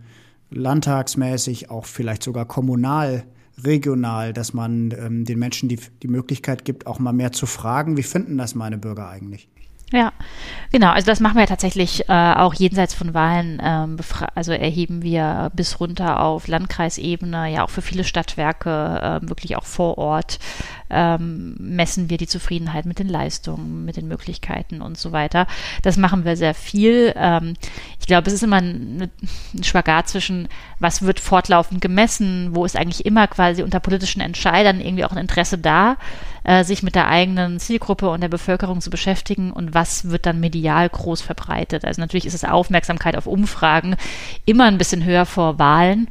landtagsmäßig, 0.50 1.70
auch 1.70 1.86
vielleicht 1.86 2.24
sogar 2.24 2.46
kommunal, 2.46 3.24
regional, 3.64 4.34
dass 4.34 4.54
man 4.54 4.96
ähm, 4.98 5.26
den 5.26 5.38
Menschen 5.38 5.70
die, 5.70 5.80
die 6.02 6.08
Möglichkeit 6.08 6.66
gibt, 6.66 6.88
auch 6.88 6.98
mal 6.98 7.14
mehr 7.14 7.32
zu 7.32 7.46
fragen, 7.46 7.98
wie 7.98 8.04
finden 8.04 8.36
das 8.38 8.56
meine 8.56 8.80
Bürger 8.80 9.10
eigentlich? 9.10 9.48
Ja, 9.92 10.14
genau. 10.72 10.92
Also 10.92 11.08
das 11.08 11.20
machen 11.20 11.38
wir 11.38 11.48
tatsächlich 11.48 12.08
äh, 12.10 12.14
auch 12.14 12.54
jenseits 12.54 12.94
von 12.94 13.14
Wahlen. 13.16 13.60
Ähm, 13.64 13.98
also 14.36 14.52
erheben 14.52 15.02
wir 15.02 15.52
bis 15.56 15.80
runter 15.80 16.22
auf 16.22 16.48
Landkreisebene, 16.48 17.52
ja 17.52 17.64
auch 17.64 17.72
für 17.72 17.82
viele 17.82 18.04
Stadtwerke, 18.04 19.20
äh, 19.24 19.30
wirklich 19.30 19.56
auch 19.56 19.66
vor 19.66 19.98
Ort 19.98 20.40
ähm, 20.90 21.56
messen 21.60 22.10
wir 22.10 22.18
die 22.18 22.28
Zufriedenheit 22.28 22.86
mit 22.86 23.00
den 23.00 23.08
Leistungen, 23.10 23.86
mit 23.86 23.98
den 23.98 24.08
Möglichkeiten 24.08 24.82
und 24.82 24.98
so 24.98 25.12
weiter. 25.12 25.48
Das 25.82 25.98
machen 25.98 26.26
wir 26.26 26.36
sehr 26.36 26.54
viel. 26.54 27.14
Ähm, 27.16 27.54
ich 28.00 28.08
glaube, 28.08 28.28
es 28.28 28.34
ist 28.34 28.44
immer 28.44 28.58
ein, 28.58 29.10
ein 29.54 29.64
Spagat 29.64 30.10
zwischen, 30.10 30.48
was 30.80 31.02
wird 31.02 31.20
fortlaufend 31.20 31.82
gemessen, 31.82 32.56
wo 32.56 32.66
ist 32.66 32.76
eigentlich 32.76 33.06
immer 33.06 33.28
quasi 33.28 33.64
unter 33.64 33.80
politischen 33.80 34.22
Entscheidern 34.22 34.82
irgendwie 34.82 35.06
auch 35.06 35.12
ein 35.12 35.18
Interesse 35.18 35.58
da 35.58 35.98
äh, 36.44 36.64
sich 36.64 36.84
mit 36.84 36.96
der 36.96 37.08
eigenen 37.08 37.60
Zielgruppe 37.60 38.10
und 38.10 38.22
der 38.22 38.30
Bevölkerung 38.30 38.82
zu 38.82 38.90
beschäftigen 38.90 39.52
und 39.52 39.74
was 39.74 40.10
wird 40.10 40.26
dann 40.26 40.40
medial 40.40 40.90
groß 40.90 41.22
verbreitet. 41.22 41.86
Also 41.86 42.02
natürlich 42.02 42.26
ist 42.26 42.34
es 42.34 42.44
Aufmerksamkeit 42.44 43.16
auf 43.16 43.28
Umfragen 43.28 43.96
immer 44.46 44.66
ein 44.66 44.78
bisschen 44.78 45.04
höher 45.04 45.26
vor 45.26 45.60
Wahlen. 45.60 46.08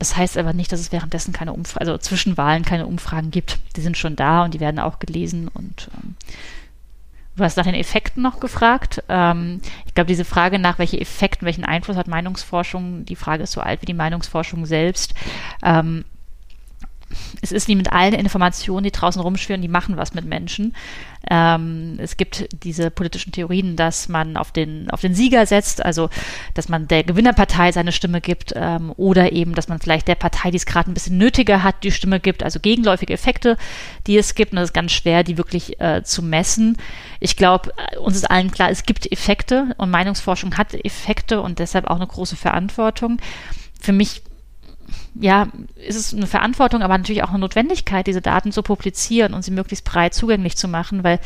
Das 0.00 0.16
heißt 0.16 0.38
aber 0.38 0.54
nicht, 0.54 0.72
dass 0.72 0.80
es 0.80 0.92
währenddessen 0.92 1.32
keine 1.32 1.52
Umfragen, 1.52 1.86
also 1.86 1.98
zwischen 1.98 2.36
Wahlen 2.38 2.64
keine 2.64 2.86
Umfragen 2.86 3.30
gibt. 3.30 3.58
Die 3.76 3.82
sind 3.82 3.98
schon 3.98 4.16
da 4.16 4.44
und 4.44 4.54
die 4.54 4.60
werden 4.60 4.80
auch 4.80 4.98
gelesen 4.98 5.46
und 5.48 5.90
ähm, 5.94 6.16
Du 7.36 7.44
hast 7.44 7.56
nach 7.56 7.64
den 7.64 7.74
Effekten 7.74 8.22
noch 8.22 8.40
gefragt. 8.40 9.02
Ähm, 9.08 9.62
ich 9.86 9.94
glaube, 9.94 10.08
diese 10.08 10.24
Frage 10.24 10.58
nach 10.58 10.78
welche 10.78 11.00
Effekten, 11.00 11.46
welchen 11.46 11.64
Einfluss 11.64 11.96
hat 11.96 12.08
Meinungsforschung, 12.08 13.06
die 13.06 13.16
Frage 13.16 13.44
ist 13.44 13.52
so 13.52 13.60
alt 13.60 13.80
wie 13.82 13.86
die 13.86 13.94
Meinungsforschung 13.94 14.66
selbst. 14.66 15.14
Ähm, 15.62 16.04
es 17.42 17.52
ist 17.52 17.68
wie 17.68 17.76
mit 17.76 17.92
allen 17.92 18.14
Informationen, 18.14 18.84
die 18.84 18.90
draußen 18.90 19.20
rumschwirren, 19.20 19.62
die 19.62 19.68
machen 19.68 19.96
was 19.96 20.14
mit 20.14 20.24
Menschen. 20.24 20.74
Ähm, 21.28 21.96
es 21.98 22.16
gibt 22.16 22.48
diese 22.64 22.90
politischen 22.90 23.32
Theorien, 23.32 23.76
dass 23.76 24.08
man 24.08 24.36
auf 24.36 24.52
den, 24.52 24.90
auf 24.90 25.00
den 25.00 25.14
Sieger 25.14 25.44
setzt, 25.46 25.84
also 25.84 26.08
dass 26.54 26.68
man 26.68 26.88
der 26.88 27.04
Gewinnerpartei 27.04 27.72
seine 27.72 27.92
Stimme 27.92 28.20
gibt 28.20 28.52
ähm, 28.56 28.92
oder 28.96 29.32
eben, 29.32 29.54
dass 29.54 29.68
man 29.68 29.80
vielleicht 29.80 30.08
der 30.08 30.14
Partei, 30.14 30.50
die 30.50 30.56
es 30.56 30.66
gerade 30.66 30.90
ein 30.90 30.94
bisschen 30.94 31.18
nötiger 31.18 31.62
hat, 31.62 31.84
die 31.84 31.92
Stimme 31.92 32.20
gibt, 32.20 32.42
also 32.42 32.58
gegenläufige 32.60 33.12
Effekte, 33.12 33.56
die 34.06 34.16
es 34.16 34.34
gibt. 34.34 34.52
Und 34.52 34.56
das 34.56 34.70
ist 34.70 34.74
ganz 34.74 34.92
schwer, 34.92 35.22
die 35.24 35.36
wirklich 35.36 35.80
äh, 35.80 36.02
zu 36.02 36.22
messen. 36.22 36.78
Ich 37.18 37.36
glaube, 37.36 37.72
äh, 37.76 37.98
uns 37.98 38.16
ist 38.16 38.30
allen 38.30 38.50
klar, 38.50 38.70
es 38.70 38.84
gibt 38.84 39.10
Effekte 39.10 39.74
und 39.76 39.90
Meinungsforschung 39.90 40.56
hat 40.56 40.74
Effekte 40.74 41.42
und 41.42 41.58
deshalb 41.58 41.86
auch 41.86 41.96
eine 41.96 42.06
große 42.06 42.36
Verantwortung. 42.36 43.18
Für 43.78 43.92
mich 43.92 44.22
ja, 45.14 45.48
ist 45.76 45.96
es 45.96 46.14
eine 46.14 46.26
Verantwortung, 46.26 46.82
aber 46.82 46.96
natürlich 46.96 47.22
auch 47.22 47.30
eine 47.30 47.40
Notwendigkeit, 47.40 48.06
diese 48.06 48.20
Daten 48.20 48.52
zu 48.52 48.62
publizieren 48.62 49.34
und 49.34 49.42
sie 49.42 49.50
möglichst 49.50 49.84
breit 49.84 50.14
zugänglich 50.14 50.56
zu 50.56 50.68
machen, 50.68 51.02
weil 51.02 51.18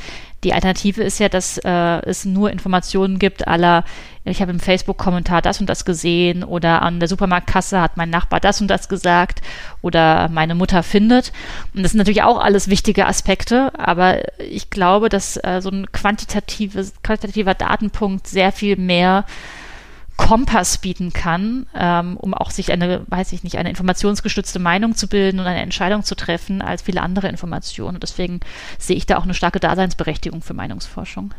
die 0.42 0.54
Alternative 0.54 1.02
ist 1.02 1.18
ja, 1.18 1.28
dass 1.28 1.58
äh, 1.58 2.00
es 2.06 2.24
nur 2.24 2.50
Informationen 2.50 3.18
gibt, 3.18 3.46
aller, 3.46 3.84
ich 4.24 4.40
habe 4.40 4.52
im 4.52 4.60
Facebook-Kommentar 4.60 5.42
das 5.42 5.60
und 5.60 5.68
das 5.68 5.84
gesehen 5.84 6.44
oder 6.44 6.82
an 6.82 6.98
der 6.98 7.08
Supermarktkasse 7.08 7.80
hat 7.80 7.96
mein 7.96 8.10
Nachbar 8.10 8.40
das 8.40 8.60
und 8.60 8.68
das 8.68 8.88
gesagt 8.88 9.42
oder 9.82 10.28
meine 10.28 10.54
Mutter 10.54 10.82
findet. 10.82 11.32
Und 11.74 11.82
das 11.82 11.92
sind 11.92 11.98
natürlich 11.98 12.22
auch 12.22 12.38
alles 12.38 12.68
wichtige 12.68 13.06
Aspekte, 13.06 13.72
aber 13.78 14.20
ich 14.38 14.70
glaube, 14.70 15.08
dass 15.08 15.36
äh, 15.36 15.60
so 15.60 15.70
ein 15.70 15.92
quantitatives, 15.92 16.94
quantitativer 17.02 17.54
Datenpunkt 17.54 18.26
sehr 18.26 18.52
viel 18.52 18.76
mehr 18.76 19.24
Kompass 20.16 20.78
bieten 20.78 21.12
kann, 21.12 21.66
ähm, 21.74 22.16
um 22.16 22.34
auch 22.34 22.50
sich 22.50 22.72
eine, 22.72 23.04
weiß 23.08 23.32
ich 23.32 23.42
nicht, 23.42 23.56
eine 23.58 23.70
informationsgestützte 23.70 24.58
Meinung 24.58 24.94
zu 24.94 25.08
bilden 25.08 25.40
und 25.40 25.46
eine 25.46 25.60
Entscheidung 25.60 26.04
zu 26.04 26.14
treffen 26.14 26.62
als 26.62 26.82
viele 26.82 27.02
andere 27.02 27.28
Informationen. 27.28 27.96
Und 27.96 28.02
deswegen 28.02 28.40
sehe 28.78 28.96
ich 28.96 29.06
da 29.06 29.16
auch 29.18 29.24
eine 29.24 29.34
starke 29.34 29.60
Daseinsberechtigung 29.60 30.40
für 30.40 30.54
Meinungsforschung. 30.54 31.34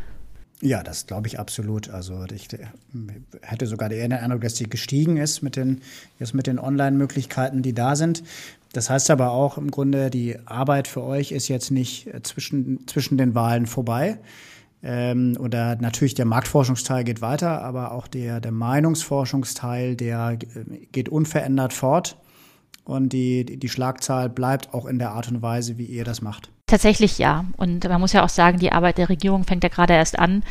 Ja, 0.62 0.84
das 0.84 1.06
glaube 1.06 1.28
ich 1.28 1.40
absolut. 1.40 1.90
Also 1.90 2.26
ich 2.34 2.48
hätte 3.42 3.68
sogar 3.68 3.90
den 3.90 4.14
Eindruck, 4.14 4.42
dass 4.42 4.56
sie 4.56 4.70
gestiegen 4.70 5.18
ist 5.18 5.42
mit 5.42 5.56
den, 5.56 5.82
jetzt 6.20 6.34
mit 6.34 6.48
den 6.48 6.60
Online-Möglichkeiten, 6.60 7.62
die 7.62 7.74
da 7.74 7.96
sind. 7.96 8.24
Das 8.74 8.90
heißt 8.90 9.10
aber 9.10 9.32
auch 9.32 9.58
im 9.58 9.72
Grunde, 9.72 10.10
die 10.10 10.38
Arbeit 10.46 10.88
für 10.88 11.04
euch 11.04 11.32
ist 11.32 11.48
jetzt 11.48 11.72
nicht 11.72 12.10
zwischen, 12.24 12.88
zwischen 12.88 13.18
den 13.18 13.36
Wahlen 13.36 13.68
vorbei. 13.68 14.18
Ähm, 14.88 15.36
oder 15.40 15.76
natürlich 15.78 16.14
der 16.14 16.26
Marktforschungsteil 16.26 17.04
geht 17.04 17.20
weiter, 17.20 17.64
aber 17.64 17.92
auch 17.92 18.08
der, 18.08 18.40
der 18.40 18.52
Meinungsforschungsteil, 18.52 19.96
der 19.96 20.38
äh, 20.54 20.86
geht 20.92 21.10
unverändert 21.10 21.74
fort. 21.74 22.18
Und 22.84 23.10
die, 23.10 23.46
die 23.46 23.68
Schlagzahl 23.68 24.30
bleibt 24.30 24.76
auch 24.76 24.86
in 24.86 25.00
der 25.00 25.10
Art 25.10 25.28
und 25.28 25.42
Weise, 25.42 25.80
wie 25.80 25.86
ihr 25.86 26.04
das 26.04 26.22
macht. 26.22 26.52
Tatsächlich 26.68 27.18
ja. 27.18 27.46
Und 27.58 27.84
man 27.90 28.00
muss 28.00 28.14
ja 28.14 28.24
auch 28.24 28.30
sagen, 28.30 28.60
die 28.60 28.72
Arbeit 28.72 29.00
der 29.00 29.10
Regierung 29.10 29.44
fängt 29.44 29.64
ja 29.64 29.70
gerade 29.70 29.94
erst 29.94 30.20
an. 30.20 30.44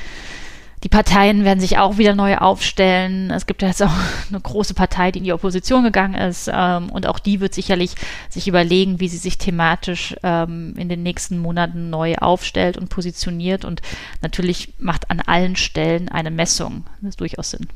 Die 0.84 0.90
Parteien 0.90 1.44
werden 1.44 1.60
sich 1.60 1.78
auch 1.78 1.96
wieder 1.96 2.14
neu 2.14 2.36
aufstellen. 2.36 3.30
Es 3.30 3.46
gibt 3.46 3.62
ja 3.62 3.68
jetzt 3.68 3.82
auch 3.82 3.94
eine 4.28 4.38
große 4.38 4.74
Partei, 4.74 5.10
die 5.10 5.20
in 5.20 5.24
die 5.24 5.32
Opposition 5.32 5.82
gegangen 5.82 6.14
ist. 6.14 6.50
Ähm, 6.52 6.90
und 6.90 7.06
auch 7.06 7.18
die 7.18 7.40
wird 7.40 7.54
sicherlich 7.54 7.94
sich 8.28 8.46
überlegen, 8.46 9.00
wie 9.00 9.08
sie 9.08 9.16
sich 9.16 9.38
thematisch 9.38 10.14
ähm, 10.22 10.74
in 10.76 10.90
den 10.90 11.02
nächsten 11.02 11.38
Monaten 11.38 11.88
neu 11.88 12.16
aufstellt 12.16 12.76
und 12.76 12.90
positioniert. 12.90 13.64
Und 13.64 13.80
natürlich 14.20 14.74
macht 14.78 15.10
an 15.10 15.20
allen 15.20 15.56
Stellen 15.56 16.10
eine 16.10 16.30
Messung. 16.30 16.84
Das 17.00 17.10
ist 17.10 17.20
durchaus 17.20 17.50
Sinn. 17.50 17.66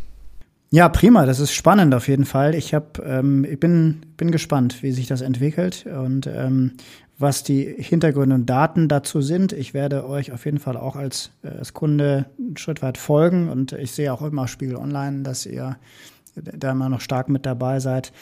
Ja, 0.70 0.90
prima. 0.90 1.24
Das 1.24 1.40
ist 1.40 1.54
spannend 1.54 1.94
auf 1.94 2.08
jeden 2.08 2.26
Fall. 2.26 2.54
Ich 2.54 2.74
hab, 2.74 2.98
ähm, 2.98 3.46
ich 3.50 3.58
bin, 3.58 4.02
bin 4.18 4.30
gespannt, 4.30 4.82
wie 4.82 4.92
sich 4.92 5.06
das 5.06 5.22
entwickelt 5.22 5.86
und 5.86 6.26
ähm, 6.26 6.72
was 7.18 7.42
die 7.42 7.64
Hintergründe 7.78 8.34
und 8.36 8.46
Daten 8.46 8.88
dazu 8.88 9.20
sind. 9.20 9.52
Ich 9.52 9.74
werde 9.74 10.08
euch 10.08 10.32
auf 10.32 10.44
jeden 10.44 10.58
Fall 10.58 10.76
auch 10.76 10.96
als, 10.96 11.30
äh, 11.42 11.48
als 11.48 11.74
Kunde 11.74 12.26
einen 12.38 12.56
Schritt 12.56 12.82
weit 12.82 12.98
folgen 12.98 13.48
und 13.48 13.72
ich 13.72 13.92
sehe 13.92 14.12
auch 14.12 14.22
immer 14.22 14.48
Spiegel 14.48 14.76
Online, 14.76 15.22
dass 15.22 15.44
ihr 15.44 15.76
da 16.34 16.70
immer 16.70 16.88
noch 16.88 17.00
stark 17.00 17.28
mit 17.28 17.44
dabei 17.46 17.80
seid. 17.80 18.12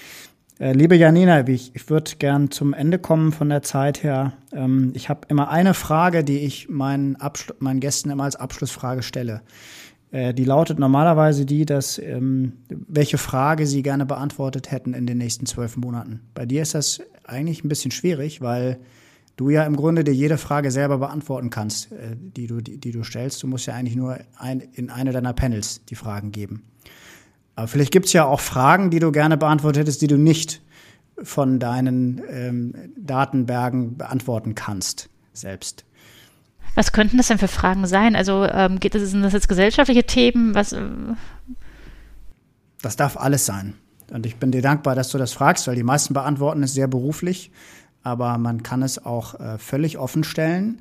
Äh, 0.58 0.72
liebe 0.72 0.96
Janina, 0.96 1.46
ich, 1.46 1.72
ich 1.74 1.90
würde 1.90 2.12
gern 2.18 2.50
zum 2.50 2.72
Ende 2.72 2.98
kommen 2.98 3.32
von 3.32 3.50
der 3.50 3.62
Zeit 3.62 4.02
her. 4.02 4.32
Ähm, 4.52 4.92
ich 4.94 5.10
habe 5.10 5.20
immer 5.28 5.50
eine 5.50 5.74
Frage, 5.74 6.24
die 6.24 6.38
ich 6.38 6.70
meinen, 6.70 7.18
meinen 7.58 7.80
Gästen 7.80 8.08
immer 8.08 8.24
als 8.24 8.36
Abschlussfrage 8.36 9.02
stelle. 9.02 9.42
Äh, 10.16 10.32
die 10.32 10.44
lautet 10.44 10.78
normalerweise 10.78 11.44
die, 11.44 11.66
dass 11.66 11.98
ähm, 11.98 12.54
welche 12.70 13.18
Frage 13.18 13.66
sie 13.66 13.82
gerne 13.82 14.06
beantwortet 14.06 14.70
hätten 14.70 14.94
in 14.94 15.06
den 15.06 15.18
nächsten 15.18 15.44
zwölf 15.44 15.76
Monaten. 15.76 16.20
Bei 16.32 16.46
dir 16.46 16.62
ist 16.62 16.74
das 16.74 17.02
eigentlich 17.24 17.62
ein 17.62 17.68
bisschen 17.68 17.90
schwierig, 17.90 18.40
weil 18.40 18.78
du 19.36 19.50
ja 19.50 19.64
im 19.64 19.76
Grunde 19.76 20.04
dir 20.04 20.14
jede 20.14 20.38
Frage 20.38 20.70
selber 20.70 20.96
beantworten 20.96 21.50
kannst, 21.50 21.92
äh, 21.92 22.16
die, 22.16 22.46
du, 22.46 22.62
die, 22.62 22.78
die, 22.78 22.92
du 22.92 23.02
stellst. 23.02 23.42
Du 23.42 23.46
musst 23.46 23.66
ja 23.66 23.74
eigentlich 23.74 23.96
nur 23.96 24.18
ein, 24.38 24.60
in 24.72 24.88
eine 24.88 25.12
deiner 25.12 25.34
Panels 25.34 25.84
die 25.84 25.96
Fragen 25.96 26.32
geben. 26.32 26.62
Aber 27.54 27.68
vielleicht 27.68 27.92
gibt 27.92 28.06
es 28.06 28.14
ja 28.14 28.24
auch 28.24 28.40
Fragen, 28.40 28.90
die 28.90 29.00
du 29.00 29.12
gerne 29.12 29.36
beantwortet 29.36 29.82
hättest, 29.82 30.00
die 30.00 30.06
du 30.06 30.16
nicht 30.16 30.62
von 31.22 31.58
deinen 31.58 32.22
ähm, 32.30 32.74
Datenbergen 32.96 33.98
beantworten 33.98 34.54
kannst 34.54 35.10
selbst. 35.34 35.85
Was 36.76 36.92
könnten 36.92 37.16
das 37.16 37.26
denn 37.26 37.38
für 37.38 37.48
Fragen 37.48 37.86
sein? 37.86 38.14
Also 38.14 38.44
ähm, 38.44 38.78
geht 38.78 38.94
es, 38.94 39.10
sind 39.10 39.22
das 39.22 39.32
jetzt 39.32 39.48
gesellschaftliche 39.48 40.04
Themen? 40.04 40.54
Was, 40.54 40.72
äh 40.72 40.86
das 42.82 42.94
darf 42.94 43.16
alles 43.16 43.44
sein. 43.44 43.74
Und 44.12 44.24
ich 44.24 44.36
bin 44.36 44.52
dir 44.52 44.62
dankbar, 44.62 44.94
dass 44.94 45.08
du 45.08 45.18
das 45.18 45.32
fragst, 45.32 45.66
weil 45.66 45.74
die 45.74 45.82
meisten 45.82 46.14
beantworten 46.14 46.62
es 46.62 46.74
sehr 46.74 46.86
beruflich. 46.86 47.50
Aber 48.04 48.38
man 48.38 48.62
kann 48.62 48.82
es 48.82 49.04
auch 49.04 49.40
äh, 49.40 49.58
völlig 49.58 49.98
offen 49.98 50.22
stellen. 50.22 50.80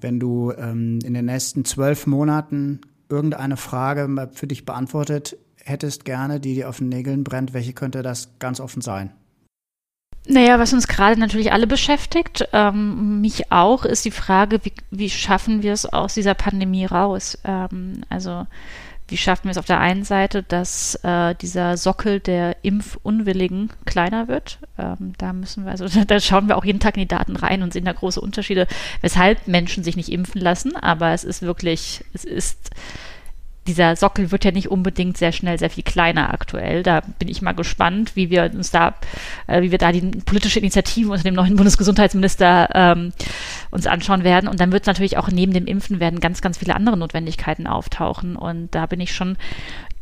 Wenn 0.00 0.18
du 0.18 0.50
ähm, 0.50 0.98
in 1.04 1.14
den 1.14 1.26
nächsten 1.26 1.64
zwölf 1.64 2.08
Monaten 2.08 2.80
irgendeine 3.08 3.56
Frage 3.56 4.30
für 4.32 4.48
dich 4.48 4.64
beantwortet 4.64 5.36
hättest 5.64 6.04
gerne, 6.04 6.40
die 6.40 6.54
dir 6.54 6.68
auf 6.68 6.78
den 6.78 6.90
Nägeln 6.90 7.24
brennt, 7.24 7.54
welche 7.54 7.72
könnte 7.72 8.02
das 8.02 8.38
ganz 8.38 8.60
offen 8.60 8.82
sein? 8.82 9.12
Naja, 10.26 10.58
was 10.58 10.72
uns 10.72 10.88
gerade 10.88 11.20
natürlich 11.20 11.52
alle 11.52 11.66
beschäftigt, 11.66 12.48
ähm, 12.52 13.20
mich 13.20 13.52
auch, 13.52 13.84
ist 13.84 14.06
die 14.06 14.10
Frage, 14.10 14.64
wie, 14.64 14.72
wie 14.90 15.10
schaffen 15.10 15.62
wir 15.62 15.74
es 15.74 15.84
aus 15.84 16.14
dieser 16.14 16.34
Pandemie 16.34 16.86
raus? 16.86 17.38
Ähm, 17.44 18.02
also 18.08 18.46
wie 19.08 19.18
schaffen 19.18 19.44
wir 19.44 19.50
es 19.50 19.58
auf 19.58 19.66
der 19.66 19.80
einen 19.80 20.02
Seite, 20.02 20.42
dass 20.42 20.94
äh, 21.02 21.34
dieser 21.34 21.76
Sockel 21.76 22.20
der 22.20 22.56
Impfunwilligen 22.62 23.70
kleiner 23.84 24.28
wird? 24.28 24.58
Ähm, 24.78 25.12
da 25.18 25.34
müssen 25.34 25.66
wir, 25.66 25.72
also 25.72 25.86
da 26.06 26.20
schauen 26.20 26.48
wir 26.48 26.56
auch 26.56 26.64
jeden 26.64 26.80
Tag 26.80 26.96
in 26.96 27.02
die 27.02 27.08
Daten 27.08 27.36
rein 27.36 27.62
und 27.62 27.74
sehen 27.74 27.84
da 27.84 27.92
große 27.92 28.20
Unterschiede, 28.20 28.66
weshalb 29.02 29.46
Menschen 29.46 29.84
sich 29.84 29.96
nicht 29.96 30.10
impfen 30.10 30.40
lassen. 30.40 30.74
Aber 30.74 31.10
es 31.10 31.24
ist 31.24 31.42
wirklich, 31.42 32.02
es 32.14 32.24
ist 32.24 32.70
dieser 33.66 33.96
Sockel 33.96 34.30
wird 34.30 34.44
ja 34.44 34.50
nicht 34.50 34.68
unbedingt 34.70 35.16
sehr 35.16 35.32
schnell 35.32 35.58
sehr 35.58 35.70
viel 35.70 35.84
kleiner 35.84 36.32
aktuell. 36.32 36.82
Da 36.82 37.00
bin 37.18 37.28
ich 37.28 37.40
mal 37.40 37.52
gespannt, 37.52 38.14
wie 38.14 38.30
wir 38.30 38.50
uns 38.54 38.70
da, 38.70 38.94
äh, 39.46 39.62
wie 39.62 39.70
wir 39.70 39.78
da 39.78 39.90
die 39.90 40.02
politische 40.02 40.58
Initiative 40.58 41.10
unter 41.10 41.24
dem 41.24 41.34
neuen 41.34 41.56
Bundesgesundheitsminister 41.56 42.68
ähm, 42.74 43.12
uns 43.70 43.86
anschauen 43.86 44.24
werden. 44.24 44.48
Und 44.48 44.60
dann 44.60 44.72
wird 44.72 44.86
natürlich 44.86 45.16
auch 45.16 45.28
neben 45.28 45.52
dem 45.52 45.66
Impfen 45.66 46.00
werden 46.00 46.20
ganz, 46.20 46.42
ganz 46.42 46.58
viele 46.58 46.74
andere 46.74 46.96
Notwendigkeiten 46.96 47.66
auftauchen. 47.66 48.36
Und 48.36 48.74
da 48.74 48.86
bin 48.86 49.00
ich 49.00 49.14
schon 49.14 49.36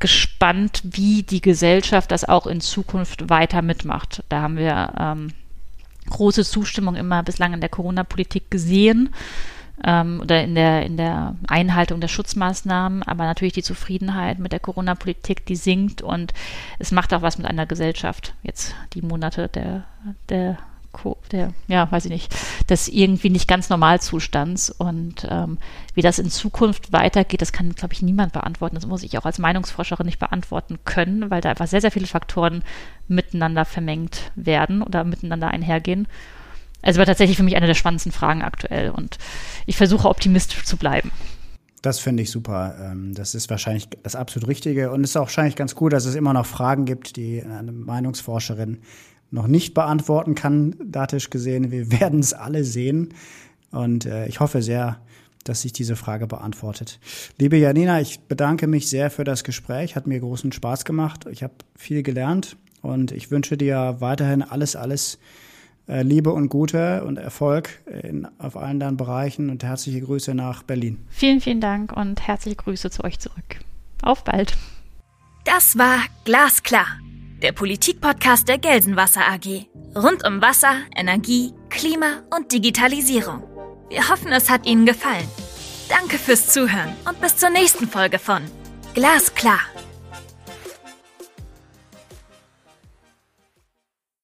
gespannt, 0.01 0.83
wie 0.85 1.23
die 1.23 1.41
Gesellschaft 1.41 2.11
das 2.11 2.25
auch 2.25 2.49
in 2.49 2.61
Zukunft 2.61 3.31
weiter 3.31 3.63
mitmacht. 3.63 4.25
Da 4.29 4.43
haben 4.43 4.57
wir 4.57 4.93
ähm, 4.99 5.29
große 6.11 6.45
Zustimmung 6.45 6.97
immer 6.97 7.23
bislang 7.23 7.53
in 7.53 7.61
der 7.61 7.69
Corona-Politik 7.69 8.51
gesehen 8.51 9.11
ähm, 9.85 10.21
oder 10.23 10.43
in 10.43 10.55
der, 10.55 10.85
in 10.85 10.97
der 10.97 11.37
Einhaltung 11.49 12.01
der 12.01 12.09
Schutzmaßnahmen, 12.09 13.03
aber 13.03 13.25
natürlich 13.25 13.55
die 13.55 13.63
Zufriedenheit 13.63 14.39
mit 14.39 14.53
der 14.53 14.61
Corona-Politik, 14.61 15.47
die 15.47 15.57
sinkt 15.57 16.03
und 16.03 16.33
es 16.79 16.93
macht 16.93 17.13
auch 17.15 17.23
was 17.23 17.39
mit 17.39 17.47
einer 17.47 17.67
Gesellschaft. 17.67 18.35
Jetzt 18.43 18.75
die 18.95 19.03
Monate 19.03 19.49
der, 19.49 19.85
der 20.29 20.59
der, 21.31 21.53
ja, 21.69 21.91
weiß 21.91 22.05
ich 22.05 22.11
nicht, 22.11 22.35
des 22.69 22.89
irgendwie 22.89 23.31
nicht 23.31 23.49
ganz 23.49 23.71
Normalzustands 23.71 24.71
und 24.71 25.27
ähm, 25.29 25.59
wie 25.95 26.03
das 26.03 26.19
in 26.19 26.31
Zukunft 26.31 26.93
weitergeht, 26.93 27.41
das 27.41 27.53
kann, 27.53 27.75
glaube 27.75 27.95
ich, 27.95 28.03
niemand 28.03 28.33
beantworten. 28.33 28.75
Das 28.75 28.87
muss 28.87 29.03
ich 29.03 29.17
auch 29.19 29.25
als 29.25 29.39
Meinungsforscherin 29.39 30.07
nicht 30.07 30.19
beantworten 30.19 30.79
können, 30.85 31.31
weil 31.31 31.41
da 31.41 31.51
einfach 31.51 31.67
sehr, 31.67 31.81
sehr 31.81 31.91
viele 31.91 32.07
Faktoren 32.07 32.63
miteinander 33.09 33.65
vermengt 33.65 34.33
werden 34.35 34.83
oder 34.83 35.05
miteinander 35.05 35.49
einhergehen. 35.49 36.07
Also 36.83 36.99
war 36.99 37.07
tatsächlich 37.07 37.37
für 37.37 37.43
mich 37.43 37.57
eine 37.57 37.67
der 37.67 37.75
spannendsten 37.75 38.13
Fragen 38.13 38.43
aktuell 38.43 38.91
und 38.91 39.19
ich 39.67 39.77
versuche 39.77 40.09
optimistisch 40.09 40.65
zu 40.65 40.77
bleiben. 40.77 41.11
Das 41.83 41.99
finde 41.99 42.23
ich 42.23 42.31
super. 42.31 42.77
Ähm, 42.81 43.13
das 43.15 43.35
ist 43.35 43.51
wahrscheinlich 43.51 43.89
das 44.03 44.15
absolut 44.15 44.49
Richtige. 44.49 44.93
Und 44.93 45.03
es 45.03 45.11
ist 45.11 45.17
auch 45.17 45.23
wahrscheinlich 45.23 45.57
ganz 45.57 45.75
gut, 45.75 45.93
dass 45.93 46.05
es 46.05 46.15
immer 46.15 46.33
noch 46.33 46.47
Fragen 46.47 46.85
gibt, 46.85 47.17
die 47.17 47.43
eine 47.43 47.73
Meinungsforscherin 47.73 48.79
noch 49.33 49.49
nicht 49.49 49.75
beantworten 49.75 50.35
kann, 50.37 50.77
datisch 50.85 51.31
gesehen. 51.31 51.73
Wir 51.73 51.91
werden 52.01 52.21
es 52.21 52.35
alle 52.35 52.63
sehen. 52.63 53.15
Und 53.73 54.07
äh, 54.07 54.27
ich 54.27 54.39
hoffe 54.39 54.63
sehr, 54.63 55.01
dass 55.45 55.63
sich 55.63 55.73
diese 55.73 55.97
Frage 55.97 56.29
beantwortet. 56.29 57.01
Liebe 57.39 57.57
Janina, 57.57 58.01
ich 58.01 58.21
bedanke 58.21 58.69
mich 58.69 58.89
sehr 58.89 59.11
für 59.11 59.25
das 59.25 59.43
Gespräch. 59.43 59.97
Hat 59.97 60.07
mir 60.07 60.21
großen 60.21 60.53
Spaß 60.53 60.85
gemacht. 60.85 61.27
Ich 61.33 61.43
habe 61.43 61.55
viel 61.77 62.05
gelernt 62.05 62.57
und 62.81 63.11
ich 63.11 63.33
wünsche 63.33 63.57
dir 63.57 63.97
weiterhin 63.99 64.43
alles, 64.43 64.77
alles 64.77 65.19
Liebe 65.87 66.33
und 66.33 66.49
Gute 66.49 67.05
und 67.05 67.19
Erfolg 67.19 67.83
in, 68.03 68.29
auf 68.39 68.57
allen 68.57 68.81
deinen 68.81 68.97
Bereichen 68.97 69.51
und 69.51 69.65
herzliche 69.65 70.01
Grüße 70.01 70.35
nach 70.35 70.63
Berlin. 70.63 71.05
Vielen, 71.11 71.41
vielen 71.41 71.61
Dank 71.61 71.93
und 71.97 72.27
herzliche 72.27 72.57
Grüße 72.57 72.91
zu 72.91 73.05
euch 73.05 73.19
zurück. 73.19 73.61
Auf 74.03 74.25
bald. 74.25 74.57
Das 75.45 75.77
war 75.77 75.99
Glasklar, 76.25 76.87
der 77.43 77.53
Politikpodcast 77.53 78.49
der 78.49 78.59
Gelsenwasser 78.59 79.23
AG. 79.23 79.67
Rund 79.97 80.27
um 80.27 80.41
Wasser, 80.41 80.77
Energie, 80.97 81.53
Klima 81.69 82.23
und 82.35 82.53
Digitalisierung. 82.53 83.43
Wir 83.89 84.09
hoffen, 84.09 84.33
es 84.33 84.49
hat 84.49 84.67
Ihnen 84.67 84.87
gefallen. 84.87 85.29
Danke 85.89 86.17
fürs 86.17 86.49
Zuhören 86.49 86.95
und 87.09 87.21
bis 87.21 87.37
zur 87.37 87.51
nächsten 87.51 87.89
Folge 87.89 88.19
von 88.19 88.43
Glasklar. 88.95 89.61